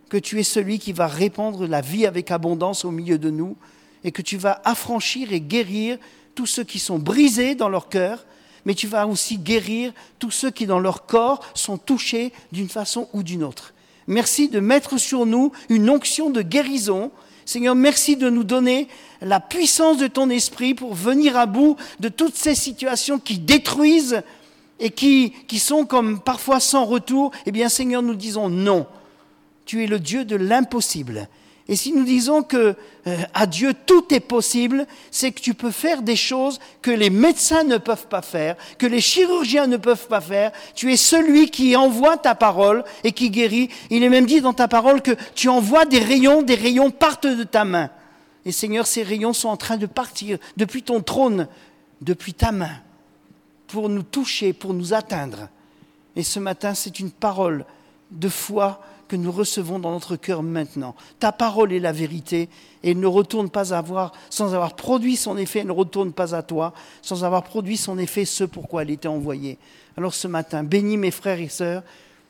que 0.10 0.18
tu 0.18 0.40
es 0.40 0.44
celui 0.44 0.80
qui 0.80 0.94
va 0.94 1.08
répandre 1.08 1.66
la 1.66 1.82
vie 1.82 2.06
avec 2.06 2.30
abondance 2.30 2.86
au 2.86 2.92
milieu 2.92 3.18
de 3.18 3.30
nous 3.30 3.56
et 4.04 4.12
que 4.12 4.22
tu 4.22 4.38
vas 4.38 4.62
affranchir 4.66 5.34
et 5.34 5.42
guérir 5.42 5.98
tous 6.36 6.46
ceux 6.46 6.64
qui 6.64 6.80
sont 6.80 7.00
brisés 7.00 7.56
dans 7.56 7.70
leur 7.70 7.90
cœur, 7.90 8.26
mais 8.66 8.76
tu 8.76 8.88
vas 8.88 9.08
aussi 9.08 9.38
guérir 9.38 9.94
tous 10.20 10.32
ceux 10.32 10.52
qui 10.52 10.66
dans 10.66 10.80
leur 10.80 11.06
corps 11.06 11.42
sont 11.54 11.78
touchés 11.78 12.32
d'une 12.52 12.70
façon 12.70 13.10
ou 13.14 13.24
d'une 13.24 13.44
autre. 13.44 13.74
Merci 14.08 14.50
de 14.50 14.60
mettre 14.60 14.98
sur 14.98 15.26
nous 15.26 15.52
une 15.70 15.90
onction 15.90 16.30
de 16.30 16.42
guérison. 16.42 17.12
Seigneur, 17.46 17.76
merci 17.76 18.16
de 18.16 18.30
nous 18.30 18.44
donner 18.44 18.88
la 19.22 19.40
puissance 19.40 19.98
de 19.98 20.08
ton 20.08 20.30
esprit 20.30 20.74
pour 20.74 20.94
venir 20.94 21.38
à 21.38 21.46
bout 21.46 21.76
de 22.00 22.10
toutes 22.10 22.36
ces 22.36 22.56
situations 22.56 23.20
qui 23.20 23.40
détruisent 23.40 24.22
et 24.80 24.92
qui, 24.92 25.32
qui 25.48 25.60
sont 25.60 25.86
comme 25.86 26.20
parfois 26.20 26.60
sans 26.60 26.86
retour. 26.86 27.32
Eh 27.46 27.52
bien, 27.52 27.70
Seigneur, 27.70 28.02
nous 28.02 28.16
disons 28.16 28.50
non. 28.50 28.88
Tu 29.66 29.84
es 29.84 29.88
le 29.88 30.00
Dieu 30.00 30.26
de 30.26 30.36
l'impossible. 30.36 31.30
Et 31.70 31.78
si 31.78 31.94
nous 31.94 32.04
disons 32.04 32.44
que 32.44 32.76
euh, 33.08 33.18
à 33.34 33.46
Dieu 33.46 33.74
tout 33.74 34.14
est 34.14 34.20
possible, 34.20 34.86
c'est 35.12 35.32
que 35.32 35.40
tu 35.40 35.54
peux 35.54 35.72
faire 35.72 36.02
des 36.02 36.18
choses 36.18 36.60
que 36.82 36.92
les 36.92 37.10
médecins 37.10 37.64
ne 37.64 37.78
peuvent 37.78 38.08
pas 38.08 38.22
faire, 38.22 38.58
que 38.78 38.86
les 38.86 39.00
chirurgiens 39.00 39.68
ne 39.68 39.78
peuvent 39.78 40.08
pas 40.08 40.20
faire. 40.20 40.52
Tu 40.76 40.92
es 40.92 40.98
celui 40.98 41.50
qui 41.50 41.76
envoie 41.78 42.18
ta 42.18 42.36
parole 42.36 42.84
et 43.06 43.14
qui 43.14 43.30
guérit. 43.30 43.70
Il 43.90 44.04
est 44.04 44.10
même 44.10 44.26
dit 44.26 44.42
dans 44.42 44.54
ta 44.54 44.68
parole 44.68 45.02
que 45.02 45.16
tu 45.36 45.48
envoies 45.48 45.86
des 45.86 46.00
rayons, 46.00 46.42
des 46.42 46.56
rayons 46.56 46.92
partent 46.92 47.28
de 47.28 47.44
ta 47.44 47.64
main. 47.64 47.90
Et 48.46 48.52
Seigneur, 48.52 48.86
ces 48.86 49.04
rayons 49.04 49.32
sont 49.32 49.48
en 49.48 49.58
train 49.58 49.78
de 49.78 49.86
partir 49.86 50.38
depuis 50.58 50.84
ton 50.84 51.02
trône, 51.02 51.48
depuis 52.02 52.34
ta 52.34 52.52
main, 52.52 52.82
pour 53.68 53.88
nous 53.88 54.04
toucher, 54.04 54.52
pour 54.52 54.74
nous 54.74 54.94
atteindre. 54.94 55.48
Et 56.18 56.24
ce 56.24 56.40
matin, 56.40 56.74
c'est 56.74 57.00
une 57.00 57.12
parole 57.12 57.66
de 58.12 58.28
foi 58.28 58.82
que 59.14 59.18
nous 59.18 59.32
recevons 59.32 59.78
dans 59.78 59.92
notre 59.92 60.16
cœur 60.16 60.42
maintenant. 60.42 60.96
Ta 61.20 61.32
parole 61.32 61.72
est 61.72 61.80
la 61.80 61.92
vérité 61.92 62.50
et 62.82 62.90
elle 62.90 63.00
ne 63.00 63.06
retourne 63.06 63.48
pas 63.48 63.72
à 63.72 63.80
voir, 63.80 64.12
sans 64.32 64.56
avoir 64.56 64.76
produit 64.76 65.18
son 65.18 65.38
effet, 65.38 65.64
ne 65.64 65.72
retourne 65.72 66.14
pas 66.14 66.34
à 66.34 66.42
toi, 66.42 66.74
sans 67.04 67.24
avoir 67.24 67.44
produit 67.44 67.78
son 67.78 68.00
effet, 68.00 68.26
ce 68.26 68.44
pourquoi 68.44 68.82
elle 68.82 68.90
était 68.90 69.08
envoyée. 69.08 69.60
Alors 69.98 70.16
ce 70.16 70.28
matin, 70.28 70.64
bénis 70.64 70.98
mes 70.98 71.12
frères 71.12 71.40
et 71.40 71.48
sœurs 71.48 71.84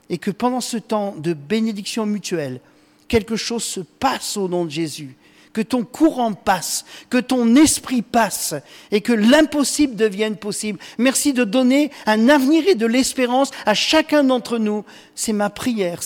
et 0.09 0.17
que 0.17 0.29
pendant 0.29 0.59
ce 0.59 0.75
temps 0.75 1.15
de 1.17 1.31
bénédiction 1.31 2.05
mutuelle, 2.05 2.59
quelque 3.07 3.37
chose 3.37 3.63
se 3.63 3.79
passe 3.79 4.35
au 4.35 4.49
nom 4.49 4.65
de 4.65 4.71
Jésus 4.71 5.15
que 5.53 5.61
ton 5.61 5.83
courant 5.83 6.33
passe, 6.33 6.83
que 7.09 7.19
ton 7.19 7.55
esprit 7.55 8.01
passe 8.01 8.55
et 8.91 9.01
que 9.01 9.13
l'impossible 9.13 9.95
devienne 9.95 10.35
possible. 10.35 10.79
Merci 10.97 11.31
de 11.31 11.43
donner 11.43 11.91
un 12.07 12.27
avenir 12.27 12.67
et 12.67 12.75
de 12.75 12.87
l'espérance 12.87 13.51
à 13.65 13.75
chacun 13.75 14.23
d'entre 14.23 14.57
nous. 14.57 14.83
C'est 15.15 15.31
ma 15.31 15.51
prière. 15.51 16.01